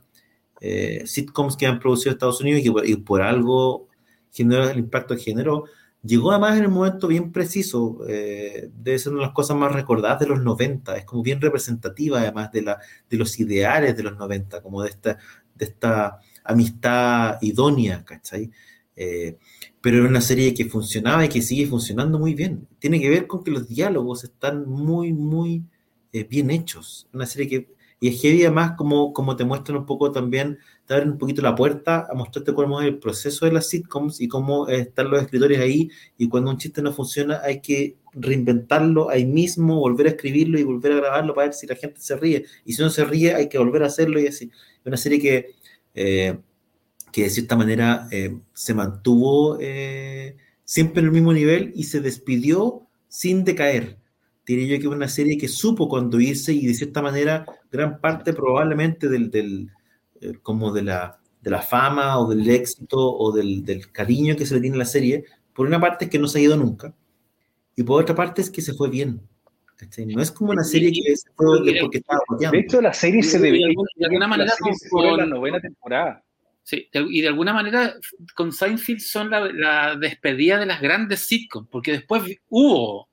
[0.61, 3.88] eh, sitcoms que han producido Estados Unidos y, por algo
[4.31, 5.65] generó el impacto que generó.
[6.03, 9.72] Llegó además en el momento bien preciso, eh, debe ser una de las cosas más
[9.72, 12.80] recordadas de los 90, es como bien representativa además de, la,
[13.10, 15.18] de los ideales de los 90, como de esta,
[15.56, 18.52] de esta amistad idónea, ¿cachai?
[18.95, 19.38] Eh,
[19.81, 22.67] pero era una serie que funcionaba y que sigue funcionando muy bien.
[22.79, 25.63] Tiene que ver con que los diálogos están muy, muy
[26.29, 27.07] bien hechos.
[27.13, 27.67] Una serie que
[28.03, 31.43] y es heavy además como, como te muestran un poco también, te abren un poquito
[31.43, 35.21] la puerta a mostrarte cómo es el proceso de las sitcoms y cómo están los
[35.21, 35.87] escritores ahí
[36.17, 40.63] y cuando un chiste no funciona hay que reinventarlo ahí mismo, volver a escribirlo y
[40.63, 42.45] volver a grabarlo para ver si la gente se ríe.
[42.65, 44.49] Y si no se ríe hay que volver a hacerlo y así.
[44.83, 45.51] Una serie que,
[45.93, 46.39] eh,
[47.11, 52.01] que de cierta manera eh, se mantuvo eh, siempre en el mismo nivel y se
[52.01, 53.97] despidió sin decaer
[54.45, 58.33] diría yo que es una serie que supo conduirse y de cierta manera gran parte
[58.33, 59.69] probablemente del, del
[60.19, 64.45] eh, como de la, de la fama o del éxito o del, del, cariño que
[64.45, 66.57] se le tiene a la serie, por una parte es que no se ha ido
[66.57, 66.93] nunca
[67.75, 69.21] y por otra parte es que se fue bien.
[70.05, 73.39] No es como una serie que se fue porque estaba De hecho, la serie se
[73.39, 74.53] debió de alguna manera
[74.91, 76.23] con la novena temporada.
[76.63, 77.95] Sí, y de alguna manera
[78.35, 83.09] con Seinfeld son la, la, despedida de las grandes sitcoms, porque después hubo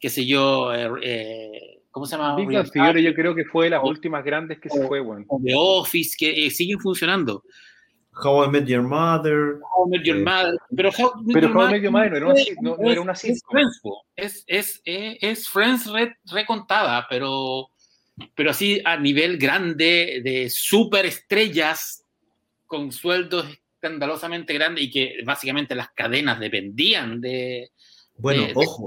[0.00, 2.34] qué sé yo, eh, eh, ¿cómo se llama?
[2.34, 5.26] Big Bang yo creo que fue de las últimas grandes que se fue, bueno.
[5.44, 7.44] The Office, que eh, siguen funcionando.
[8.12, 9.60] How I Met Your Mother.
[9.62, 10.58] How I Met Your Mother.
[10.74, 13.00] Pero How, pero Your, How I Met Your Mother no era una, no, no era
[13.02, 13.42] una Es,
[14.16, 15.88] es, es, es, Friends
[16.32, 17.68] recontada, pero,
[18.34, 22.06] pero así a nivel grande de superestrellas
[22.70, 27.72] con sueldos escandalosamente grandes y que básicamente las cadenas dependían de,
[28.16, 28.86] bueno, ojo.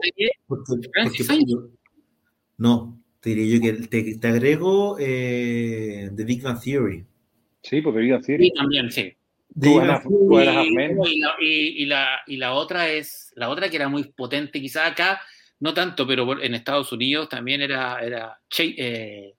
[2.57, 7.05] no, te diría yo que te, te agrego eh, The Big Bang Theory.
[7.61, 8.45] Sí, porque Big Bang Theory.
[8.45, 9.13] Sí, también, sí.
[11.05, 14.61] Y, la, y- y la, y la otra es, la otra que era muy potente,
[14.61, 15.21] quizás acá,
[15.59, 19.33] no tanto, pero en Estados Unidos también era, era Che- eh,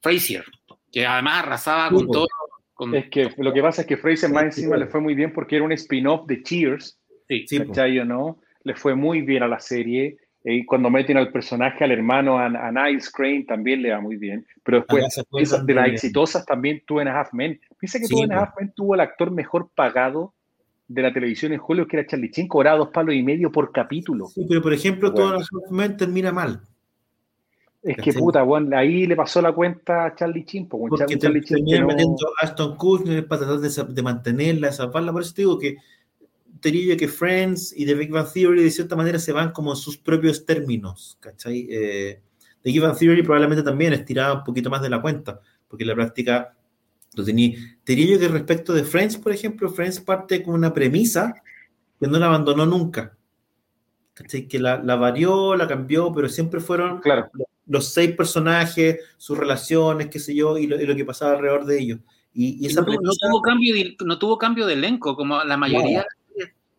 [0.00, 0.44] Frasier,
[0.90, 2.26] que además arrasaba con Sí, todo.
[2.76, 5.32] Con- Es que lo que pasa es que Fraser más encima le fue muy bien
[5.32, 7.44] porque era un spin-off de Cheers, sí.
[7.48, 7.58] Sí.
[7.58, 8.38] ¿cachai no?
[8.62, 10.18] Le fue muy bien a la serie.
[10.48, 14.16] Y cuando meten al personaje, al hermano, a, a Niles Crane, también le va muy
[14.16, 14.46] bien.
[14.62, 15.04] Pero después,
[15.40, 17.58] esas de las exitosas también, Two and a Half Men.
[17.80, 18.40] Piensa que Sí, Two and a po.
[18.42, 20.34] Half Men tuvo el actor mejor pagado
[20.86, 23.72] de la televisión en Hollywood, que era Charlie Chin, cobraba dos palos y medio por
[23.72, 24.26] capítulo.
[24.26, 25.30] Sí, pero por ejemplo, Bueno.
[25.30, 26.60] todas las Men termina mal.
[27.86, 31.16] Es que puta, bueno, ahí le pasó la cuenta a Charlie Chin, po, un Porque
[31.18, 35.12] Charlie, te, no- metiendo a Aston Kutcher para tratar de, de mantenerla, salvarla.
[35.12, 35.76] Por eso te digo que
[36.60, 39.76] diría que Friends y The Big Bang Theory de cierta manera se van como en
[39.76, 41.68] sus propios términos, ¿cachai?
[41.70, 42.20] Eh,
[42.62, 45.88] The Big Bang Theory probablemente también estiraba un poquito más de la cuenta, porque en
[45.88, 46.54] la práctica
[47.14, 47.56] lo tenía.
[47.84, 51.34] Te diría yo que respecto de Friends, por ejemplo, Friends parte con una premisa
[52.00, 53.16] que no la abandonó nunca.
[54.14, 54.48] ¿Cachai?
[54.48, 57.28] Que la, la varió, la cambió, pero siempre fueron Claro.
[57.34, 57.46] los
[57.80, 61.80] seis personajes, sus relaciones, qué sé yo, y lo, y lo que pasaba alrededor de
[61.80, 61.98] ellos.
[62.32, 65.16] Y, y esa no, tuvo- no premisa- tuvo cambio de, no tuvo cambio de elenco,
[65.16, 66.04] como la mayoría.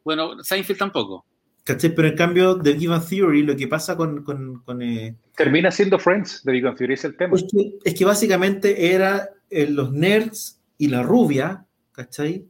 [0.04, 1.26] Bueno, Seinfeld tampoco.
[1.64, 1.94] ¿cachai?
[1.94, 4.24] Pero en cambio, de Give Bang Theory, lo que pasa con...
[4.24, 7.36] con, con, eh, Termina siendo Friends de Big Bang Theory, es el tema.
[7.36, 12.46] es, que, es que básicamente era eh, los nerds y la rubia, ¿cachai?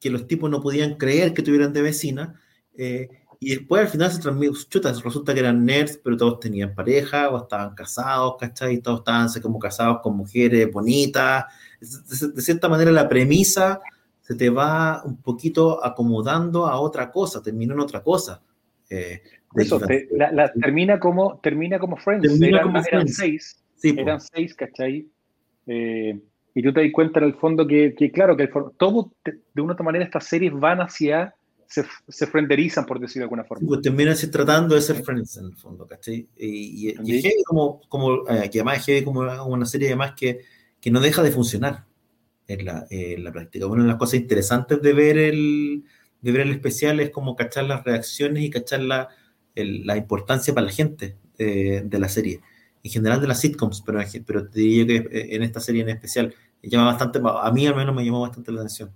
[0.00, 2.40] Que los tipos no podían creer que tuvieran de vecina.
[2.78, 3.08] eh,
[3.40, 7.28] y después al final se transmite, chutas, resulta que eran nerds, pero todos tenían pareja
[7.30, 8.78] o estaban casados, ¿cachai?
[8.78, 11.44] Todos estaban así como casados con mujeres bonitas.
[11.80, 13.80] De, de cierta manera la premisa
[14.20, 18.42] se te va un poquito acomodando a otra cosa, terminó en otra cosa.
[18.90, 19.22] eh,
[19.54, 20.08] Eso, te- Theory.
[20.18, 22.28] la- la- termina, como, termina como Friends.
[22.28, 23.16] Termina eran, como eran Friends.
[23.16, 23.64] seis.
[23.76, 23.94] Sí.
[23.96, 25.06] Eran seis, ¿cachai?
[25.66, 26.18] Eh,
[26.54, 29.62] y tú te das cuenta en el fondo que, que claro, que el todo, de
[29.62, 31.34] una u otra manera, estas series van hacia,
[31.68, 33.68] se, se frenderizan, por decirlo de alguna forma.
[33.68, 36.28] pues termina así tratando de ser friends en el fondo, ¿cachai?
[36.36, 39.88] Y, y- y es heavy como, como eh, que además es heavy como una serie
[39.88, 40.40] además que,
[40.80, 41.86] que no deja de funcionar
[42.48, 43.66] en la, en la práctica.
[43.66, 45.84] Una de las cosas interesantes de ver el,
[46.22, 49.08] de ver el especial es como cachar las reacciones y cachar la,
[49.54, 52.40] el- la importancia para la gente eh, de la serie.
[52.82, 55.90] En general de las sitcoms, pero, pero te diría que eh, en esta serie en
[55.90, 58.90] especial llama bastante, a mí al menos me llamó bastante la atención.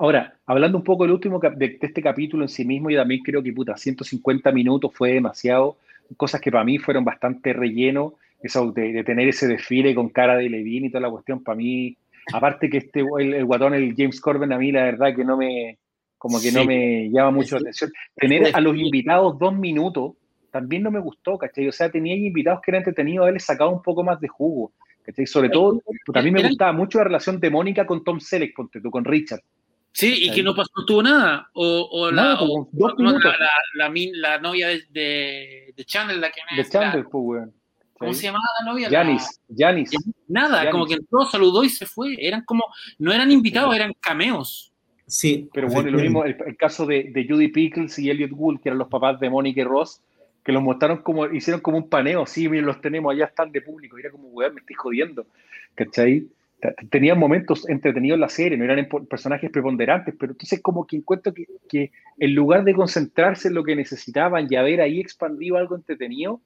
[0.00, 3.42] Ahora, hablando un poco del último de, este capítulo en sí mismo, yo también creo
[3.42, 5.76] que, puta, 150 minutos fue demasiado.
[6.16, 8.14] Cosas que para mí fueron bastante relleno.
[8.42, 11.56] Eso de, de tener ese desfile con cara de Levine y toda la cuestión, para
[11.56, 11.98] mí,
[12.32, 15.36] aparte que este, el, el guatón, el James Corbin, a mí la verdad que no
[15.36, 15.76] me,
[16.16, 17.92] como que no me llama mucho la atención.
[18.16, 20.14] Tener a los invitados dos minutos
[20.50, 21.68] también no me gustó, ¿cachai?
[21.68, 24.72] O sea, tenía invitados que eran entretenidos, haberles sacado un poco más de jugo,
[25.02, 25.26] ¿cachai?
[25.26, 28.56] Sobre todo, puta, a mí me gustaba mucho la relación de Mónica con Tom Selleck,
[28.56, 29.42] ponte tú, con Richard.
[29.92, 31.48] Sí, y que no pasó, no tuvo nada.
[31.52, 33.34] O, o la, Nada, o la, minutos.
[33.74, 37.54] la, la la novia de, de, de Chandler, la que me De Chandler, pues, weón.
[37.98, 38.88] ¿Cómo se llamaba la novia?
[38.88, 39.90] Janis, Janis.
[40.26, 42.16] Nada, como que entró, saludó y se fue.
[42.18, 42.64] Eran como,
[42.98, 44.72] no eran invitados, eran cameos.
[45.06, 48.68] Sí, Pero bueno, lo mismo el caso de, de Judy Pickles y Elliot Gould, que
[48.68, 50.00] eran los papás de Mónica y Ross,
[50.44, 53.60] que los mostraron como, hicieron como un paneo, sí, miren, los tenemos, allá están de
[53.60, 55.26] público, y era como, weón, me estoy jodiendo,
[55.74, 56.28] ¿cachai?
[56.90, 61.32] Tenían momentos entretenidos en la serie, no eran personajes preponderantes, pero entonces como que encuentro
[61.32, 65.74] que, que en lugar de concentrarse en lo que necesitaban y haber ahí expandido algo
[65.74, 66.40] entretenido,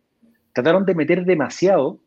[0.52, 1.98] trataron de meter demasiado,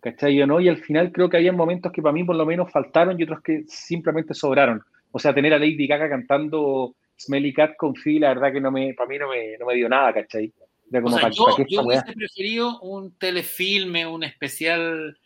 [0.00, 0.42] ¿cachai?
[0.42, 0.60] o no?
[0.60, 3.22] Y al final creo que había momentos que para mí por lo menos faltaron y
[3.22, 4.82] otros que simplemente sobraron.
[5.12, 8.70] O sea, tener a Lady Gaga cantando Smelly Cat con Phil, la verdad que no
[8.70, 10.52] me, para mí no me, no me dio nada, ¿cachai?
[10.92, 15.16] O como, sea, ¿para, yo, para yo hubiese preferido un telefilme, un especial,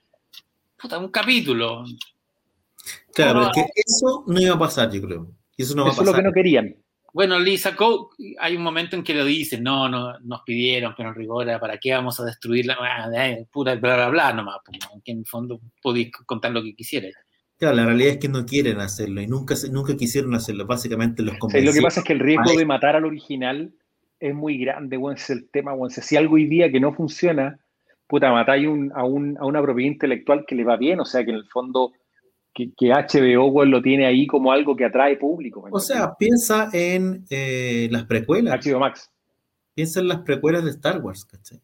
[0.80, 1.84] puta, un capítulo.
[3.24, 5.32] Claro, No, pero es que eso no iba a pasar, yo creo.
[5.56, 6.22] Eso no va Eso a es lo pasar.
[6.24, 6.76] que no querían.
[7.12, 8.08] Bueno, Lisa Coe,
[8.38, 11.78] hay un momento en que lo dicen, no, no, nos pidieron, pero en rigor, ¿para
[11.78, 13.08] qué vamos a destruir la ah,
[13.50, 14.58] pura bla bla bla nomás?
[14.64, 15.00] pues, ¿no?
[15.02, 17.16] que en el fondo podéis contar lo que quisierais.
[17.56, 20.64] Claro, la realidad es que no quieren hacerlo y nunca, nunca quisieron hacerlo.
[20.66, 21.74] Básicamente los convencieron.
[21.74, 23.72] lo que pasa es que el riesgo de matar al original
[24.20, 25.90] es muy grande, ese es el tema, weón.
[25.90, 27.58] Si algo hoy día que no funciona,
[28.06, 31.24] puta, matáis un- a, un, a una propiedad intelectual que le va bien, o sea,
[31.24, 31.92] que en el fondo,
[32.58, 35.62] que, que HBO, lo tiene ahí como algo que atrae público.
[35.62, 38.64] ¿me O sea, piensa en eh, las precuelas.
[38.66, 39.10] HBO Max,
[39.74, 41.60] Piensa en las precuelas de Star Wars, ¿cachai?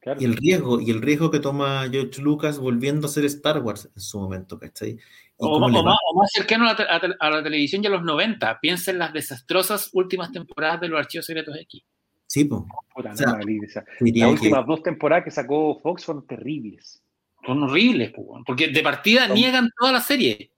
[0.00, 0.18] claro.
[0.22, 3.90] Y el riesgo, y el riesgo que toma George Lucas volviendo a hacer Star Wars
[3.94, 4.92] en su momento, ¿cachai?
[4.92, 4.98] Y
[5.36, 7.82] O, cómo o más, o más cercano a la, te- a te- a la televisión
[7.82, 8.58] ya los 90.
[8.60, 11.82] Piensa en las desastrosas últimas temporadas de los Archivos Secretos X.
[12.26, 12.44] Sí.
[12.46, 17.02] Puta, o sea, Las que- últimas dos temporadas que sacó Fox fueron terribles.
[17.44, 18.12] Son horribles,
[18.46, 20.52] porque de partida Son- niegan toda la serie.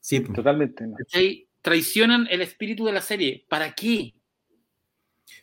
[0.00, 0.20] sí.
[0.20, 0.86] Totalmente.
[0.86, 0.96] ¿no?
[0.96, 1.48] ¿cachai?
[1.62, 3.46] traicionan el espíritu de la serie.
[3.48, 4.12] ¿Para qué?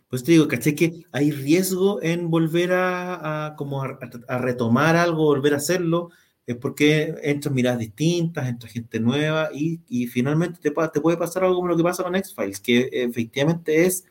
[0.09, 3.97] Pues te digo, caché que hay riesgo en volver a, como a,
[4.39, 6.09] retomar algo, volver a hacerlo,
[6.45, 11.43] es porque entran miradas distintas, entra gente nueva y, y finalmente te, te, puede pasar
[11.43, 14.05] algo como lo que pasa con X-Files, que efectivamente es,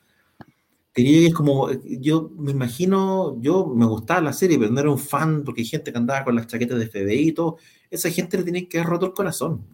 [1.05, 4.99] que es como, yo me imagino, yo me gustaba la serie, pero no era un
[4.99, 7.59] fan porque hay gente que andaba con las chaquetas de FBI y todo,
[7.91, 9.65] esa gente le tiene que haber roto el corazón.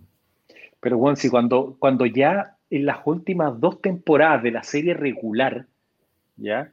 [0.80, 5.66] Pero bueno, si cuando, cuando ya en las últimas dos temporadas de la serie regular,
[6.36, 6.72] ¿ya?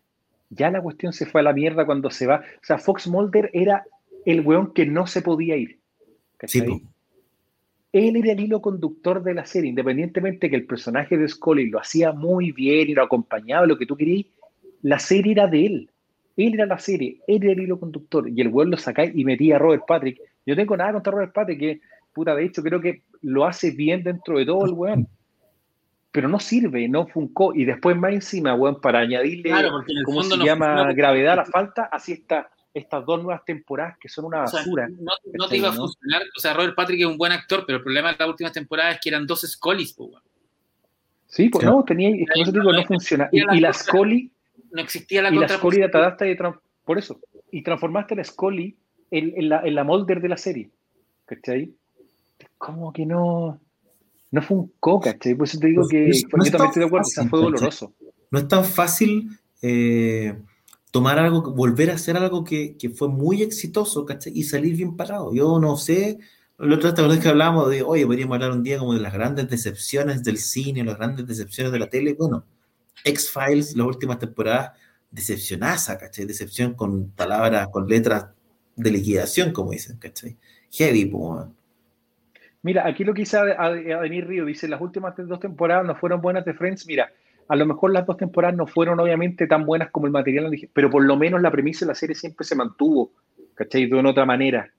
[0.50, 2.38] Ya la cuestión se fue a la mierda cuando se va.
[2.38, 3.86] O sea, Fox Mulder era
[4.26, 5.80] el weón que no se podía ir.
[7.94, 11.80] Él era el hilo conductor de la serie, independientemente que el personaje de Scully lo
[11.80, 14.28] hacía muy bien y lo acompañaba, lo que tú querías,
[14.82, 15.90] la serie era de él.
[16.38, 18.28] Él era la serie, él era el hilo conductor.
[18.30, 20.20] Y el weón lo sacáis y metía a Robert Patrick.
[20.46, 21.82] Yo tengo nada contra Robert Patrick, que,
[22.14, 25.08] puta, de hecho, creo que lo hace bien dentro de todo el weón
[26.12, 27.54] pero no sirve, no funcó.
[27.56, 30.92] Y después más encima, weón, para añadirle, claro, porque ¿cómo se llama?
[30.94, 34.88] Gravedad a la falta, así está estas dos nuevas temporadas que son una basura.
[34.88, 37.84] no, te iba a funcionar, o sea, Robert Patrick es un buen actor, pero el
[37.84, 40.22] problema de las últimas temporadas es que eran dos Scollys, weón.
[41.28, 43.30] Sí, pues no, tenía, es que no, digo, no funciona.
[43.32, 44.32] Y, la Scully...
[44.72, 46.54] No existía la Y la Scully de...
[46.86, 47.20] Por eso.
[47.52, 48.76] Y transformaste la Scully
[49.12, 50.70] en, en, la, en la molder de la serie.
[51.26, 51.74] ¿Cachai?
[52.58, 53.60] ¿Cómo que no
[54.32, 57.06] no fue un coca, Por eso te digo que no, yo también estoy de acuerdo,
[57.30, 57.94] fue doloroso.
[58.32, 59.30] No es tan fácil
[59.62, 60.38] eh,
[60.90, 64.32] tomar algo, volver a hacer algo que, que fue muy exitoso, ¿cachai?
[64.34, 65.34] Y salir bien parado.
[65.34, 66.18] Yo no sé,
[66.58, 69.50] la otra vez que hablábamos de, oye, podríamos hablar un día como de las grandes
[69.50, 72.16] decepciones del cine, las grandes decepciones de la tele.
[72.18, 72.46] Bueno,
[73.04, 74.72] X-Files, las últimas temporadas,
[75.10, 76.26] decepcionaza, ¿cachai?
[76.26, 78.28] Decepción con palabras, con letras
[78.76, 80.38] de liquidación, como dicen, ¿cachai?
[80.72, 81.48] Heavy, pues.
[82.64, 86.46] Mira, aquí lo que dice Adenir Río, dice, las últimas dos temporadas no fueron buenas
[86.46, 86.86] de Friends.
[86.86, 87.12] Mira,
[87.48, 90.90] a lo mejor las dos temporadas no fueron obviamente tan buenas como el material, pero
[90.90, 93.12] por lo menos la premisa de la serie siempre se mantuvo,
[93.56, 93.88] ¿cachai?
[93.88, 94.72] De una otra manera.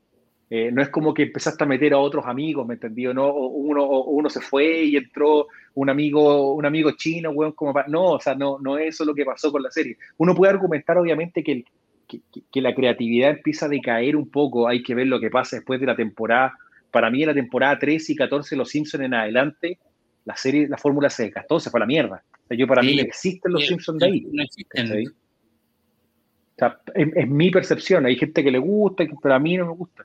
[0.51, 3.14] Eh, no es como que empezaste a meter a otros amigos, ¿me entendió?
[3.14, 8.12] No, uno, uno se fue y entró un amigo, un amigo chino, weón, como No,
[8.12, 9.97] o sea, no, no es eso lo que pasó con la serie.
[10.19, 11.64] Uno puede argumentar, obviamente, que,
[12.06, 12.20] que,
[12.52, 15.81] que la creatividad empieza a decaer un poco, hay que ver lo que pasa después
[15.81, 16.55] de la temporada
[16.93, 19.78] para mí en la temporada 13 y 14 Los Simpsons en adelante,
[20.24, 22.23] la serie, la fórmula se desgastó, se fue a la mierda.
[22.51, 24.27] yo para mí no existen los Simpsons de ahí.
[24.31, 25.09] No existen.
[26.55, 28.06] O sea, es, mi percepción.
[28.06, 30.05] Hay gente que le gusta, pero a mí no me gusta.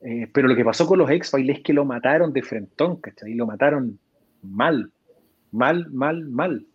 [0.00, 3.34] Eh, pero lo que pasó con los X-Files es que lo mataron de frentón, ¿cachai?
[3.34, 3.98] Lo mataron
[4.42, 4.90] mal.
[5.50, 6.66] Mal, mal, mal.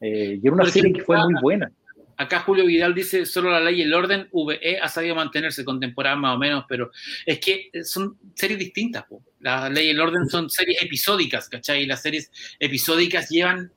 [0.00, 1.70] Eh, y era una serie que fue muy buena.
[2.18, 5.78] Acá Julio Vidal dice, solo la ley y el orden, VE ha sabido mantenerse con
[5.78, 6.90] temporada más o menos, pero
[7.26, 9.04] es que son series distintas.
[9.40, 11.82] La ley y el orden son series episódicas, ¿cachai?
[11.82, 13.70] Y las series episódicas llevan,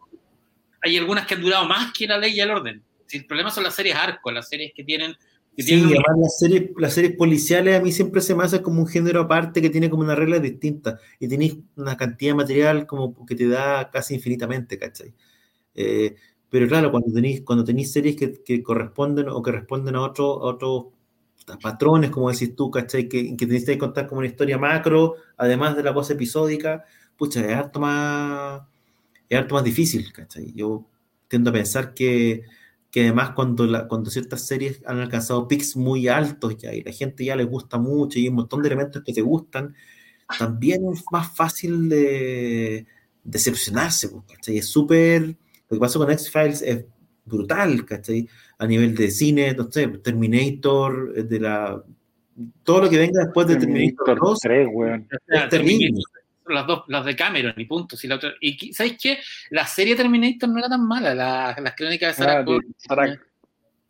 [0.81, 2.81] hay algunas que han durado más que la ley y el orden.
[3.11, 5.15] el problema son las series arco, las series que tienen...
[5.63, 8.87] sí, además las series, las series policiales a mí siempre se me hace como un
[8.87, 13.25] género aparte que tiene como una regla distinta y tenéis una cantidad de material como
[13.25, 15.13] que te da casi infinitamente, ¿cachai?
[15.75, 16.15] Eh,
[16.49, 20.85] pero claro, cuando tenéis, cuando tenéis series que, corresponden o que responden a, otros otros
[21.61, 23.07] patrones, como decís tú, ¿cachai?
[23.09, 26.85] Que, que tenéis que contar como una historia macro, además de la cosa episódica,
[27.17, 28.61] pucha, es harto más,
[29.29, 30.53] es harto más difícil, ¿cachai?
[30.53, 30.85] Yo
[31.27, 32.43] tiendo a pensar que,
[32.91, 36.91] que además cuando, la, cuando ciertas series han alcanzado pics muy altos ya y la
[36.91, 39.75] gente ya les gusta mucho y hay un montón de elementos que te gustan,
[40.37, 42.87] también es más fácil de
[43.23, 44.57] decepcionarse, ¿cachai?
[44.57, 45.37] Es súper
[45.69, 46.85] lo que pasó con X-Files es
[47.25, 48.27] brutal, ¿cachai?
[48.57, 51.83] A nivel de cine, no sé, Terminator, eh, de la...
[52.63, 54.39] Todo lo que venga después de Terminator, 2
[55.27, 55.91] es terrible.
[56.49, 57.95] Las dos, las de Cameron y punto.
[57.95, 59.19] Si la otra, y ¿sabes qué?
[59.49, 63.17] La serie Terminator no era tan mala, las crónicas de Sarah, ah,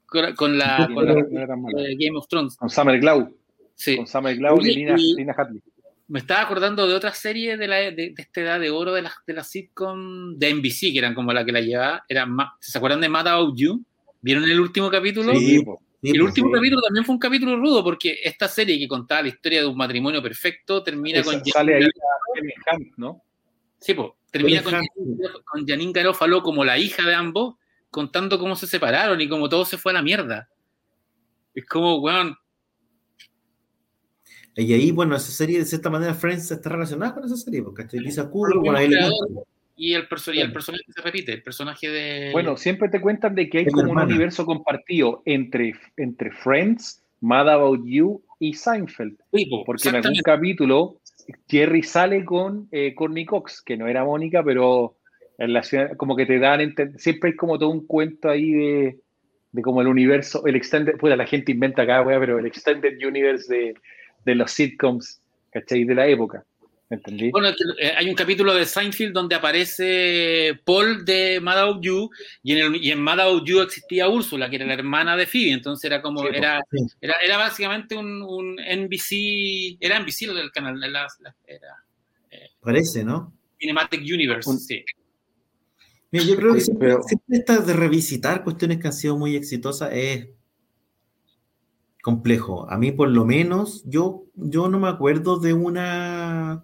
[0.05, 2.55] con, la, con la Game of Thrones.
[2.57, 3.35] Con Summer Glau.
[3.75, 3.97] Sí.
[3.97, 5.61] Con Summer Glau y, Lina, Lina Hadley
[6.09, 9.13] me estaba acordando de otra serie de, la, de, esta edad de oro de la,
[9.27, 12.03] de la sitcom de NBC, que eran como la que la llevaba.
[12.09, 13.83] Eran ¿Se acuerdan de Mad About You?
[14.19, 15.35] ¿Vieron el último capítulo?
[15.35, 15.63] Sí,
[16.01, 19.61] el último capítulo también fue un capítulo rudo, porque esta serie que contaba la historia
[19.61, 21.43] de un matrimonio perfecto termina con.
[21.45, 21.85] Sale ahí
[22.73, 23.23] Hunt, ¿no?
[23.79, 24.09] Sí, pues.
[24.31, 24.75] Termina con,
[25.43, 27.55] con Janine Garofalo como la hija de ambos,
[27.89, 30.49] contando cómo se separaron y cómo todo se fue a la mierda.
[31.55, 32.37] Es como, weón,
[34.59, 37.85] y ahí, bueno, esa serie, de cierta manera, Friends está relacionada con esa serie, porque
[37.93, 38.51] Lisa con
[39.79, 42.31] y el, y el personaje se repite, el personaje de...
[42.33, 47.49] Bueno, siempre te cuentan de que hay como un universo compartido entre, entre Friends, Mad
[47.49, 49.17] About You y Seinfeld.
[49.65, 50.99] porque en algún capítulo
[51.47, 54.97] Jerry sale con eh, Courtney Cox, que no era Mónica, pero
[55.37, 58.99] En la ciudad, como que te dan, siempre hay como todo un cuento ahí de,
[59.53, 62.97] de como el universo, el extended, pues la gente inventa acá, wea, pero el extended
[63.07, 63.73] universe de,
[64.25, 65.85] de los sitcoms, ¿cachai?
[65.85, 66.48] De la época, ¿me
[66.95, 67.29] entendí?
[67.31, 67.49] Bueno,
[67.79, 72.09] eh, hay un capítulo de Seinfeld donde aparece Paul de Madame You
[72.43, 75.51] y en, el, y en Madame You existía Úrsula, que era la hermana de Phoebe,
[75.51, 76.77] entonces era como, Sí, po, era, sí.
[77.01, 81.75] era, era básicamente un, un NBC, era NBC lo del canal, la- la- era
[82.61, 83.33] Parece, ¿no?
[83.59, 84.83] Cinematic Universe, Un- sí.
[86.11, 89.15] Mira, yo creo que Sí, siempre, pero- siempre esta de revisitar cuestiones que han sido
[89.17, 90.27] muy exitosas es
[92.01, 92.69] complejo.
[92.69, 96.63] A mí, por lo menos, yo, yo no me acuerdo de una,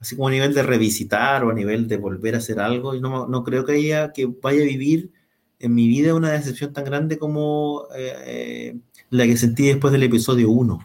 [0.00, 3.00] así como a nivel de revisitar o a nivel de volver a hacer algo, y
[3.00, 5.10] no, no creo que haya, que vaya a vivir
[5.58, 8.78] en mi vida una decepción tan grande como eh, eh,
[9.10, 10.78] la que sentí después del episodio 1.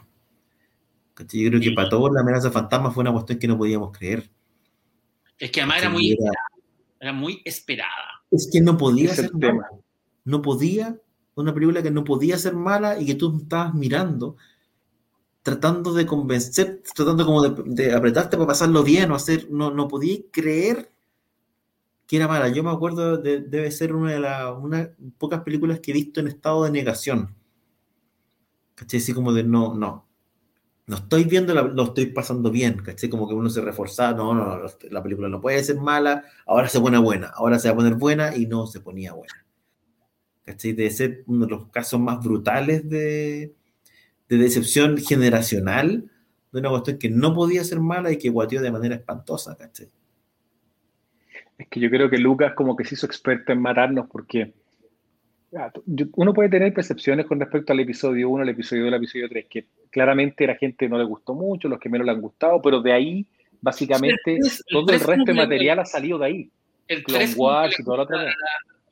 [1.14, 1.42] ¿Cachai?
[1.44, 4.30] Yo creo que para todos la amenaza fantasma fue una cuestión que no podíamos creer.
[5.38, 6.32] Es que además era muy, Era-
[7.00, 8.24] era muy esperada.
[8.32, 9.54] Es que no podía es ser tema.
[9.54, 9.68] mala.
[10.26, 10.98] No podía,
[11.36, 14.38] una película que no podía ser mala y que tú estabas mirando,
[15.44, 19.88] tratando de convencer, tratando como de, de apretarte para pasarlo bien o hacer, no, no
[19.88, 20.90] podía creer
[22.08, 22.48] que era mala.
[22.48, 26.20] Yo me acuerdo, de- debe ser una de las una pocas películas que he visto
[26.22, 27.36] en estado de negación.
[28.76, 29.00] ¿Cachai?
[29.00, 30.08] Así como de no, no.
[30.88, 33.10] No estoy viendo, la- lo estoy pasando bien, ¿cachai?
[33.10, 36.70] Como que uno se reforzaba, no, no, no, la película no puede ser mala, ahora
[36.70, 39.46] se pone buena, ahora se va a poner buena y no se ponía buena.
[40.46, 40.74] ¿Cachai?
[40.74, 43.56] Debe ser uno de los casos más brutales de,
[44.30, 46.10] de decepción generacional
[46.52, 49.90] de una cuestión que no podía ser mala y que guateó de manera espantosa, ¿cachai?
[51.58, 54.54] Es que yo creo que Lucas como que se hizo experto en matarnos porque
[55.56, 55.72] ah,
[56.16, 59.46] uno puede tener percepciones con respecto al episodio 1, al episodio 2, al episodio 3,
[59.50, 62.62] que claramente a la gente no le gustó mucho, los que menos le han gustado,
[62.62, 63.26] pero de ahí
[63.62, 66.52] básicamente el todo el resto de material ha salido de ahí.
[66.88, 68.34] El Clone 3 Wars y toda la otra.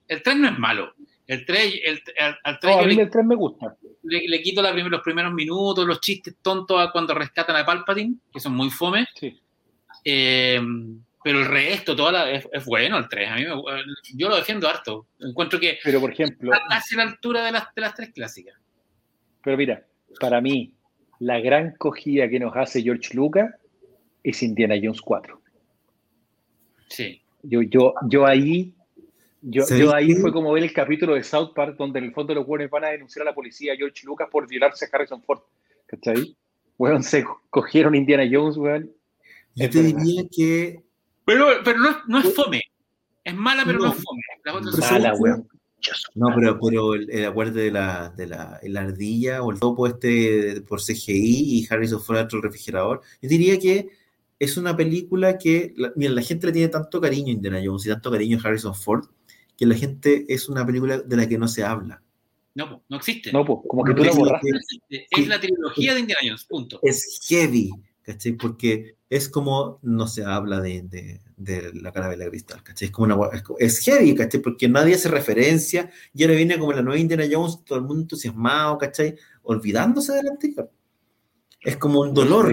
[0.08, 0.94] el 3 no es malo.
[1.32, 3.78] El 3, el, al, al 3 No, a yo mí le, el 3 me gusta.
[4.04, 8.16] le- le quito la los primeros minutos, los chistes tontos a cuando rescatan a Palpatine,
[8.34, 9.08] que son muy fome.
[9.16, 9.40] Sí.
[10.04, 10.60] Eh,
[11.24, 13.30] pero el resto, toda la, es, es bueno el 3.
[13.30, 13.62] A mí me-
[14.16, 15.08] yo lo defiendo harto.
[15.20, 18.56] Encuentro que Pero por ejemplo, a la altura de las, de las tres clásicas.
[19.44, 19.86] pero mira,
[20.20, 20.74] para mí,
[21.20, 23.54] la gran cogida que nos hace George Lucas
[24.24, 25.42] es Indiana Jones 4.
[26.90, 27.22] Sí.
[27.44, 28.74] Yo, yo, yo ahí,
[29.42, 32.14] yo, ¿Sabéis yo ahí fue como ver el capítulo de South Park donde en el
[32.14, 34.90] fondo los buenos van a denunciar a la policía a George Lucas por violarse a
[34.92, 35.40] Harrison Ford.
[35.88, 36.36] ¿Cachai?
[36.78, 38.92] Weón, se cogieron Indiana Jones, weón.
[39.56, 40.84] Yo Es te diría que
[41.26, 42.62] Pero, pero no, es, no es fome.
[43.24, 43.92] Es mala, pero no, No.
[43.94, 44.22] es fome.
[44.72, 45.48] Son- Mala, weón.
[46.14, 49.88] No, pero, pero el, el acuerdo de la, de la, la ardilla o el topo
[49.88, 53.90] este por CGI y Harrison Ford dentro del refrigerador, yo diría que
[54.38, 57.86] es una película que, la, mira, la gente le tiene tanto cariño a Indiana Jones
[57.86, 59.06] y tanto cariño a Harrison Ford,
[59.62, 62.02] que la gente es una película de la que no se habla.
[62.56, 63.32] No, po, no existe.
[63.32, 64.50] No, pues, como que No, tú la borraste.
[64.90, 66.80] Es la trilogía de Indiana Jones, punto.
[66.82, 67.70] Es heavy,
[68.02, 68.32] ¿cachai?
[68.32, 72.88] Porque es como no se habla de, de, de la carabela cristal, ¿cachai?
[72.88, 73.30] Es como una
[73.60, 74.42] es, heavy, ¿cachai?
[74.42, 78.02] Porque nadie hace referencia y ahora viene como la nueva Indiana Jones, todo el mundo
[78.02, 79.16] entusiasmado, ¿cachai?
[79.44, 80.72] Olvidándose del anterior.
[81.60, 82.52] Es como un dolor,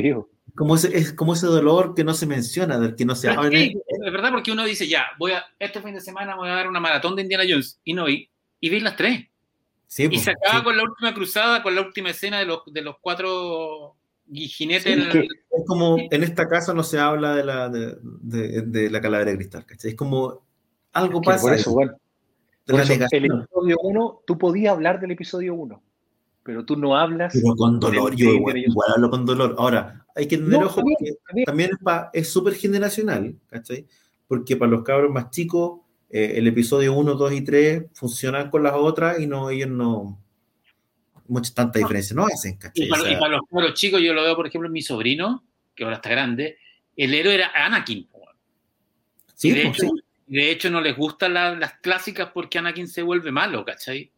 [0.59, 3.45] como ese, es como ese dolor que no se menciona, del que no se habla.
[3.49, 6.49] es, que, es verdad porque uno dice, ya, voy a, este fin de semana voy
[6.49, 7.81] a dar una maratón de Indiana Jones.
[7.85, 8.29] Y no, y,
[8.61, 9.27] y veis las tres.
[9.87, 10.65] Sí, Y pues, se acaba sí.
[10.65, 13.97] con la última cruzada, con la última escena de los, de los cuatro
[14.31, 14.83] jinetes.
[14.95, 18.63] Sí, es que- Es como, en esta casa no se habla de la, de, de-
[18.63, 19.93] de la calavera de cristal, ¿cachai?
[19.93, 20.43] Es como
[20.93, 21.41] algo que pasa.
[21.43, 21.87] por eso, de
[22.67, 25.83] Por la eso, el episodio 1, tú podías hablar del episodio 1,
[26.49, 27.35] pero tú no hablas.
[27.35, 29.55] Pero con dolor, yo igual, igual hablo con dolor.
[29.59, 31.45] Ahora, hay que tener No, ojo bien, porque bien.
[31.45, 33.87] también es pa- es súper generacional, ¿cachai?
[34.27, 38.63] Porque para los cabros más chicos, eh, el episodio 1, 2 y 3 funcionan con
[38.63, 40.19] las otras y no, ellos no,
[41.27, 42.87] mucha tanta diferencia no hacen, ¿cachai?
[42.87, 44.69] y, para, O sea, y para los, para los chicos, yo lo veo, por ejemplo,
[44.69, 45.45] en mi sobrino,
[45.75, 46.57] que ahora está grande,
[46.97, 48.09] el héroe era Anakin.
[49.35, 50.03] sí, de, pues, hecho, sí.
[50.29, 54.11] de hecho, no les gustan la- las clásicas porque Anakin se vuelve malo, ¿cachai?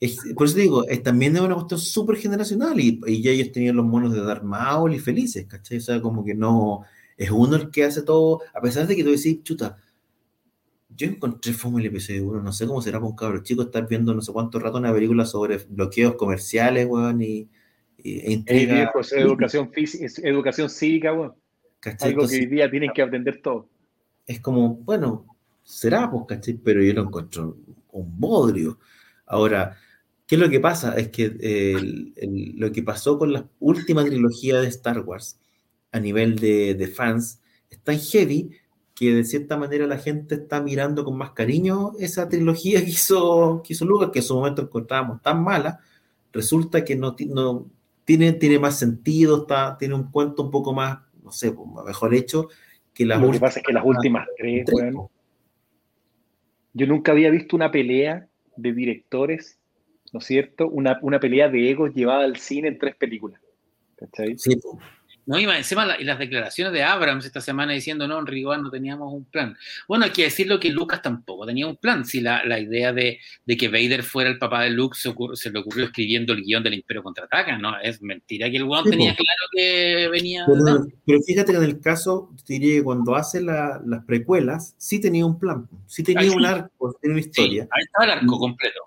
[0.00, 3.52] Es- por eso digo, es, también es una cuestión súper generacional y, y ya ellos
[3.52, 5.78] tenían los monos de Darth Maul y felices, ¿cachai?
[5.78, 6.82] O sea, como que no,
[7.16, 9.76] es uno el que hace todo, a pesar de que tú decís, chuta,
[10.88, 13.86] yo encontré fome el episodio 1, no sé cómo será para un cabro chico estar
[13.88, 17.48] viendo no sé cuánto rato una película sobre bloqueos comerciales, weón, y,
[17.98, 21.34] y e intriga, viejo, es educación física, es educación cívica, weón.
[21.80, 22.10] ¿cachai?
[22.10, 23.68] Algo que Entonces, hoy día tienen que aprender todo.
[24.26, 25.26] es como, bueno,
[25.62, 26.54] será, pues, ¿cachai?
[26.54, 27.56] Pero yo lo encuentro
[27.92, 28.78] un bodrio.
[29.26, 29.76] Ahora,
[30.26, 30.94] ¿qué es lo que pasa?
[30.96, 35.38] Es que eh, el- el- lo que pasó con la última trilogía de Star Wars
[35.92, 37.40] a nivel de, de fans
[37.70, 38.50] es tan heavy
[38.94, 43.62] que de cierta manera la gente está mirando con más cariño esa trilogía que hizo,
[43.64, 45.80] que hizo Lucas, que en su momento encontrábamos tan mala,
[46.32, 47.66] resulta que no, no
[48.04, 52.14] tiene, tiene más sentido, está, tiene un cuento un poco más, no sé, pues, mejor
[52.14, 52.48] hecho
[52.92, 55.10] que las Lo que pasa es que las últimas tres, bueno,
[56.72, 59.58] yo nunca había visto una pelea de directores,
[60.12, 60.68] ¿no es cierto?
[60.68, 63.40] Una, una pelea de egos llevada al cine en tres películas.
[63.96, 64.36] ¿Cachai?
[64.38, 64.60] Sí,
[65.26, 68.60] no, y encima la, y las declaraciones de Abrams esta semana diciendo, no, en rigor
[68.60, 69.56] no teníamos un plan.
[69.88, 72.04] Bueno, hay que decirlo que Lucas tampoco tenía un plan.
[72.04, 75.36] Si la, la idea de, de, que Vader fuera el papá de Luke se, ocurre,
[75.36, 77.78] se, le ocurrió escribiendo el guion del Imperio Contraataca, ¿no?
[77.80, 80.44] Es mentira que el weón sí, tenía claro que venía...
[80.46, 80.86] Pero, no.
[81.06, 85.00] pero, fíjate que en el caso, te diría que cuando hace la, las precuelas, sí
[85.00, 87.62] tenía un plan, sí tenía un arco, tenía una historia.
[87.64, 88.80] Sí, ahí estaba el arco completo.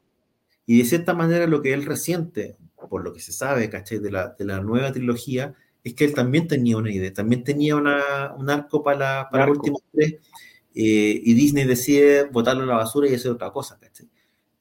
[0.68, 2.58] Y de cierta manera lo que él resiente,
[2.90, 4.00] por lo que se sabe, ¿cachai?
[4.00, 5.56] De la, de la nueva trilogía,
[5.88, 9.48] es que él también tenía una idea, también tenía una, un arco para, la, para
[9.48, 10.16] los últimos tres,
[10.76, 13.80] eh, y Disney decide botarlo a la basura y hacer otra cosa.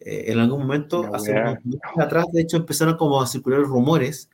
[0.00, 3.60] Eh, en algún momento, no, hace unos meses atrás, de hecho, empezaron como a circular
[3.60, 4.30] rumores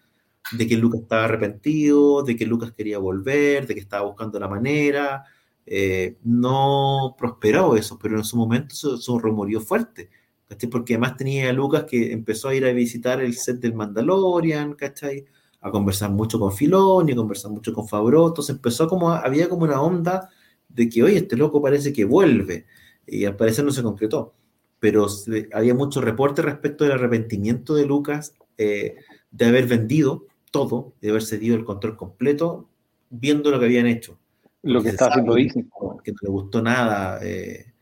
[0.52, 4.48] de que Lucas estaba arrepentido, de que Lucas quería volver, de que estaba buscando la
[4.48, 5.24] manera.
[5.64, 10.10] Eh, no prosperó eso, pero en su momento eso, eso rumoreó fuerte.
[10.48, 10.69] ¿cachai?
[10.69, 14.74] Porque además tenía a Lucas que empezó a ir a visitar el set del Mandalorian,
[14.74, 15.24] ¿cachai?
[15.62, 19.48] A conversar mucho con Filoni, a conversar mucho con Fabro, entonces empezó como, a, había
[19.48, 20.28] como una onda
[20.68, 22.66] de que, oye, este loco parece que vuelve,
[23.06, 24.34] y al parecer no se concretó,
[24.80, 28.97] pero se, había muchos reportes respecto del arrepentimiento de Lucas eh,
[29.30, 32.68] de haber vendido todo, de haber cedido el control completo,
[33.09, 34.18] viendo lo que habían hecho.
[34.62, 35.64] Lo que está haciendo Disney.
[36.02, 37.72] Que no le gustó nada, eh,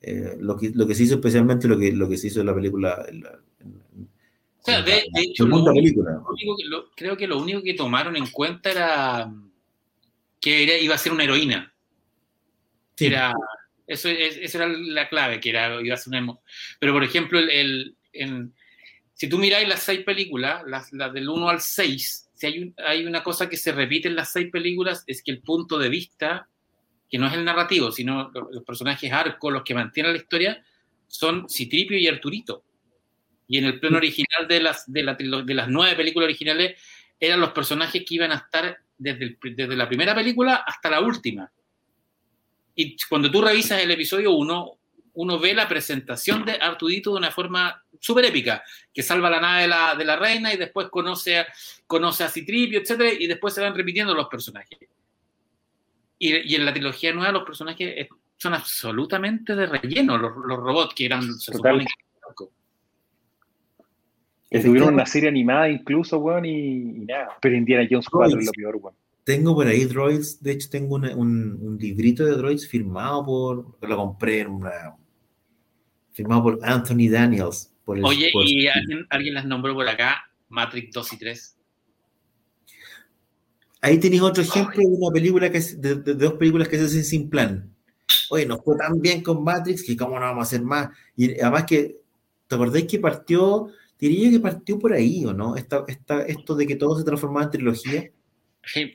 [0.00, 2.46] eh, lo, que, lo que se hizo especialmente, lo que, lo que se hizo en
[2.46, 3.40] la película, en la,
[4.66, 7.62] o sea, de, de hecho, lo único, lo único que, lo, creo que lo único
[7.62, 9.30] que tomaron en cuenta era
[10.40, 11.70] que era, iba a ser una heroína.
[12.96, 13.06] Sí.
[13.06, 13.34] Era,
[13.86, 16.38] eso, eso, era la clave, que era, iba a ser una...
[16.78, 18.52] Pero, por ejemplo, el, el, el
[19.12, 22.74] si tú miráis las seis películas, las, las del 1 al 6, si hay, un,
[22.78, 25.90] hay una cosa que se repite en las seis películas, es que el punto de
[25.90, 26.48] vista,
[27.10, 30.64] que no es el narrativo, sino los, los personajes arcos, los que mantienen la historia,
[31.06, 32.64] son Citripio y Arturito.
[33.46, 36.80] Y en el plano original de las, de, la, de las nueve películas originales
[37.20, 41.00] eran los personajes que iban a estar desde, el, desde la primera película hasta la
[41.00, 41.50] última.
[42.74, 44.78] Y cuando tú revisas el episodio 1,
[45.14, 48.62] uno ve la presentación de Artudito de una forma súper épica,
[48.92, 51.46] que salva la nave de la, de la reina y después conoce a,
[51.86, 53.16] conoce a Citripio, etc.
[53.18, 54.78] Y después se van repitiendo los personajes.
[56.18, 60.94] Y, y en la trilogía nueva los personajes son absolutamente de relleno, los, los robots
[60.94, 61.32] que eran...
[61.38, 61.52] Se
[64.60, 67.30] que tuvieron una serie animada incluso, weón, y, y, nada.
[67.40, 68.94] Pero Indiana Jones 4 es lo peor, weón.
[69.24, 73.78] Tengo por ahí droids, de hecho tengo una, un, un, librito de droids firmado por,
[73.80, 74.96] lo compré en una,
[76.12, 77.72] firmado por Anthony Daniels.
[77.84, 80.30] Por el, Oye, por ¿y alguien, alguien, las nombró por acá?
[80.50, 81.56] Matrix 2 y 3.
[83.80, 86.78] Ahí tenéis otro ejemplo de una película que es, de, de, de, dos películas que
[86.78, 87.74] se hacen sin plan.
[88.30, 90.90] Oye, nos fue tan bien con Matrix que cómo no vamos a hacer más.
[91.16, 92.00] Y además que,
[92.46, 93.68] ¿te acordáis que partió
[93.98, 95.56] diría que partió por ahí, ¿o no?
[95.56, 98.10] Esta, esta, esto de que todo se transformaba en trilogía.
[98.64, 98.94] Sí.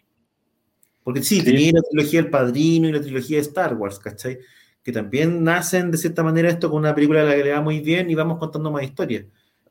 [1.03, 4.39] Porque sí, sí, tenía la trilogía El Padrino y la trilogía de Star Wars, ¿cachai?
[4.83, 7.61] Que también nacen de cierta manera esto con una película a la que le va
[7.61, 9.25] muy bien y vamos contando más historias.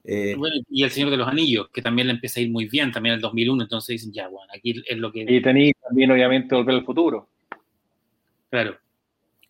[0.05, 2.67] Eh, bueno, y El Señor de los Anillos, que también le empieza a ir muy
[2.67, 5.27] bien, también en el 2001, entonces dicen, ya, bueno, aquí es lo que...
[5.29, 7.29] Y tenéis también, obviamente, Volver al Futuro.
[8.49, 8.79] Claro.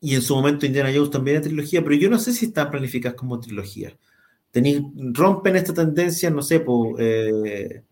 [0.01, 2.71] Y en su momento Indiana Jones también es trilogía, pero yo no sé si están
[2.71, 3.97] planificadas como trilogía
[5.13, 6.65] rompen esta tendencia, no sé.
[6.99, 7.83] Eh,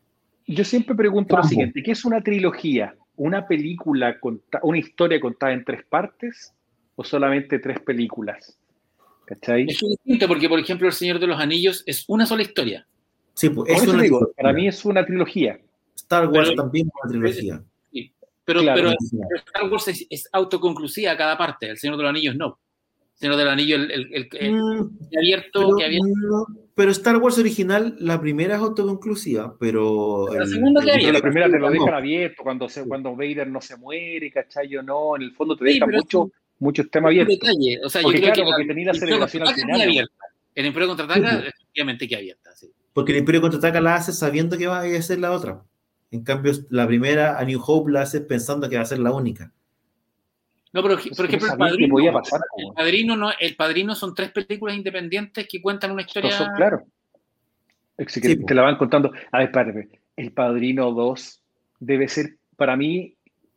[0.47, 1.45] Yo siempre pregunto campo.
[1.45, 2.95] lo siguiente, ¿qué es una trilogía?
[3.17, 4.17] ¿Una película,
[4.63, 6.53] una historia contada en tres partes
[6.95, 8.59] o solamente tres películas?
[9.25, 9.67] ¿Cachai?
[9.69, 12.87] Es distinto porque, por ejemplo, El Señor de los Anillos es una sola historia.
[13.35, 15.59] Sí, pues es una digo, para mí es una trilogía.
[15.95, 17.65] Star Wars pero, también es una trilogía.
[17.93, 18.13] Sí,
[18.45, 18.97] pero, claro, pero,
[19.29, 22.59] pero, Star Wars es, es autoconclusiva cada parte, El Señor de los Anillos no.
[23.17, 26.07] Señor del Anillo, el, el, el, el mm, abierto, pero, que abierto.
[26.07, 30.29] No, pero Star Wars original, la primera es autoconclusiva, pero.
[30.35, 31.13] La segunda que abierto.
[31.15, 34.77] La primera te lo dejan abierto cuando, se, cuando Vader no se muere, ¿cachai?
[34.77, 37.39] O no, en el fondo te dejan sí, mucho, muchos temas abiertos.
[37.41, 37.81] Detalle.
[37.83, 39.81] O sea, porque, yo creo claro, que porque tenía la celebración al final.
[39.81, 40.25] Abierta.
[40.55, 41.47] El Imperio Contraataca, sí.
[41.49, 42.51] efectivamente, que abierta.
[42.55, 42.71] Sí.
[42.93, 45.63] Porque el Imperio Contraataca la hace sabiendo que va a ser la otra.
[46.11, 49.13] En cambio, la primera, A New Hope, la hace pensando que va a ser la
[49.13, 49.55] única.
[50.77, 54.31] No, pero por ejemplo, el padrino, podía pasar, el padrino, no, el padrino son tres
[54.31, 56.31] películas independientes que cuentan una historia.
[56.32, 56.82] Son, claro.
[57.97, 59.11] Es que sí, te la van contando.
[59.32, 59.89] A ver, espérate.
[60.16, 61.43] El Padrino 2
[61.81, 63.15] debe ser, para mí,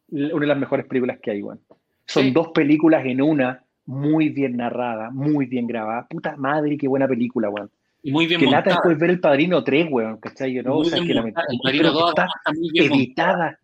[0.10, 1.60] una de las mejores películas que hay, Juan.
[2.06, 2.32] Son Sí.
[2.32, 6.08] dos películas en una, muy bien narrada, muy bien grabada.
[6.10, 7.70] Puta madre, qué buena película, weón.
[8.02, 8.76] Y muy bien Que lata montada.
[8.78, 10.54] después ver El Padrino 3, weón, ¿cachai?
[10.54, 11.48] Yo no, Muy o sea, bien que la montada.
[11.48, 13.04] met- El Padrino pero 2 está está muy bien montada.
[13.04, 13.60] editada,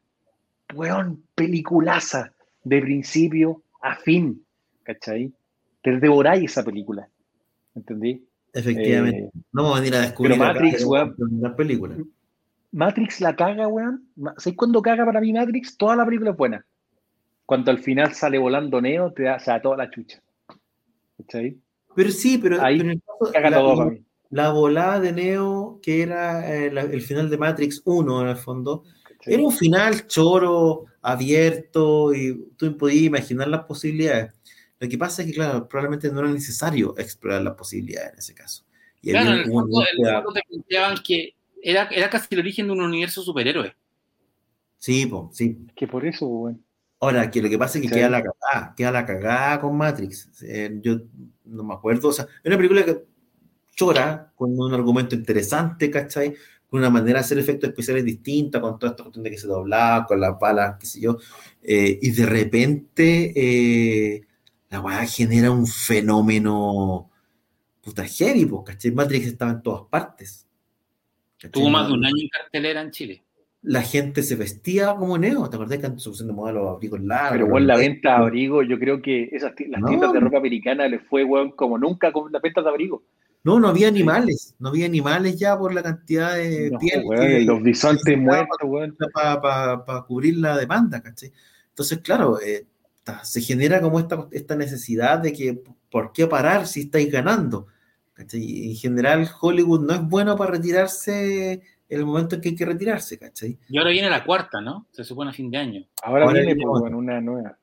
[0.74, 2.32] weón, peliculaza,
[2.66, 4.44] de principio a fin,
[4.84, 5.32] ¿cachai?
[5.82, 7.08] Te devoráis esa película,
[7.76, 8.28] ¿entendí?
[8.52, 9.20] Efectivamente.
[9.20, 11.16] Eh, no vamos a venir a descubrir pero Matrix, weón.
[11.18, 11.96] una película.
[12.72, 14.08] Matrix la caga, weón.
[14.38, 15.78] ¿Sabes cuándo caga para mí Matrix?
[15.78, 16.66] Toda la película es buena.
[17.46, 20.20] Cuando al final sale volando Neo, te da, o sea, toda la chucha.
[21.18, 21.58] ¿Cachai?
[21.96, 24.02] Pero sí, pero, Ahí pero en el caso- Caga la, todo para mí.
[24.32, 28.36] la volada de Neo, que era eh, la- el final de Matrix 1 en el
[28.38, 28.84] fondo,
[29.26, 29.34] ¿cachai?
[29.34, 34.32] era un final choro, abierto, y tú podías imaginar las posibilidades.
[34.80, 38.34] Lo que pasa es que, claro, probablemente no era necesario explorar las posibilidades en ese
[38.34, 38.64] caso.
[39.02, 42.40] Y Claro, en el fondo, en el fondo te planteaban que era, era casi el
[42.40, 43.76] origen de un universo superhéroe.
[44.78, 45.58] Sí, po, sí.
[45.76, 46.64] Que por eso, weón.
[47.00, 47.96] Ahora, que lo que pasa es que Sí.
[47.96, 50.30] queda la cagada, queda la cagada con Matrix.
[50.44, 50.98] Eh, yo
[51.44, 53.04] no me acuerdo, o sea, es una película que
[53.76, 56.34] chora, con un argumento interesante, ¿cachai?
[56.76, 60.06] Una manera de hacer efectos especiales distinta, con toda esta cuestión de que se doblaba,
[60.06, 61.18] con las balas, qué sé yo.
[61.64, 64.22] eh, y de repente, eh,
[64.70, 67.10] la weá genera un fenómeno
[67.82, 68.92] puta heavy, pues, ¿cachai?
[68.92, 70.48] Matrix estaba en todas partes.
[71.38, 71.52] ¿cachai?
[71.52, 73.22] Tuvo más de un año en cartelera en Chile.
[73.62, 76.70] La gente se vestía como Neo, ¿te acordás que antes se pusieron de moda los
[76.70, 77.32] abrigos largos?
[77.32, 79.88] Pero, weón, la venta de abrigo, yo creo que esas las No.
[79.88, 83.02] tiendas de ropa americana les fue, weón, como nunca con las ventas de abrigo.
[83.46, 87.28] No, no había animales, no había animales ya por la cantidad de No, piel weón,
[87.28, 88.98] que- los bisontes muertos, weón.
[89.14, 91.32] para cubrir la demanda, ¿cachai?
[91.70, 92.66] Entonces, claro, eh,
[93.22, 95.62] se genera como esta, esta necesidad de que,
[95.92, 97.68] ¿por qué parar si estáis ganando?
[98.18, 102.66] en general, Hollywood no es bueno para retirarse en el momento en que hay que
[102.66, 103.60] retirarse, ¿cachai?
[103.68, 104.88] Y ahora viene la cuarta, ¿no?
[104.92, 105.86] Se supone a fin de año.
[106.02, 107.58] Ahora, Ahora viene, viene pues, una nueva.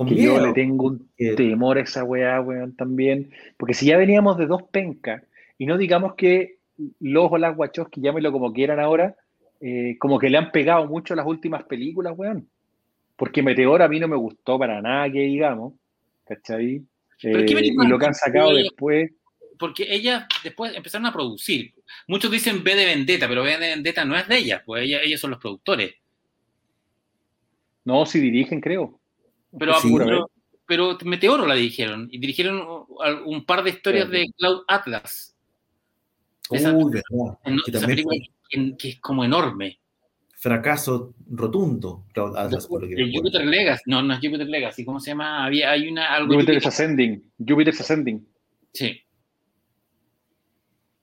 [0.00, 3.32] Con Que miedo, yo le tengo un temor a esa weá, weón, también.
[3.58, 5.22] Porque si ya veníamos de dos pencas,
[5.58, 6.56] y no digamos que
[7.00, 9.14] los o las Wachowski, llámelo como quieran ahora,
[9.60, 12.48] eh, como que le han pegado mucho las últimas películas, weón.
[13.14, 15.74] Porque Meteor a mí no me gustó para nada, que digamos,
[16.24, 16.82] ¿cachai?
[17.20, 19.10] Pero ¿qué Eh, y lo que han sacado después,
[19.58, 21.74] Porque ellas después empezaron a producir.
[22.08, 25.02] Muchos dicen B de Vendetta, pero B de Vendetta no es de ellas, pues ellas,
[25.04, 25.92] ellos son los productores.
[27.84, 28.99] no, si dirigen, creo.
[29.58, 30.30] Pero, Sí, pero,
[30.66, 32.08] pero Meteoro la dirigieron.
[32.10, 32.62] Y dirigieron
[33.26, 34.12] un, par de historias Sí.
[34.12, 35.36] de Cloud Atlas.
[36.50, 38.16] Esa- Uy, verdad, En- que esa también película
[38.48, 39.78] que, que es como enorme.
[40.36, 43.12] fracaso rotundo, Cloud Atlas, por lo que.
[43.14, 43.82] Jupiter Legacy.
[43.86, 44.84] No, no es Jupiter Legacy.
[44.84, 45.44] ¿Cómo se llama?
[45.44, 47.22] Había, hay una algo Jupiter's Jupiter- Ascending.
[47.46, 48.26] Jupiter's Ascending.
[48.72, 49.00] Sí.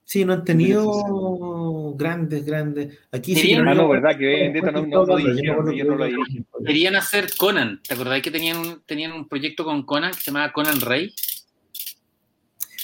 [0.03, 2.97] Sí, no han tenido grandes, grandes.
[3.11, 6.05] Aquí sí Ah, no- no, verdad, que Vendetta no, no, me dirigieron, ellos no la
[6.05, 6.47] dirigen.
[6.65, 7.81] Querían hacer Conan.
[7.87, 11.13] ¿Te acordáis que tenían un, tenían un proyecto con Conan que se llamaba Conan Rey?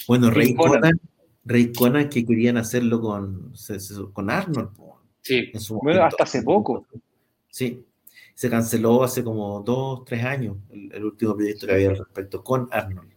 [0.06, 0.80] Bueno, Rey Conan.
[0.80, 1.00] Conan,
[1.44, 3.52] Rey Conan que querían hacerlo con,
[4.12, 4.74] con Arnold.
[4.76, 5.50] po, Sí.
[5.82, 6.86] Bueno, hasta hace poco.
[7.48, 7.82] Sí,
[8.34, 12.44] se canceló hace como dos, tres años el, el último proyecto que había al respecto
[12.44, 13.10] con Arnold.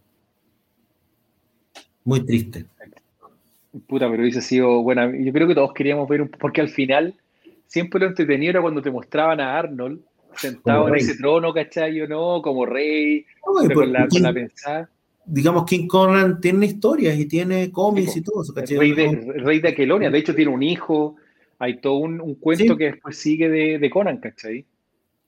[2.05, 2.65] Muy triste.
[3.88, 5.11] Puta, pero hubiese sido buena.
[5.11, 6.29] Yo creo que todos queríamos ver un.
[6.29, 7.13] Porque al final,
[7.67, 10.01] siempre lo entretenido era cuando te mostraban a Arnold
[10.38, 12.01] sentado en ese trono, ¿cachai?
[12.01, 12.41] ¿O no?
[12.41, 14.89] Como rey, No, pero con la, King- con la pensada.
[15.26, 18.53] digamos, King Conan tiene historias y tiene cómics Sí, y todo eso.
[18.53, 18.77] El ¿cachai?
[18.77, 20.09] rey, de, el rey de Aquelonia.
[20.09, 21.15] De hecho, tiene un hijo.
[21.59, 22.77] Hay todo un, un cuento Sí.
[22.77, 24.65] que después sigue de, de Conan, ¿cachai?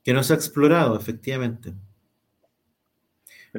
[0.04, 1.74] Que no se ha explorado, efectivamente.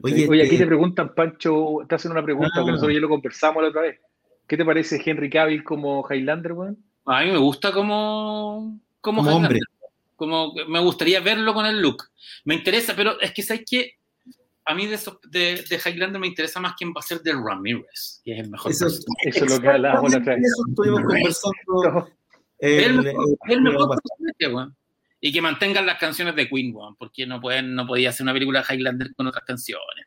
[0.02, 2.64] Oye, Oye, aquí eh, te preguntan, Pancho, te hacen una pregunta Ah.
[2.64, 3.98] que nosotros ya lo conversamos la otra vez.
[4.46, 6.78] ¿Qué te parece Henry Cavill como Highlander, weón?
[7.06, 9.48] A mí me gusta como, como, Como Highlander.
[9.50, 9.60] hombre.
[10.20, 12.04] Como me gustaría verlo con el look.
[12.44, 13.94] Me interesa, pero es que sabes que
[14.66, 17.32] a mí de, esos- de, de Highlander me interesa más quién va a ser de
[17.32, 18.86] Ramirez, que es el mejor Eso.
[18.86, 20.44] Eso es lo que hablábamos la otra vez.
[20.44, 22.10] Eso estuvimos conversando.
[22.58, 23.98] El el- mejor, el- mejor
[24.38, 24.74] personaje.
[25.22, 28.34] Y que mantengan las canciones de Queen, weón, porque no pueden, no podía hacer una
[28.34, 30.06] película de Highlander con otras canciones.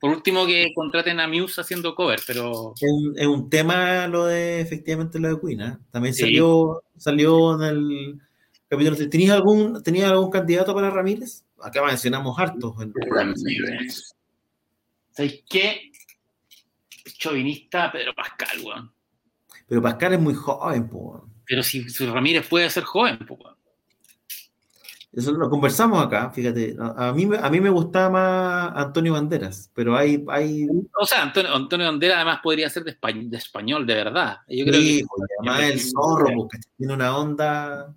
[0.00, 4.26] Por último, que contraten a Muse haciendo cover, pero Es un, es un tema lo
[4.26, 5.76] de efectivamente lo de Queen, ¿eh?
[5.92, 6.22] También Sí.
[6.22, 8.20] salió, salió en el
[8.76, 9.08] capítulo.
[9.10, 11.44] ¿Tenías algún, ¿Tenías algún candidato para Ramírez?
[11.60, 12.74] Acá mencionamos hartos.
[12.80, 14.14] en- Ramirez.
[15.10, 15.92] ¿Sabéis qué?
[17.18, 18.92] Chauvinista Pedro Pascal, weón.
[19.68, 21.28] Pero Pascal es muy joven, po.
[21.46, 23.56] Pero si, si Ramírez puede ser joven, pues, weón.
[25.12, 26.74] Eso lo conversamos acá, fíjate.
[26.80, 30.66] A, mí, me- a mí me gustaba más Antonio Banderas, pero hay, hay
[30.98, 34.38] O sea, Antonio, Antonio Bandera además podría ser de, espa- de español, de verdad.
[34.48, 37.94] Yo creo Sí, que porque además el zorro, porque tiene una onda.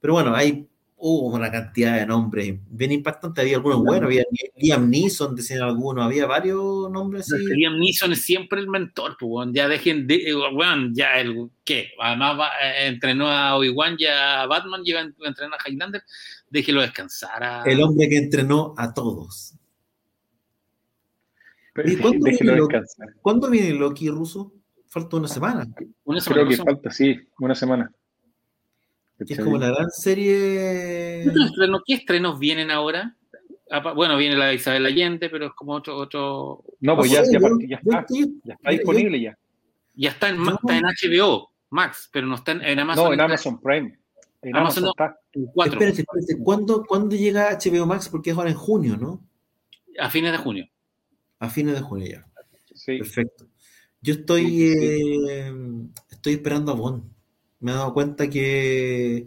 [0.00, 0.66] Pero bueno, hay,
[0.96, 3.42] hubo una cantidad de nombres bien impactantes.
[3.42, 4.24] Había algunos buenos, había
[4.56, 7.44] Liam Neeson, decían algunos, había varios nombres así.
[7.44, 11.90] Liam Neeson es siempre el mentor, pues, ya dejen de, bueno, ya el, ¿qué?
[12.00, 16.02] Además eh, entrenó a Obi-Wan y a Batman, lleva a entrenar a Highlander,
[16.48, 17.42] déjelo descansar.
[17.42, 17.62] A...
[17.64, 19.54] El hombre que entrenó a todos.
[21.84, 22.76] ¿Y cuándo viene, Loki?
[23.22, 24.52] ¿cuándo viene Loki ruso?
[24.88, 25.66] Falta una semana.
[26.04, 27.92] Una semana Creo que falta, sí, una semana.
[29.28, 31.24] Es como la gran serie.
[31.86, 33.16] ¿Qué estrenos vienen ahora?
[33.94, 35.96] Bueno, viene la Isabel Allende, pero es como otro.
[35.96, 36.64] otro...
[36.80, 37.38] No, pues ya, ya,
[37.68, 38.06] ya, está,
[38.44, 39.38] ya está disponible ya.
[39.94, 43.04] Ya está en, está en HBO Max, pero no está en, Amazon.
[43.04, 43.98] No, en Amazon Prime.
[44.42, 45.16] En Amazon, está.
[45.32, 46.42] En Espérate, espérate.
[46.42, 48.08] ¿Cuándo, ¿Cuándo llega HBO Max?
[48.08, 49.22] Porque es ahora en junio, ¿no?
[49.98, 50.68] A fines de junio.
[51.38, 52.26] A fines de junio ya.
[52.74, 52.98] Sí.
[52.98, 53.46] Perfecto.
[54.00, 55.52] Yo estoy, eh,
[56.10, 57.04] estoy esperando a Bond.
[57.60, 59.26] Me he dado cuenta que,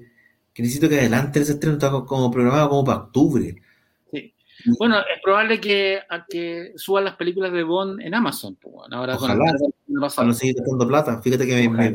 [0.54, 3.56] que necesito que adelante ese estreno está como programado como para octubre.
[4.12, 4.34] Sí.
[4.78, 8.56] Bueno, es probable que, a que suban las películas de Bond en Amazon.
[8.56, 9.54] Pues, bueno, ahora Ojalá,
[10.16, 11.22] con no seguir gastando plata.
[11.22, 11.94] Fíjate que me,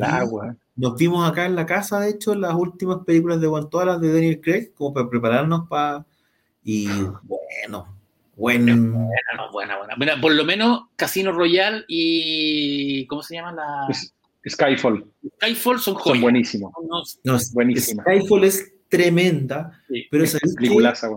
[0.75, 4.01] nos vimos acá en la casa, de hecho, las últimas películas de Bond, todas las
[4.01, 6.05] de Daniel Craig, como para prepararnos para...
[6.63, 6.87] Y
[7.23, 7.99] bueno,
[8.39, 8.73] Buena,
[9.51, 9.95] buena, buena.
[9.97, 13.05] Mira, por lo menos Casino Royale y.
[13.07, 13.87] ¿Cómo se llama la.?
[14.47, 15.05] Skyfall.
[15.37, 16.13] Skyfall son joyas.
[16.13, 16.73] Son buenísimos.
[17.23, 18.03] No, es buenísima.
[18.03, 21.09] Skyfall es tremenda, pero esa peliculaza,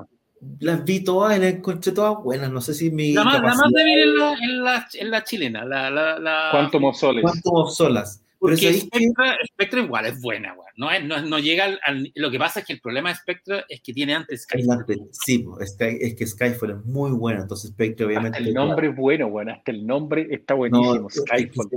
[0.60, 2.50] Las vi todas las encontré todas buenas.
[2.50, 3.12] No sé si mi.
[3.12, 5.64] La más, la más débil en la, en la, en la chilena.
[5.64, 6.48] La, la, la...
[6.50, 7.22] Quantum of Soles.
[7.22, 8.22] Quantum of Solas.
[8.42, 10.66] Porque Spectre, Spectre, igual es buena, güey.
[10.76, 13.80] No, no, no llega al, Lo que pasa es que el problema de Spectre es
[13.80, 14.84] que tiene antes Skyfall.
[15.12, 18.38] Sí, es que Skyfall es muy bueno, entonces Spectre obviamente...
[18.38, 19.48] Hasta el nombre es bueno, güey.
[19.48, 21.70] Hasta el nombre está buenísimo, Skyfall.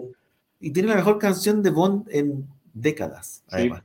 [0.65, 3.83] Y tiene la mejor canción de Bond en décadas, además.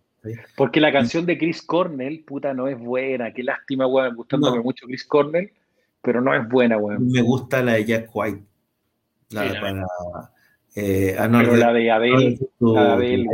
[0.57, 3.35] Porque la canción de Chris Cornell, puta, no es buena.
[3.35, 5.53] Qué lástima, güey, gustándome mucho Chris Cornell,
[6.01, 6.99] pero no es buena, güey.
[6.99, 8.43] Me gusta la de Jack White.
[9.29, 9.87] La, sí, para,
[10.75, 12.39] eh, Pero la de Abel,
[12.75, 13.27] Abel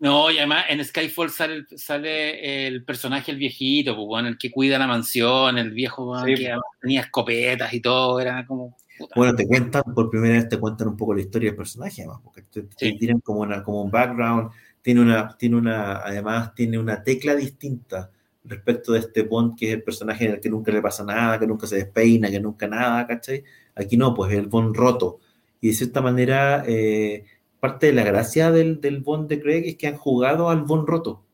[0.00, 4.50] No, y además en Skyfall sale, sale el personaje, el viejito, pues, bueno, el que
[4.50, 8.76] cuida la mansión, el viejo que tenía escopetas y todo, era como...
[9.16, 12.20] Bueno, te cuentan, por primera vez te cuentan un poco la historia del personaje, además,
[12.22, 14.50] porque te, tienen como, una, como un background,
[14.82, 18.10] tiene una, tiene una, además tiene una tecla distinta
[18.44, 21.38] respecto de este Bond, que es el personaje en el que nunca le pasa nada,
[21.38, 23.42] que nunca se despeina, que nunca nada, ¿cachai?
[23.74, 25.18] Aquí no, pues es el Bond roto,
[25.60, 27.24] y de cierta manera, eh,
[27.58, 30.86] parte de la gracia del, del Bond de Craig es que han jugado al Bond
[30.86, 31.24] roto,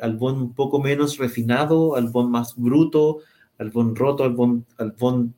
[0.00, 3.18] al Bond un poco menos refinado, al Bond más bruto,
[3.58, 5.32] al Bond roto, al Bond, al Bond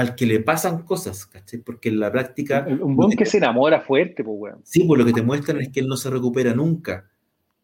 [0.00, 1.60] al que le pasan cosas, ¿cachai?
[1.60, 2.66] Porque en la práctica...
[2.68, 4.60] Un Bond que se enamora fuerte, pues, weón.
[4.64, 7.10] Sí, pues lo que te muestran es que él no se recupera nunca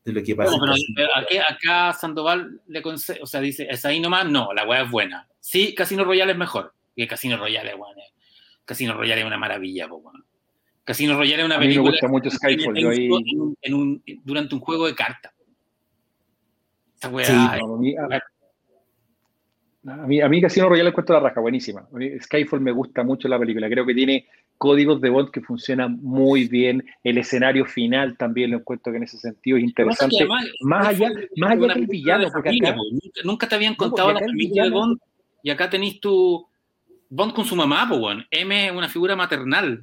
[0.04, 0.52] de lo que pasa.
[0.56, 1.08] No, pero
[1.48, 5.28] acá, Sandoval le concede, o sea, dice, es ahí nomás, no, la weá es buena.
[5.40, 8.00] Sí, Casino Royale es mejor, que Casino Royale bueno.
[8.64, 10.02] Casino Royale es una maravilla, po,
[10.84, 11.84] Casino Royale es una película.
[11.84, 12.78] me gusta mucho Skyfall.
[13.62, 15.32] En, un, durante un juego de cartas.
[16.96, 17.54] Esa weá.
[17.54, 18.20] a, mí, a
[20.28, 21.88] mí Casino Royale encuentro la raja, buenísima.
[22.22, 23.68] Skyfall me gusta mucho la película.
[23.68, 24.26] Creo que tiene
[24.58, 26.84] códigos de Bond que funcionan muy bien.
[27.04, 30.26] El escenario final también lo encuentro que en ese sentido es interesante.
[30.60, 32.76] más allá, más allá del villano, porque acá,
[33.24, 34.98] nunca, te habían contado la familia de Bond
[35.42, 36.46] y acá tenéis tu
[37.08, 39.80] Bond con su mamá, pues, M es una figura maternal.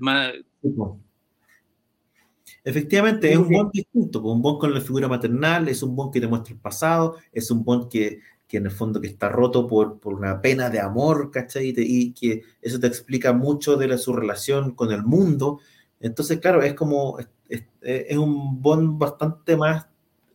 [2.65, 6.21] Efectivamente, es un Bond distinto, un Bond con la figura maternal, es un Bond que
[6.21, 8.19] te muestra el pasado, es un Bond que,
[8.53, 11.73] que en el fondo que está roto por, por una pena de amor, ¿cachai?
[11.75, 15.59] Y, que eso te explica mucho de la, su relación con el mundo.
[15.99, 17.17] Entonces, claro, es como,
[17.49, 19.87] es, es, un Bond bastante más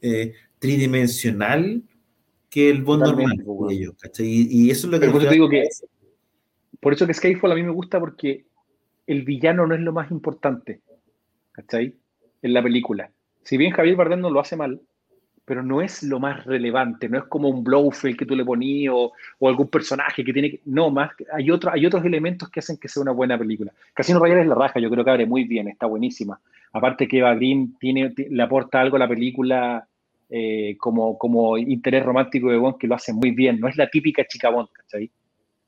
[0.02, 1.80] eh, tridimensional
[2.50, 3.44] que el Bond normal.
[4.00, 4.26] ¿cachai?
[4.26, 5.06] Y, eso es lo que...
[5.06, 5.68] Pero digo que
[6.80, 8.46] por eso que Skyfall a mí me gusta porque
[9.06, 10.80] el villano no es lo más importante,
[11.52, 11.94] ¿cachai?
[12.42, 13.12] En la película.
[13.44, 14.80] Si bien Javier Bardem no lo hace mal,
[15.48, 18.92] pero no es lo más relevante, no es como un Blowfield que tú le ponías
[18.94, 19.14] o,
[19.48, 20.60] algún personaje que tiene que...
[20.66, 23.72] No, más, hay, otro, hay otros elementos que hacen que sea una buena película.
[23.94, 26.38] Casino Royale es la raja, yo creo que abre muy bien, está buenísima.
[26.74, 29.88] Aparte que Eva Green tiene, le aporta algo a la película
[30.28, 33.88] eh, como, como interés romántico de Bond que lo hace muy bien, no es la
[33.88, 35.10] típica chica Bond, ¿cachai?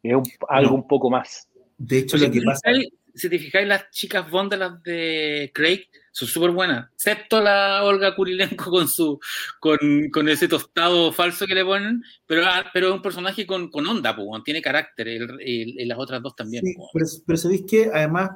[0.03, 0.15] Es
[0.47, 1.49] algo un poco más.
[1.79, 2.71] De hecho, lo que pasa.
[3.15, 7.85] Si te fijáis, las chicas Bond de las de Craig son súper buenas, excepto la
[7.85, 9.19] Olga Kurilenko con su
[9.61, 9.79] con,
[10.13, 13.87] con, ese tostado falso que le ponen, pero, ah, pero es un personaje con, con
[13.87, 15.09] onda, pues, tiene carácter,
[15.41, 16.65] y las otras dos también.
[16.65, 18.31] Sí, pero, pero, sabéis que además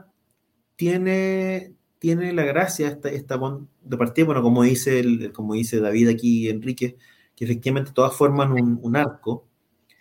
[0.76, 5.80] tiene, tiene la gracia esta, esta Bond de partida, bueno, como dice, el, como dice
[5.80, 6.96] David aquí, Enrique,
[7.34, 9.48] que efectivamente todas forman un, un arco.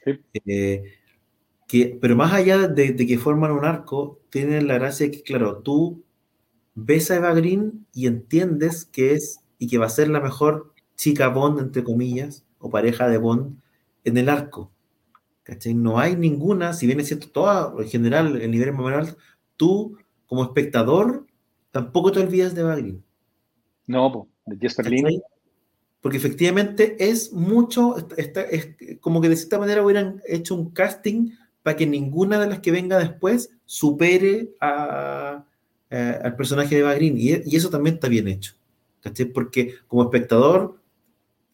[0.06, 0.20] Sí.
[0.46, 0.84] Eh,
[1.74, 5.64] que, pero más allá de, de, que forman un arco, tienen la gracia que, claro,
[5.64, 6.04] tú
[6.76, 10.72] ves a Eva Green y entiendes que es y que va a ser la mejor
[10.96, 13.58] chica Bond, entre comillas, o pareja de Bond
[14.04, 14.72] en el arco.
[15.42, 15.74] ¿Cachai?
[15.74, 19.18] No hay ninguna, si bien es cierto, toda, en general, el nivel alto,
[19.58, 19.98] tú,
[20.28, 21.26] como espectador,
[21.72, 23.04] tampoco te olvidas de Eva Green.
[23.88, 25.24] No, po, de Jesper Lin.
[26.02, 31.32] Porque efectivamente es mucho, está, es como que de cierta manera hubieran hecho un casting
[31.64, 35.46] para que ninguna de las que venga después supere a,
[35.90, 37.18] al personaje de Eva Green.
[37.18, 38.54] Y, y, eso también está bien hecho.
[39.34, 40.80] Porque como espectador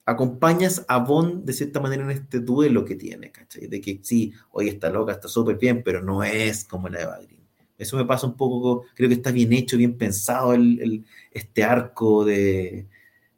[0.06, 3.68] acompañas a Bond de cierta manera en este duelo que tiene, ¿cachai?
[3.68, 7.04] De que sí, hoy está loca, está súper bien, pero no es como la de
[7.04, 7.20] Eva.
[7.80, 10.54] Eso me pasa un poco, creo que está bien hecho, bien pensado
[11.32, 12.88] este arco de,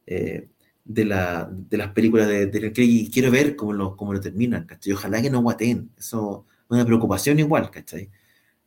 [0.08, 0.48] eh,
[0.84, 4.66] de, la, de, las películas de, de y quiero ver cómo lo, cómo lo terminan.
[4.92, 8.10] Ojalá que no guaten, eso es una preocupación igual, ¿cachai?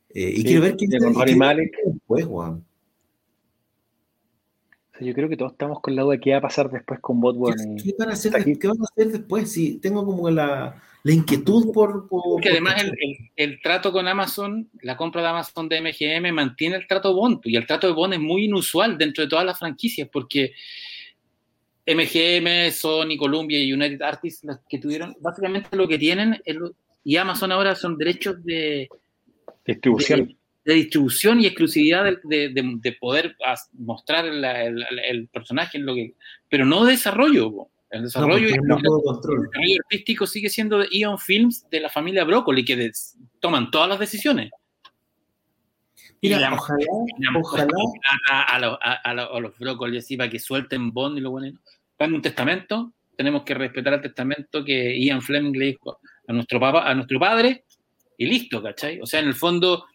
[0.09, 2.63] Eh, y sí, quiero ver qué después, Juan.
[5.01, 7.19] Yo creo que todos estamos con la duda de qué va a pasar después con
[7.19, 7.75] Botborn.
[7.75, 9.51] ¿Qué, ¿Qué, van a hacer, ¿Qué van a hacer después?
[9.51, 12.07] Sí, tengo como la, la inquietud por...
[12.07, 16.33] por Porque además el, el, el, trato con Amazon, la compra de Amazon de MGM
[16.33, 19.45] mantiene el trato Bond, y el trato de Bond es muy inusual dentro de todas
[19.45, 20.53] las franquicias, porque
[21.85, 26.55] MGM, Sony, Columbia y United Artists, las que tuvieron, básicamente lo que tienen, es,
[27.05, 28.89] y Amazon ahora son derechos de...
[29.65, 30.27] Distribución.
[30.27, 33.37] De, de distribución y exclusividad de, de, de poder
[33.73, 36.15] mostrar la, el, el, personaje en lo que
[36.49, 41.19] pero no de desarrollo el desarrollo, no, el, el desarrollo artístico sigue siendo de Eon
[41.19, 44.51] Films de la familia Broccoli que des, toman todas las decisiones.
[46.21, 46.85] Mira, la, ojalá,
[47.19, 47.67] la, ojalá.
[48.29, 51.57] A, a, los, a, a, los Broccoli así para que suelten Bond y lo bueno
[51.97, 52.91] dan un testamento.
[53.15, 57.19] Tenemos que respetar el testamento que Ian Fleming le dijo a nuestro papá a nuestro
[57.19, 57.65] padre
[58.17, 58.99] y listo, ¿cachai?
[59.01, 59.85] O sea, en el fondo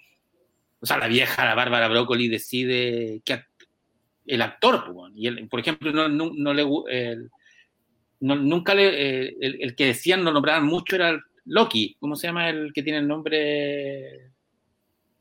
[0.81, 3.43] o sea, la vieja, la Bárbara Broccoli, decide que
[4.27, 7.31] el actor, pues, y él, por ejemplo, no, no, no le, el,
[8.21, 12.49] no, nunca le, el, el, que decían, lo nombraban mucho era Loki, ¿cómo se llama
[12.49, 14.31] el que tiene el nombre?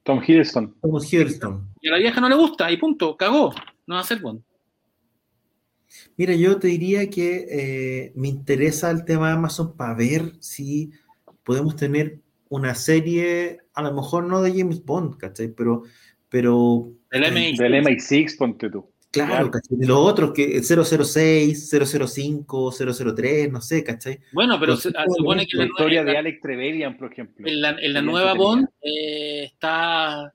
[0.04, 0.76] Tom Hiddleston.
[0.82, 1.74] Tom Hiddleston.
[1.82, 3.54] Y a la vieja no le gusta, y punto, cagó,
[3.86, 4.42] no va a ser Bond.
[6.18, 10.92] Mira, yo te diría que eh, me interesa el tema de Amazon para ver si
[11.44, 15.50] podemos tener una serie, a lo mejor no de James Bond, ¿cachai?
[15.50, 15.84] Pero.
[16.30, 18.92] pero del, MI, del MI6, ponte tú.
[19.12, 19.78] Claro, ¿cachai?
[19.78, 24.20] De los otros, que 006, 005, 003, no sé, ¿cachai?
[24.32, 27.48] Bueno, pero se, supone que la, la historia de Alex Trevelyan, por ejemplo.
[27.48, 30.34] En la, en la nueva Bond eh, está.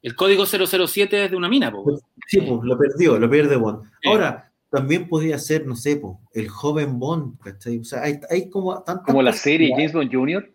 [0.00, 1.98] El código 007 es de una mina, po.
[2.26, 3.84] Sí, pues lo perdió, lo pierde Bond.
[4.02, 4.08] Sí.
[4.08, 7.78] Ahora, también podría ser, no sé, po, el joven Bond, ¿cachai?
[7.78, 9.06] O sea, hay, hay como tantas.
[9.06, 10.50] Como la serie James Bond Jr.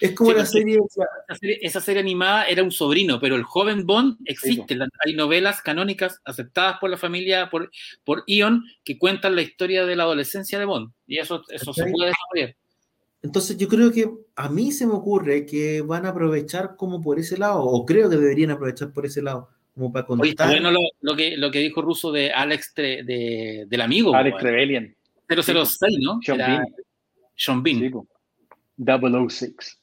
[0.00, 2.00] Es como sí, la serie esa, serie, esa serie.
[2.00, 4.74] animada era un sobrino, pero el joven Bond existe.
[4.74, 4.80] Sí.
[5.04, 7.70] Hay novelas canónicas aceptadas por la familia, por,
[8.02, 10.90] por Ion, que cuentan la historia de la adolescencia de Bond.
[11.06, 12.56] Y eso, eso se puede desarrollar.
[13.22, 17.18] Entonces yo creo que a mí se me ocurre que van a aprovechar como por
[17.18, 20.48] ese lado, o creo que deberían aprovechar por ese lado, como para contar.
[20.48, 24.14] Oye, bueno lo, lo, que, lo que dijo Russo de Alex, Tre, de, del amigo.
[24.14, 24.94] Alex Trevelyan.
[25.28, 26.18] 006, ¿no?
[26.22, 26.66] Sean Bean.
[27.36, 27.78] Sean Bean.
[27.78, 27.90] Sí,
[28.76, 29.80] 006.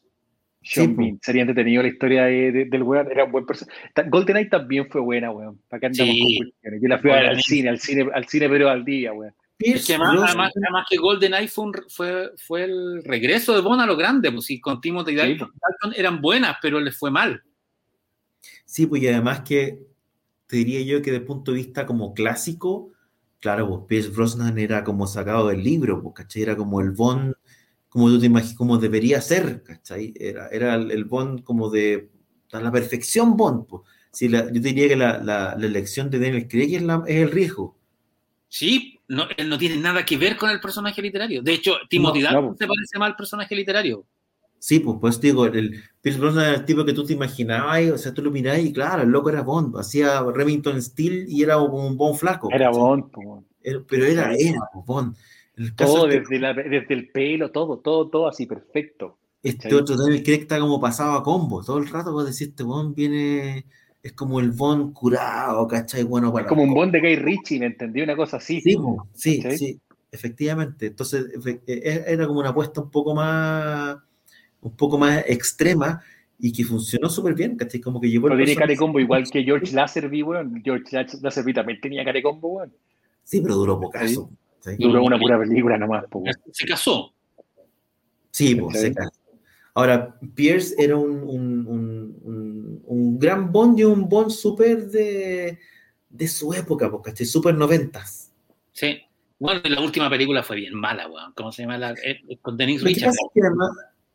[0.62, 1.20] Sean sí, Bean.
[1.22, 3.10] Sería entretenido la historia de, de, del weón.
[3.12, 3.80] Era un buen personaje.
[4.10, 5.62] GoldenEye también fue buena, weón.
[5.70, 6.38] ¿Para qué andamos sí.
[6.38, 6.82] con cuestiones?
[6.82, 9.34] Yo la fui a ver al cine, al cine, al cine, pero al día, weón.
[9.60, 13.82] Es que además, además, además, que GoldenEye fue, un, fue, fue el regreso de Bond
[13.82, 15.52] a lo grande, pues sí, con Timothy Dalton
[15.96, 17.42] eran buenas, pero les fue mal.
[18.68, 19.88] Sí, pues y además que
[20.46, 22.92] te diría yo que de punto de vista como clásico,
[23.40, 26.44] claro, pues Pierce Brosnan era como sacado del libro, pues, ¿cachai?
[26.44, 27.34] Era como el Bond
[27.90, 30.14] como tú te imaginas, como debería ser, ¿cachai?
[30.20, 32.12] Era, era el, el Bond como de
[32.52, 33.66] a la perfección Bond.
[33.66, 33.82] Pues.
[34.12, 37.32] Si la, yo diría que la, la, la, elección de Daniel Craig es, es el
[37.32, 37.78] riesgo.
[38.50, 41.42] Sí, no, él no tiene nada que ver con el personaje literario.
[41.42, 44.06] De hecho, Timothy no, Dalton no, se parece más al personaje literario.
[44.60, 47.98] Sí, pues, pues digo, el Pierce Brosnan era el tipo que tú te imaginabas, o
[47.98, 51.56] sea, tú lo mirabas y claro, el loco era Bond, hacía Remington Steel y era
[51.56, 52.50] como un Bond flaco.
[52.52, 52.82] Era ¿cachai?
[52.82, 53.44] Bond, pues.
[53.88, 55.16] Pero era, era Bond.
[55.58, 59.18] El todo, desde, la, desde, el pelo, todo, todo, todo así, perfecto.
[59.42, 59.76] Este ¿sí?
[59.76, 61.64] otro Daniel Craig está como pasado a combo.
[61.64, 63.66] Todo el rato vos decís, este Bond viene,
[64.04, 66.04] es como el Bond curado, ¿cachai?
[66.04, 68.02] Bueno, para es como un Bond de Guy Ritchie, ¿me entendí?
[68.02, 68.62] Una cosa así.
[68.62, 68.78] Sí,
[69.14, 69.58] sí, ¿sí?
[69.58, 69.82] sí,
[70.12, 70.88] efectivamente.
[70.88, 73.98] Entonces, e, era como una apuesta un poco más,
[74.62, 76.02] un poco más extrema
[76.40, 77.80] y que funcionó súper bien, ¿cachai?
[77.82, 80.62] Como que llevó Pero tiene care combo igual que George Lazenby, weón.
[80.64, 82.74] George Lazenby también tenía care combo, weón.
[83.24, 84.30] Sí, pero duró pocaso.
[84.60, 84.78] ¿cachai?
[84.78, 86.06] Duró una pura película nomás.
[86.10, 86.24] po.
[86.52, 87.12] Se casó.
[88.32, 89.08] Sí, pues, se cae.
[89.74, 95.60] Ahora, Pierce era un, un- un- un- un gran Bond y un Bond súper de,
[96.10, 97.26] de su época, ¿cachai?
[97.26, 98.32] Súper noventas.
[98.74, 99.00] Sí.
[99.40, 101.32] Bueno, y la última película fue bien mala, weón.
[101.36, 101.78] ¿Cómo se llama?
[101.78, 103.18] La, eh, con Denise Richards.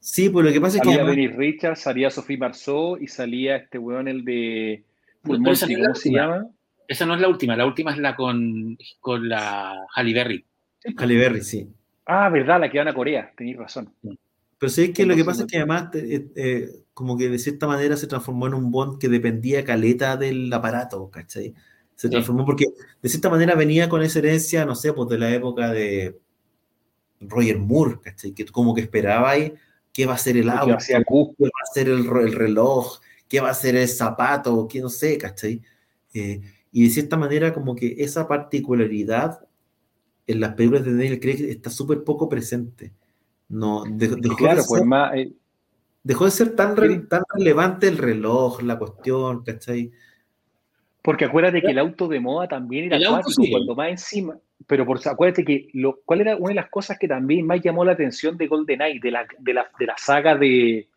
[0.03, 3.07] Es sí, pues lo que pasa es que Salía Dennis Richards, salía Sophie Marceau y
[3.07, 4.85] salía este weón, el de esa
[5.25, 6.23] Monty, no es la ¿cómo se última.
[6.23, 6.49] llama?
[6.89, 10.45] Esa no es la última, la última es la con, con la Halle Berry.
[10.97, 11.69] Halle Berry, sí.
[12.05, 13.93] Ah, verdad, la que van a Corea, tenéis razón.
[14.59, 17.67] Pero sí que lo que pasa es que además, eh, eh, como que de cierta
[17.67, 21.55] manera se transformó en un Bond que dependía caleta del aparato, ¿cachai?
[21.95, 22.11] Se Sí.
[22.11, 22.67] transformó porque
[23.01, 26.19] de cierta manera venía con esa herencia, no sé, pues de la época de
[27.21, 28.33] Roger Moore, ¿cachai?
[28.33, 29.53] Que como que esperabas
[29.93, 31.35] qué va a ser el auto, hacía Q.
[31.39, 32.05] qué va a ser el,
[32.35, 32.99] reloj,
[33.29, 35.61] qué va a ser el zapato, qué no sé, ¿cachai?
[36.15, 36.41] Eh,
[36.73, 39.47] y de cierta manera como que esa particularidad
[40.27, 42.93] en las películas de Daniel Craig está súper poco presente.
[43.49, 45.33] No, de- dejó, claro, de pues ser, más, eh,
[46.03, 47.07] dejó de ser tan, re- Sí.
[47.09, 49.91] tan relevante el reloj, la cuestión, ¿cachai?
[51.05, 53.51] porque acuérdate que el auto de moda también era El auto acuático, sí.
[53.51, 54.39] cuando más encima.
[54.67, 57.85] Pero por, acuérdate que lo, cuál era una de las cosas que también más llamó
[57.85, 60.89] la atención de GoldenEye, de la, de la, de la saga de,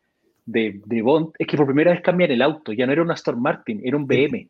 [0.45, 2.73] de, de Bond, es que por primera vez cambian el auto.
[2.73, 4.47] Ya no era un Aston Martin, era un BM.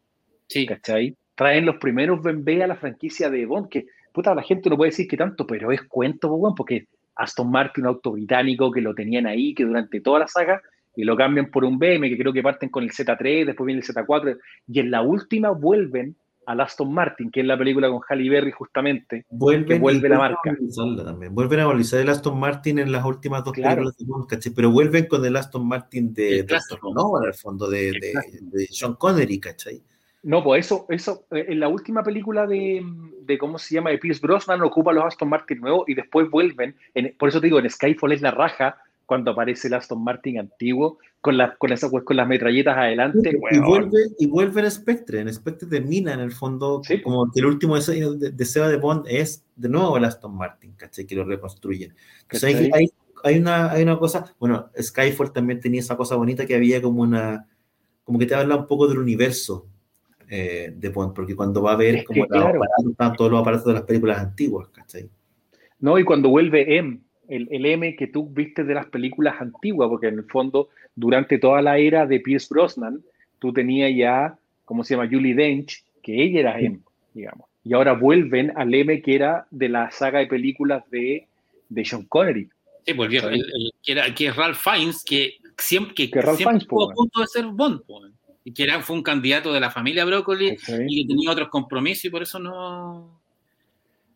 [0.48, 0.66] Sí.
[0.66, 1.16] ¿cachai?
[1.36, 4.92] Traen los primeros BMW a la franquicia de Bond, que puta, la gente no puede
[4.92, 8.96] decir que tanto, pero es cuento, weón, porque Aston Martin, un auto británico que lo
[8.96, 10.62] tenían ahí, que durante toda la saga,
[10.96, 13.82] y lo cambian por un BM, que creo que parten con el Z3, después viene
[13.82, 14.38] el Z4,
[14.68, 18.52] y en la última vuelven al Aston Martin, que es la película con Halle Berry
[18.52, 20.56] justamente, Vuelven, Que vuelve la marca.
[21.04, 21.34] también.
[21.36, 23.76] Vuelven a valorizar el Aston Martin en las últimas dos Claro.
[23.76, 24.54] películas de Bond, ¿cachai?
[24.54, 26.94] Pero vuelven con el Aston Martin de clásico.
[26.94, 29.82] No, el fondo, de, de, de Sean Connery, ¿cachai?
[30.24, 32.84] No, pues eso, eso, eh, en la última película de,
[33.22, 33.92] de ¿cómo se llama?
[33.92, 37.46] De Pierce Brosnan ocupa los Aston Martin nuevos y después vuelven, en- por eso te
[37.48, 38.76] digo, en Skyfall es la raja
[39.06, 43.38] cuando aparece el Aston Martin antiguo con, las con, las, con las metralletas adelante.
[43.52, 45.20] Y vuelve, y vuelve en Spectre.
[45.22, 47.02] En Spectre termina en el fondo Sí.
[47.02, 50.74] como que el último deseo de, deseo de Bond es de nuevo el Aston Martin,
[50.74, 51.06] ¿cachai?
[51.06, 51.94] Que lo reconstruyen.
[52.24, 52.90] Entonces, hay, hay,
[53.24, 57.02] hay una, hay una cosa, bueno, Skyfall también tenía esa cosa bonita que había como
[57.02, 57.48] una,
[58.04, 59.66] como que te habla un poco del universo
[60.30, 62.62] eh, de Bond, porque cuando va a ver Es como que, claro.
[62.64, 65.10] aparatos, todos los aparatos de las películas antiguas, ¿cachai?
[65.80, 67.00] No, y cuando vuelve M,
[67.30, 71.38] el, el M que tú viste de las películas antiguas, porque en el fondo, durante
[71.40, 73.02] toda la era de Pierce Brosnan,
[73.40, 75.10] tú tenías ya, ¿cómo se llama?
[75.12, 76.80] Julie Dench, que ella era M,
[77.14, 77.48] digamos.
[77.64, 81.26] Y ahora vuelven al M que era de la saga de películas de,
[81.70, 82.48] de Sean Connery.
[82.86, 83.22] Sí, volvió.
[83.22, 83.28] Sí.
[83.28, 86.68] el- el- que, era, que es Ralph Fiennes, que siempre, que Que Ralph siempre Fiennes,
[86.68, 88.14] po, estuvo a punto de ser Bond, weón.
[88.44, 90.56] y que era, fue un candidato de la familia Broccoli
[90.88, 93.20] y que tenía otros compromisos y por eso no.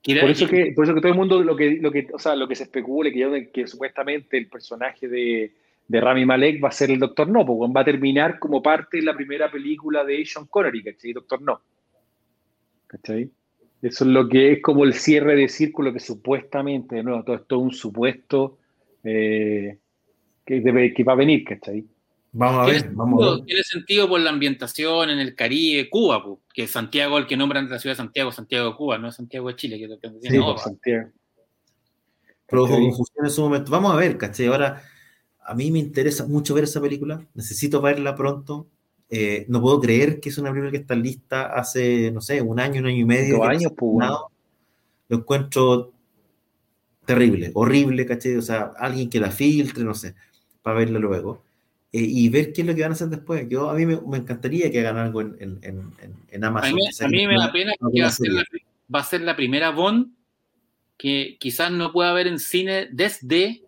[0.04, 2.36] Por eso que, por eso que todo el mundo lo que, lo que, o sea,
[2.36, 5.52] lo que se especula que, que supuestamente el personaje de,
[5.90, 8.98] de Rami Malek va a ser el Doctor No, weón, va a terminar como parte
[8.98, 11.14] de la primera película de Sean Connery, ¿cachai?
[11.14, 11.60] Doctor No.
[12.88, 13.30] ¿Cachai?
[13.82, 17.36] Eso es lo que es como el cierre de círculo que supuestamente, de nuevo, todo
[17.38, 18.58] esto es un supuesto
[19.04, 19.78] eh,
[20.46, 21.86] que, debe, que va a venir, ¿cachai?
[22.32, 23.46] Vamos a Tiene ver, vamos a sentido, ver.
[23.46, 27.70] tiene sentido por la ambientación en el Caribe, Cuba, po, que Santiago, el que nombran
[27.70, 30.10] la ciudad de Santiago, Santiago de Cuba, no Santiago de Chile, que es lo que
[30.10, 30.42] tiene Sí.
[30.42, 31.10] Por Santiago.
[32.48, 33.72] Produjo confusión en su momento.
[33.72, 34.48] Vamos a ver, ¿cachai?
[34.48, 34.82] Ahora,
[35.44, 37.26] a mí me interesa mucho ver esa película.
[37.34, 38.68] Necesito verla pronto.
[39.10, 42.60] Eh, no puedo creer que es una película que está lista hace, no sé, un
[42.60, 43.38] año, un año y medio.
[43.38, 44.10] Dos no años, pues.
[45.10, 45.92] Lo encuentro
[47.06, 48.36] terrible, horrible, ¿cachai?
[48.36, 50.14] O sea, alguien que la filtre, no sé,
[50.62, 51.44] para verla luego.
[51.92, 53.48] Eh, y ver qué es lo que van a hacer después.
[53.50, 56.48] Yo, a mí me, me encantaría que hagan algo en, en, en, en- en A
[56.48, 56.76] Amazon.
[56.76, 58.44] mí, a mí me da pena que va a, ser la,
[58.94, 60.14] va a ser la primera Bond
[60.98, 63.64] que quizás no pueda ver en cine desde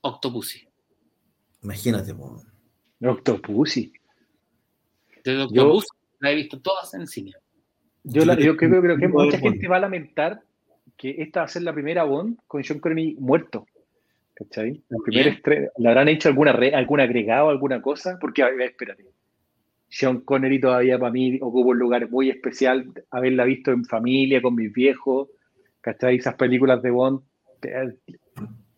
[0.00, 0.66] Octopussy.
[1.62, 2.42] Imagínate, po.
[3.02, 3.92] Octopussy.
[5.24, 5.88] Desde Yo- Octopussy
[6.20, 7.32] la he visto todas en cine.
[8.02, 9.52] Yo, la- yo creo, creo que mucha Bond.
[9.52, 10.42] gente va a lamentar
[10.96, 13.66] que esta va a ser la primera Bond con Sean Connery muerto.
[14.34, 14.82] ¿Cachai?
[15.78, 18.18] ¿Le habrán hecho alguna re- algún agregado, alguna cosa?
[18.20, 19.04] Porque, a ver, espérate.
[19.88, 24.56] Sean Connery todavía para mí ocupa un lugar muy especial, haberla visto en familia, con
[24.56, 25.28] mis viejos,
[25.80, 26.16] ¿cachai?
[26.16, 27.20] Esas películas de Bond.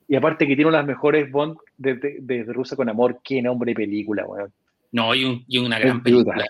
[0.09, 3.20] Y aparte que tiene una de las mejores Bond desde de, de Rusa con Amor.
[3.24, 4.53] Qué nombre de película, weón.
[4.93, 6.47] No, y, un- y una gran película.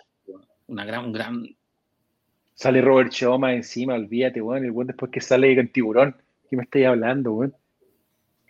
[0.67, 1.47] Una gran, un gran.
[2.55, 4.65] Sale Robert más encima, olvídate, weón.
[4.65, 6.17] El weón después que sale con tiburón.
[6.51, 7.55] ¿Qué me estáis hablando, weón?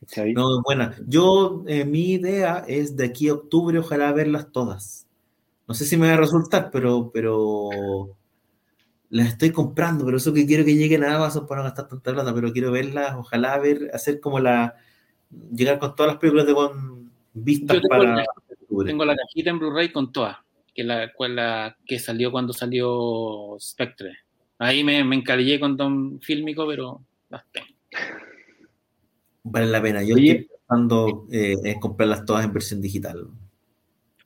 [0.01, 0.33] ¿Cachai?
[0.35, 0.95] No, es buena.
[1.07, 5.07] Yo, eh, mi idea es de aquí a octubre, ojalá verlas todas.
[5.67, 7.71] No sé si me va a resultar, pero, pero
[9.11, 12.13] las estoy comprando, pero eso que quiero que lleguen a Amazon para no gastar tanta
[12.13, 14.75] plata, pero quiero verlas, ojalá ver, hacer como la,
[15.53, 18.17] llegar con todas las películas de con vistas tengo para...
[18.17, 18.27] la-
[18.85, 20.37] Tengo la cajita en Blu-ray con todas,
[20.75, 24.19] que la, cual la que salió cuando salió Spectre.
[24.59, 27.01] Ahí me, me encalillé con Don Fílmico, pero
[27.31, 27.67] las tengo.
[29.49, 30.03] Vale la pena.
[30.03, 30.31] Yo Oye.
[30.33, 33.29] estoy pensando eh, en comprarlas todas en versión digital.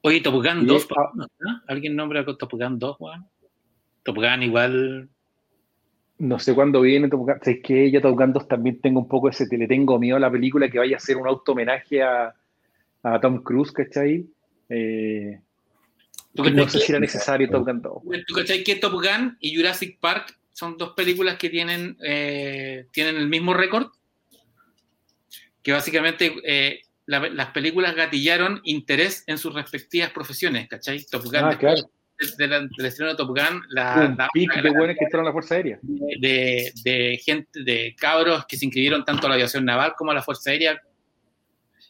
[0.02, 1.26] Oye, Top Gun Y 2, esta- ¿no?
[1.66, 3.26] ¿alguien nombra con Top Gun 2, weón?
[4.02, 5.08] Top Gun igual.
[6.18, 7.34] No sé cuándo viene Top Gun.
[7.42, 10.20] Es que yo Top Gun 2 también tengo un poco ese, le tengo miedo a
[10.20, 12.34] la película que vaya a ser un auto homenaje a,
[13.02, 14.26] a Tom Cruise, ¿cachai?
[14.70, 15.38] Eh,
[16.34, 18.02] ¿Tú no sé si era necesario Top Gun 2.
[18.26, 23.16] ¿Tú cachai que Top Gun y Jurassic Park son dos películas que tienen, eh, tienen
[23.16, 23.88] el mismo récord?
[25.62, 31.04] Que básicamente eh, la- las películas gatillaron interés en sus respectivas profesiones, ¿cachai?
[31.10, 31.82] Top Gun, Ah, claro.
[32.38, 35.30] de- la- del estreno de Top Gun, la, Un la- de buenos que entraron a
[35.30, 35.78] la Fuerza Aérea.
[35.82, 40.14] de, de gente, de cabros que se inscribieron tanto a la aviación naval como a
[40.14, 40.80] la Fuerza Aérea.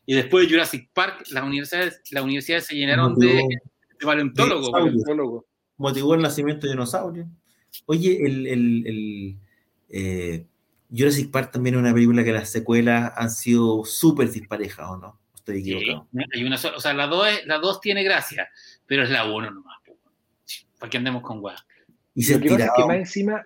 [0.06, 4.66] Y después de Jurassic Park, las universidades, las universidades se llenaron de, Motivó, de paleontólogos.
[4.66, 4.84] de weón.
[4.88, 5.46] Paleontólogo.
[5.76, 7.26] motivó el nacimiento de dinosaurios.
[7.86, 9.36] Oye, el, el, el,
[9.90, 10.46] eh,
[10.92, 15.20] Jurassic Park también es una película que las secuelas han sido súper disparejas, ¿o no?
[15.34, 16.08] Estoy Sí, equivocado.
[16.34, 18.48] hay una sola- o sea, la 2 la dos tiene gracia,
[18.86, 19.78] pero es la 1 nomás.
[20.78, 21.56] ¿Para qué andemos con weá?
[22.14, 23.42] Y se Lo que pasa es que más encima,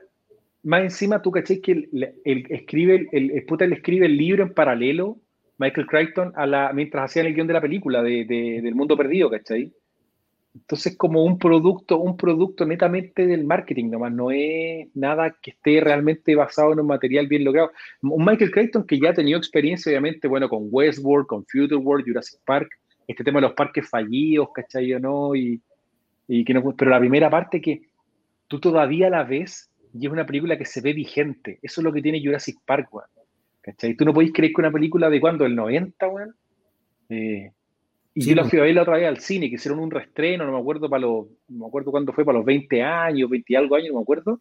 [0.62, 1.88] más encima tú caché que el,
[2.24, 5.18] el- escribe el, el, el puta le escribe el libro en paralelo,
[5.58, 8.96] Michael Crichton, a la, mientras hacían el guion de la película de, de- del mundo
[8.96, 9.72] perdido, ¿cachai?
[10.54, 15.80] Entonces, como un producto, un producto netamente del marketing, nomás, no es nada que esté
[15.80, 17.72] realmente basado en un material bien logrado.
[18.02, 22.06] Un Michael Crichton que ya ha tenido experiencia, obviamente, bueno, con Westworld, con Future World,
[22.06, 22.68] Jurassic Park,
[23.08, 25.34] este tema de los parques fallidos, ¿cachai o no?
[25.34, 25.60] Y,
[26.28, 27.82] y que no, pero la primera parte que
[28.46, 31.58] tú todavía la ves y es una película que se ve vigente.
[31.62, 33.08] Eso es lo que tiene Jurassic Park, weón.
[33.60, 33.96] ¿Cachai?
[33.96, 36.34] Tú no podéis creer que una película de cuándo, del 90, weón.
[37.08, 37.50] Eh,
[38.14, 38.50] y Sí, yo la pues.
[38.50, 40.88] fui a ver la otra vez al cine, que hicieron un reestreno, no me acuerdo
[40.88, 43.88] para los, no me acuerdo cuándo fue, para los 20 años, 20 y algo años,
[43.90, 44.40] no me acuerdo.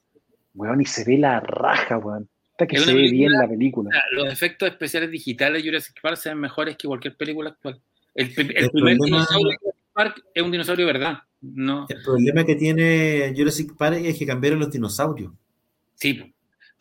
[0.53, 2.29] Weón, y se ve la raja, weón.
[2.51, 3.89] Hasta que Es se ve película- bien la película.
[4.11, 7.81] Los efectos especiales digitales de Jurassic Park se ven mejores que cualquier película actual.
[8.13, 11.17] El, pri- el El primer problema- dinosaurio de Jurassic Park es un dinosaurio de verdad.
[11.41, 15.33] No, El problema que tiene Jurassic Park es que cambiaron los dinosaurios.
[15.95, 16.31] sí.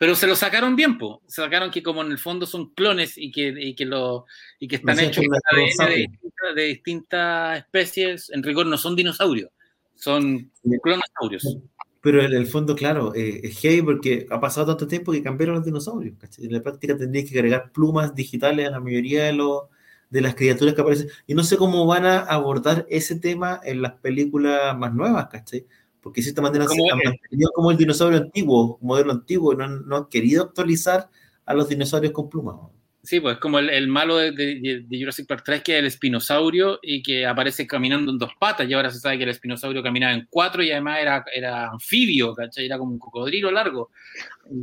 [0.03, 1.21] Pero se lo sacaron bien, po.
[1.27, 4.25] Se sacaron que como en el fondo son clones y que, y que, lo,
[4.59, 8.97] y que están No sé, hechos de distintas, de distintas especies, en rigor no son
[8.97, 9.49] dinosaurios,
[9.95, 10.51] son
[10.81, 11.57] clonosaurios.
[12.01, 15.55] Pero en el fondo, claro, eh, es heavy porque ha pasado tanto tiempo que cambiaron
[15.55, 16.17] los dinosaurios.
[16.19, 16.47] ¿cachai?
[16.47, 19.69] En la práctica tendrías que agregar plumas digitales a la mayoría de, los,
[20.09, 21.07] de las criaturas que aparecen.
[21.27, 25.65] Y no sé cómo van a abordar ese tema en las películas más nuevas, ¿cachai?
[26.03, 29.55] Porque de cierta manera Como se han mantenido como el dinosaurio antiguo, modelo antiguo, y
[29.55, 31.09] no, han- no han querido actualizar
[31.45, 32.55] a los dinosaurios con plumas.
[33.01, 35.85] Sí, pues como el, el malo de, de- de Jurassic Park 3, que es el
[35.87, 39.81] espinosaurio y que aparece caminando en dos patas, y ahora se sabe que el espinosaurio
[39.83, 42.65] caminaba en cuatro y además era, era anfibio, ¿cachai?
[42.65, 43.89] Era como un cocodrilo largo.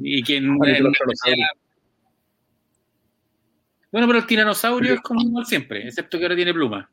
[0.02, 1.48] Y que en- Ah, los dinosaurios.
[3.92, 6.88] bueno, pero el tiranosaurio es como siempre, excepto que ahora tiene pluma.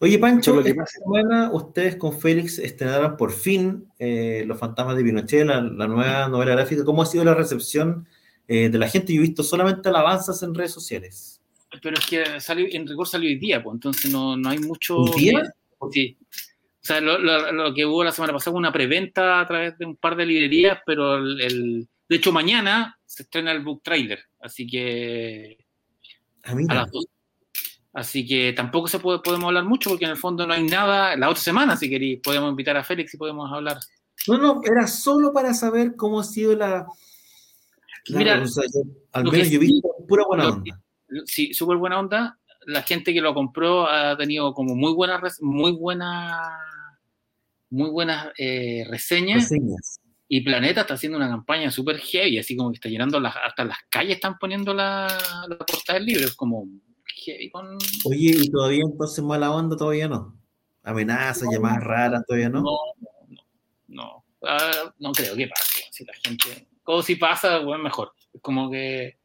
[0.00, 1.00] Oye, Pancho, lo que esta pasa.
[1.00, 6.28] semana ustedes con Félix estrenaron por fin eh, Los Fantasmas de Pinochet, la, la nueva
[6.28, 6.84] novela gráfica.
[6.84, 8.06] ¿Cómo ha sido la recepción
[8.46, 9.12] eh, de la gente?
[9.12, 11.40] Yo he visto solamente alabanzas en redes sociales.
[11.82, 14.96] Pero es que salió, en rigor salió hoy día, pues entonces no, no hay mucho.
[14.98, 15.42] ¿Hoy día?
[15.92, 16.16] Sí.
[16.20, 19.76] O sea, lo, lo- lo que hubo la semana pasada fue una preventa a través
[19.78, 23.82] de un par de librerías, pero el, el- de hecho mañana se estrena el book
[23.82, 25.58] trailer, así que
[26.44, 27.04] Ah, a las dos.
[27.92, 31.16] Así que tampoco se puede, podemos hablar mucho porque en el fondo no hay nada.
[31.16, 33.78] La otra semana, si queréis, podemos invitar a Félix y podemos hablar.
[34.26, 36.86] No, no, era solo para saber cómo ha sido la.
[38.06, 38.82] la- Mira, o sea, yo-
[39.12, 40.82] al menos yo he visto pura buena que- onda.
[41.24, 42.38] Sí, súper buena onda.
[42.66, 46.38] La gente que lo compró ha tenido como muy buenas, muy buena,
[47.70, 49.44] muy buenas eh, reseñas.
[49.50, 50.00] Reseñas.
[50.30, 53.64] Y Planeta está haciendo una campaña súper heavy, así como que está llenando las, hasta
[53.64, 55.06] las calles están poniendo la,
[55.48, 56.66] la portada del libro, es como
[57.30, 57.76] heavy con...
[58.04, 60.36] Oye, y todavía entonces mala onda, todavía no.
[60.82, 61.52] Amenazas, No.
[61.52, 62.60] llamadas raras, todavía no.
[62.62, 63.44] No, no,
[63.88, 66.66] no, Ah, no creo que pase, si la gente...
[66.84, 69.18] O si pasa, bueno, mejor, como que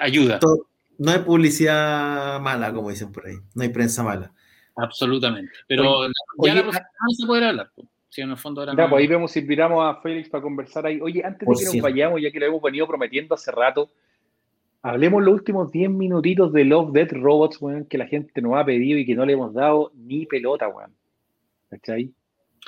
[0.00, 0.66] ayuda, Todo-
[0.98, 3.36] no hay publicidad mala, como dicen por ahí.
[3.54, 4.32] No hay prensa mala.
[4.76, 5.52] absolutamente.
[5.66, 6.82] Pero ya oye, la semana
[7.16, 7.88] se podrá hablar, pues.
[8.08, 10.42] si en el fondo ahora Ya, no- pues ahí vemos si invitamos a Félix para
[10.42, 11.00] conversar ahí.
[11.00, 13.90] Oye, antes de que nos vayamos, ya que lo hemos venido prometiendo hace rato,
[14.82, 18.64] hablemos los últimos 10 minutitos de Love, Death, Robots, weón, que la gente nos ha
[18.64, 20.94] pedido y que no le hemos dado ni pelota, weón.
[21.70, 22.12] ¿Cachai?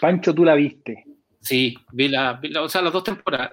[0.00, 1.04] Pancho, tú la viste.
[1.40, 3.52] Sí, vi, la, vi la- o sea, las dos temporadas.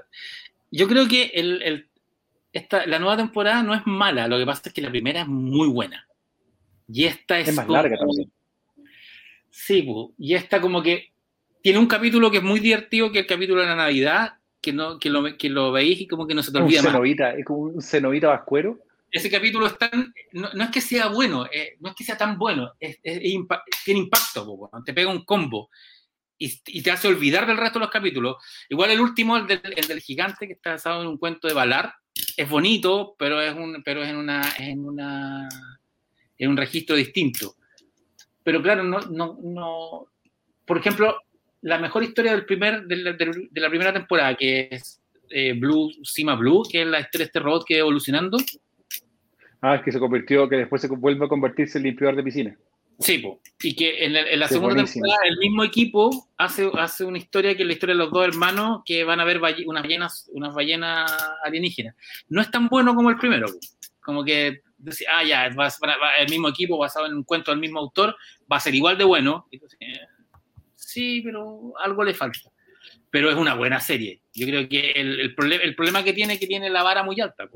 [0.71, 1.89] Yo creo que el, el-
[2.51, 5.27] esta, la nueva temporada no es mala, lo que pasa es que la primera es
[5.27, 6.05] muy buena.
[6.89, 8.31] Y esta es, Es más como- larga también.
[9.49, 11.11] Sí, y esta como que
[11.61, 14.73] tiene un capítulo que es muy divertido, que es el capítulo de la Navidad, que,
[14.73, 16.91] no, que, lo, que lo veis y como que no se te Un olvida más.
[16.91, 18.79] cenovita, es como un cenovita vascuero.
[19.09, 22.17] Ese capítulo es tan, no, no es que sea bueno, eh, no es que sea
[22.17, 25.69] tan bueno, es- es- es impa- tiene impacto, te pega un combo
[26.37, 28.35] y, y te hace olvidar del resto de los capítulos.
[28.69, 31.53] Igual el último, el del, el del gigante, que está basado en un cuento de
[31.53, 31.93] Valar,
[32.35, 35.47] es bonito, pero es, un, pero es en, una, en, una,
[36.37, 37.55] en un registro distinto.
[38.43, 40.07] Pero claro, no, no, no.
[40.65, 41.17] Por ejemplo,
[41.67, 46.63] la mejor historia del primer, de la primera temporada, que es eh, Blue, Cima Blue,
[46.71, 48.37] que es la historia de este robot que va evolucionando.
[49.61, 52.57] Ah, que se convirtió, que después se vuelve a convertirse en limpiador de piscina.
[52.99, 53.39] Sí, po.
[53.61, 55.03] y que en, el- en la Qué segunda buenísimo.
[55.05, 58.25] temporada el mismo equipo hace, hace una historia que es la historia de los dos
[58.25, 61.11] hermanos que van a ver balle- unas ballenas, unas ballenas
[61.43, 61.95] alienígenas.
[62.29, 63.59] No es tan bueno como el primero, po.
[64.01, 64.61] como que
[65.11, 68.15] ah, ya, va, va- va- el mismo equipo basado en un cuento del mismo autor,
[68.51, 69.45] va a ser igual de bueno.
[69.51, 69.99] Entonces, eh,
[70.77, 72.39] sí, pero algo le falta.
[73.09, 74.21] Pero es una buena serie.
[74.33, 77.03] Yo creo que el, el, problema, el problema que tiene es que tiene la vara
[77.03, 77.49] muy alta.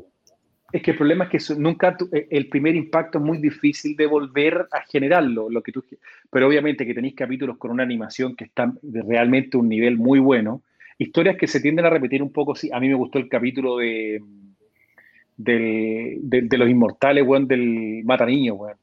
[0.74, 3.96] Es que el problema es que nunca tu- eh, el primer impacto es muy difícil
[3.96, 5.84] de volver a generarlo, lo que tú,
[6.30, 10.20] pero obviamente que tenéis capítulos con una animación que está de realmente un nivel muy
[10.20, 10.64] bueno,
[10.98, 13.78] historias que se tienden a repetir un poco, sí, a mí me gustó el capítulo
[13.78, 14.22] de
[15.38, 18.78] del- de, de los inmortales, weón, del Mata Niños, weón.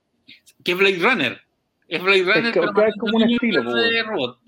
[0.65, 1.41] Que Blade Runner.
[1.89, 4.39] Es Blade Runner, que- pero es como un estilo, de robot.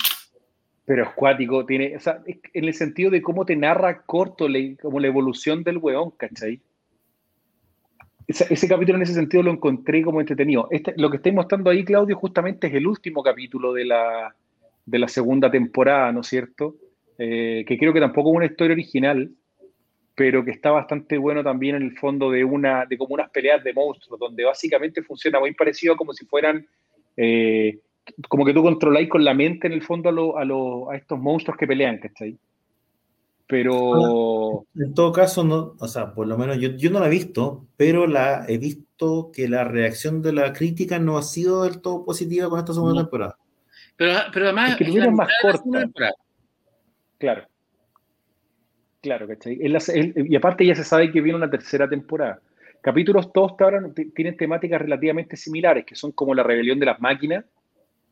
[0.84, 4.46] Pero es cuático, tiene, o sea, es- en el sentido de cómo te narra corto
[4.82, 6.60] como la evolución del weón, ¿cachai?
[8.26, 10.68] Ese, ese capítulo en ese sentido lo encontré como entretenido.
[10.70, 14.34] Este, lo que estáis mostrando ahí, Claudio, justamente es el último capítulo de la,
[14.86, 16.76] de la segunda temporada, ¿no es cierto?
[17.18, 19.30] Eh, que creo que tampoco es una historia original,
[20.14, 23.64] pero que está bastante bueno también en el fondo de una, de como unas peleas
[23.64, 26.66] de monstruos, donde básicamente funciona muy parecido como si fueran,
[27.16, 27.78] eh,
[28.28, 30.96] como que tú controláis con la mente en el fondo a, lo- a, lo- a
[30.96, 32.36] estos monstruos que pelean, ¿cachai?
[33.46, 37.10] Pero En todo caso, no, o sea, por lo menos yo, yo no la he
[37.10, 41.80] visto, pero la he visto que la reacción de la crítica no ha sido del
[41.80, 43.00] todo positiva con esta segunda No.
[43.02, 43.36] temporada.
[43.96, 44.70] Pero, pero además.
[44.70, 46.14] Es que es tuvieron la más mitad de la corta.
[47.18, 47.42] Claro.
[49.02, 49.56] Claro, ¿cachai?
[49.68, 52.40] La- es- y aparte ya se sabe que viene una tercera temporada.
[52.82, 56.86] Capítulos todos hasta ahora t- tienen temáticas relativamente similares, que son como la rebelión de
[56.86, 57.44] las máquinas,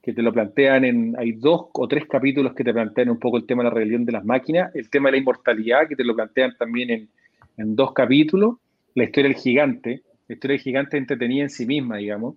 [0.02, 3.36] que te lo plantean en, hay dos o tres capítulos que te plantean un poco
[3.36, 6.04] el tema de la rebelión de las máquinas, el tema de la inmortalidad, que te
[6.04, 7.08] lo plantean también en,
[7.56, 8.56] en dos capítulos,
[8.94, 12.36] la historia del gigante, la historia del gigante entretenida en sí misma, digamos,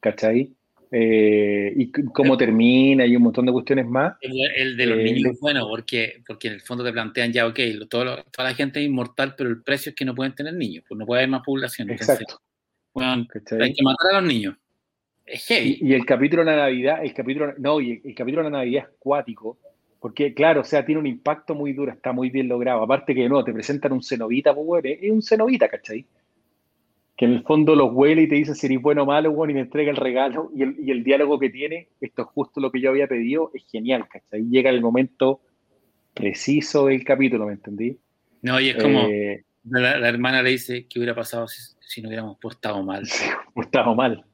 [0.00, 0.52] ¿cachai?
[0.94, 4.14] Eh, y cómo termina y un montón de cuestiones más.
[4.20, 7.32] El, el de los Eh, niños es bueno, porque, porque en el fondo te plantean
[7.32, 7.58] ya, ok,
[7.88, 10.52] todo lo- toda la gente es inmortal, pero el precio es que no pueden tener
[10.52, 11.88] niños, pues no puede haber más población.
[11.90, 12.42] Entonces, Exacto.
[12.92, 13.62] bueno, ¿cachai?
[13.62, 14.54] hay que matar a los niños.
[15.24, 15.78] Es heavy.
[15.80, 18.50] Y, y el capítulo de la Navidad, el capítulo, no, y el, el capítulo de
[18.50, 19.58] la Navidad es cuático,
[19.98, 22.82] porque claro, o sea, tiene un impacto muy duro, está muy bien logrado.
[22.82, 26.04] Aparte que no, te presentan un cenovita, pues bueno, es un cenovita, ¿cachai?
[27.22, 29.52] Que en el fondo los huele y te dice si eres bueno o malo, bueno,
[29.52, 32.60] y me entrega el regalo y el, y el diálogo que tiene, esto es justo
[32.60, 34.42] lo que yo había pedido, es genial, ¿cachai?
[34.50, 35.40] Llega el momento
[36.14, 37.96] preciso del capítulo, ¿me entendí?
[38.42, 42.02] No, y es como, Eh, la, la hermana le dice, ¿qué hubiera pasado si, si
[42.02, 43.06] no hubiéramos portado mal?
[43.06, 43.24] Sí,
[43.54, 44.24] estaba mal.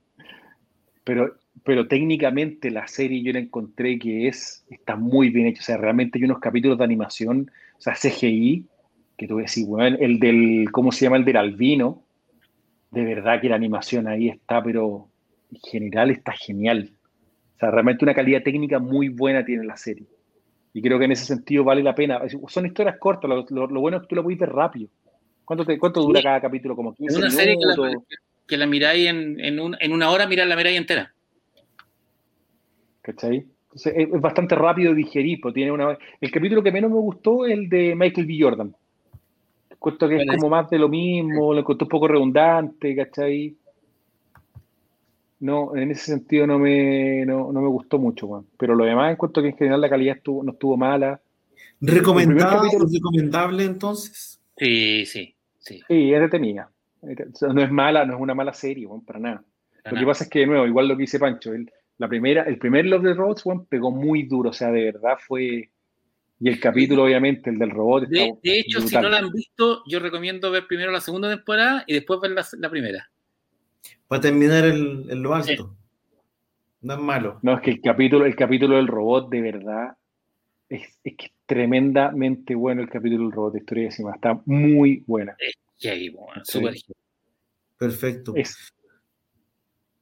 [1.05, 5.61] Pero, pero técnicamente la serie yo la encontré que es, está muy bien hecha.
[5.61, 8.65] O sea, realmente hay unos capítulos de animación, o sea, CGI,
[9.19, 11.19] que tú decís, bueno, el del, ¿cómo se llama?
[11.19, 12.08] El del albino.
[12.91, 15.09] De verdad que la animación ahí está, pero
[15.53, 16.91] en general está genial.
[17.57, 20.07] O sea, realmente una calidad técnica muy buena tiene la serie.
[20.73, 22.21] Y creo que en ese sentido vale la pena.
[22.49, 24.89] Son historias cortas, lo, lo- lo bueno es que tú la puedes ver rápido.
[25.45, 26.25] ¿Cuánto, te- cuánto dura Sí.
[26.25, 26.77] cada capítulo?
[26.77, 28.05] ¿Como Es 15 una serie que la, minutos?
[28.47, 31.13] que la miráis en, en, un- en una hora, mirar la miráis entera.
[33.03, 33.45] ¿Cachai?
[33.65, 35.97] Entonces, es, es bastante rápido de digerir, pues tiene una...
[36.21, 38.39] El capítulo que menos me gustó es el de Michael B.
[38.41, 38.75] Jordan.
[39.79, 43.57] Cuento que es como más de lo mismo, lo encontré un poco redundante, ¿cachai?
[45.41, 48.47] No, en ese sentido no me, no, no me gustó mucho, weón.
[48.59, 51.21] Pero lo demás encuentro que en general la calidad estuvo, no estuvo mala.
[51.81, 54.41] ¿Recomendable, El primer capítulo- recomendable entonces?
[54.57, 55.81] Sí, sí, sí.
[55.87, 56.71] Sí, es detenida.
[57.53, 59.45] No es mala, no es una mala serie, weón, para nada.
[59.85, 62.43] Lo que pasa es que, de nuevo, igual lo que dice Pancho, el, la primera,
[62.43, 65.71] el primer Love the Robots, weón, pegó muy duro, o sea, de verdad fue...
[66.41, 69.31] Y el capítulo, obviamente, el del robot, De, está de hecho, si no la han
[69.31, 73.11] visto, yo recomiendo ver primero la segunda temporada y después ver la, la primera.
[74.07, 75.77] Para terminar el- en lo alto.
[76.81, 77.41] No es malo.
[77.43, 79.97] No, es que el capítulo, el capítulo del robot, de verdad,
[80.71, 84.15] Es, es que es tremendamente bueno el capítulo del robot de historia de.
[84.15, 85.35] Está muy buena.
[85.81, 86.95] Heavy, bueno, súper heavy.
[87.79, 88.33] Perfecto.
[88.37, 88.57] Es,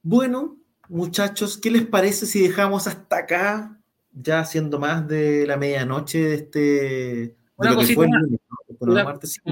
[0.01, 0.57] Bueno,
[0.89, 3.76] muchachos, ¿qué les parece si dejamos hasta acá,
[4.21, 7.35] ya siendo más de la medianoche de este.
[7.57, 8.01] Una cosita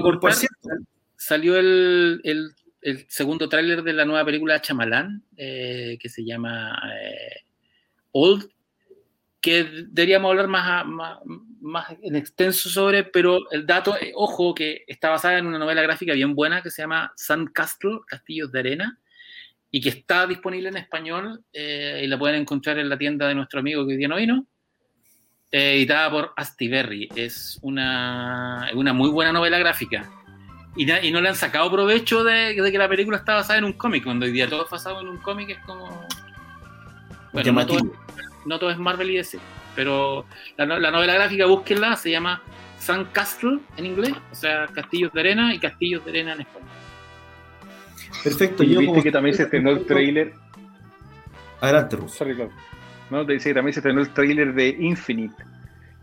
[0.02, 0.68] por Por cierto,
[1.16, 2.50] Salió el, el-
[2.82, 7.42] el segundo tráiler de la nueva película de Chamalán, eh, que se llama eh,
[8.12, 8.48] Old,
[9.40, 11.18] que deberíamos hablar más, a- más,
[11.60, 15.82] más en extenso sobre, pero el dato, eh, ojo, que está basada en una novela
[15.82, 19.00] gráfica bien buena que se llama Sandcastle, Castillos de Arena,
[19.70, 23.34] y que está disponible en español eh, y la pueden encontrar en la tienda de
[23.34, 24.46] nuestro amigo que hoy día no vino.
[25.52, 27.08] Eh, editada por Astiberri.
[27.14, 30.10] Es una, una muy buena novela gráfica.
[30.78, 33.72] Y, no le han sacado provecho de, de que la película está basada en un
[33.72, 34.04] cómic.
[34.04, 35.86] Cuando hoy día todo es basado en un cómic es como.
[37.32, 37.96] Bueno, no todo, llamativo.
[38.44, 39.38] no todo es Marvel y DC.
[39.74, 40.26] Pero
[40.58, 42.42] la, no- la novela gráfica, búsquenla, se llama
[42.78, 46.68] Sandcastle en inglés, o sea, Castillos de Arena y Castillos de Arena en español.
[48.22, 48.62] Perfecto.
[48.62, 50.34] Yo viste como- que también se estrenó el trailer.
[51.60, 52.16] Adelante, Russo.
[52.16, 52.54] Sorry, Claudio.
[53.10, 55.34] No, te dice que también se estrenó el trailer de Infinite,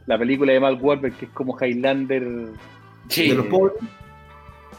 [0.05, 2.23] la película de Mark Wahlberg, que es como Highlander,
[3.09, 3.75] Sí, De los pobres.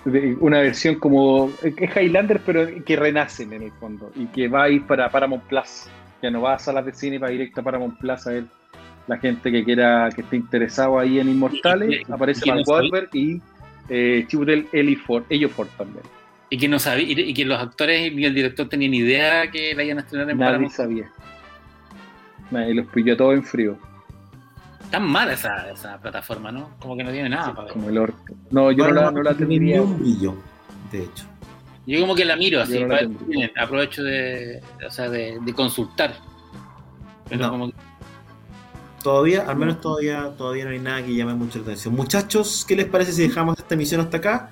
[0.06, 1.51] de- una versión como.
[1.62, 5.44] Es Highlander, pero que renacen en el fondo, y que va a ir para Paramount
[5.44, 5.86] Plus.
[6.22, 8.44] Ya no va a salas de cine, va directo a Paramount Plus a ver
[9.06, 11.90] la gente que quiera, que esté interesado ahí en Inmortales.
[11.90, 13.40] Y- y- Aparece Mark Wahlberg y
[13.90, 16.02] eh, Chiwetel Ejiofor Ejiofor también.
[16.48, 19.74] y, que no sabía, y, y que los actores ni el director tenían idea que
[19.74, 20.72] la iban a estrenar en Nadie Paramount.
[20.74, 21.10] sabía.
[22.50, 23.76] Nadie los pilló todo en frío,
[24.90, 26.70] Tan mala esa, esa plataforma, ¿no?
[26.78, 27.72] Como que no tiene nada para ver.
[27.72, 28.16] como el orto.
[28.50, 29.82] No, yo no la, no la tendría.
[29.82, 30.34] un brillo,
[30.92, 31.24] de hecho.
[31.86, 35.38] Yo como que la miro así, no la para ver aprovecho de, o sea, de,
[35.40, 36.14] de consultar.
[37.28, 37.50] Pero No.
[37.50, 37.74] como que-
[39.02, 41.94] Todavía, al menos todavía, todavía no hay nada que llame mucho la atención.
[41.94, 44.50] Muchachos, ¿qué les parece si dejamos esta emisión hasta acá?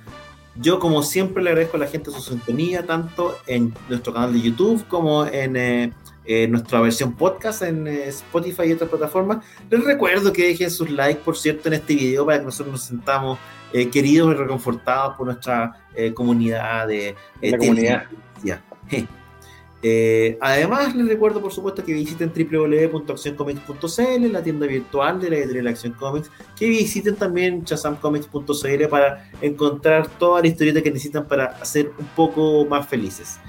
[0.57, 4.43] Yo, como siempre, le agradezco a la gente su sintonía, tanto en nuestro canal de
[4.43, 5.93] YouTube como en eh,
[6.25, 9.45] eh, nuestra versión podcast en eh, Spotify y otras plataformas.
[9.71, 12.83] Les recuerdo que dejen sus likes, por cierto, en este video para que nosotros nos
[12.83, 13.39] sentamos
[13.73, 18.05] eh, queridos y reconfortados por nuestra eh, comunidad de eh, La comunidad.
[20.41, 25.95] además, les recuerdo, por supuesto, que visiten www.accioncomics.cl, la tienda virtual de la editorial Acción
[25.95, 32.05] Comics, que visiten también chasamcomics.cl para encontrar toda la historieta que necesitan para hacer un
[32.15, 33.41] poco más felices.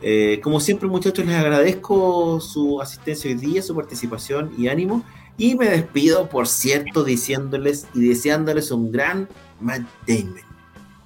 [0.00, 5.04] Eh, como siempre, muchachos, les agradezco su asistencia hoy día, su participación y ánimo.
[5.36, 9.28] Y me despido, por cierto, diciéndoles y deseándoles un gran
[9.60, 10.42] Matt Damon.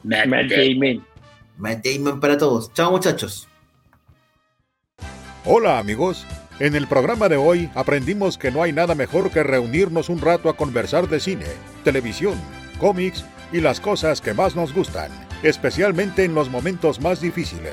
[0.02, 1.04] Matt Damon.
[1.58, 2.72] Matt Damon para todos.
[2.72, 3.48] Chao, muchachos.
[5.44, 6.24] Hola amigos,
[6.60, 10.48] en el programa de hoy aprendimos que no hay nada mejor que reunirnos un rato
[10.48, 11.46] a conversar de cine,
[11.82, 12.34] televisión,
[12.78, 15.10] cómics y las cosas que más nos gustan,
[15.42, 17.72] especialmente en los momentos más difíciles.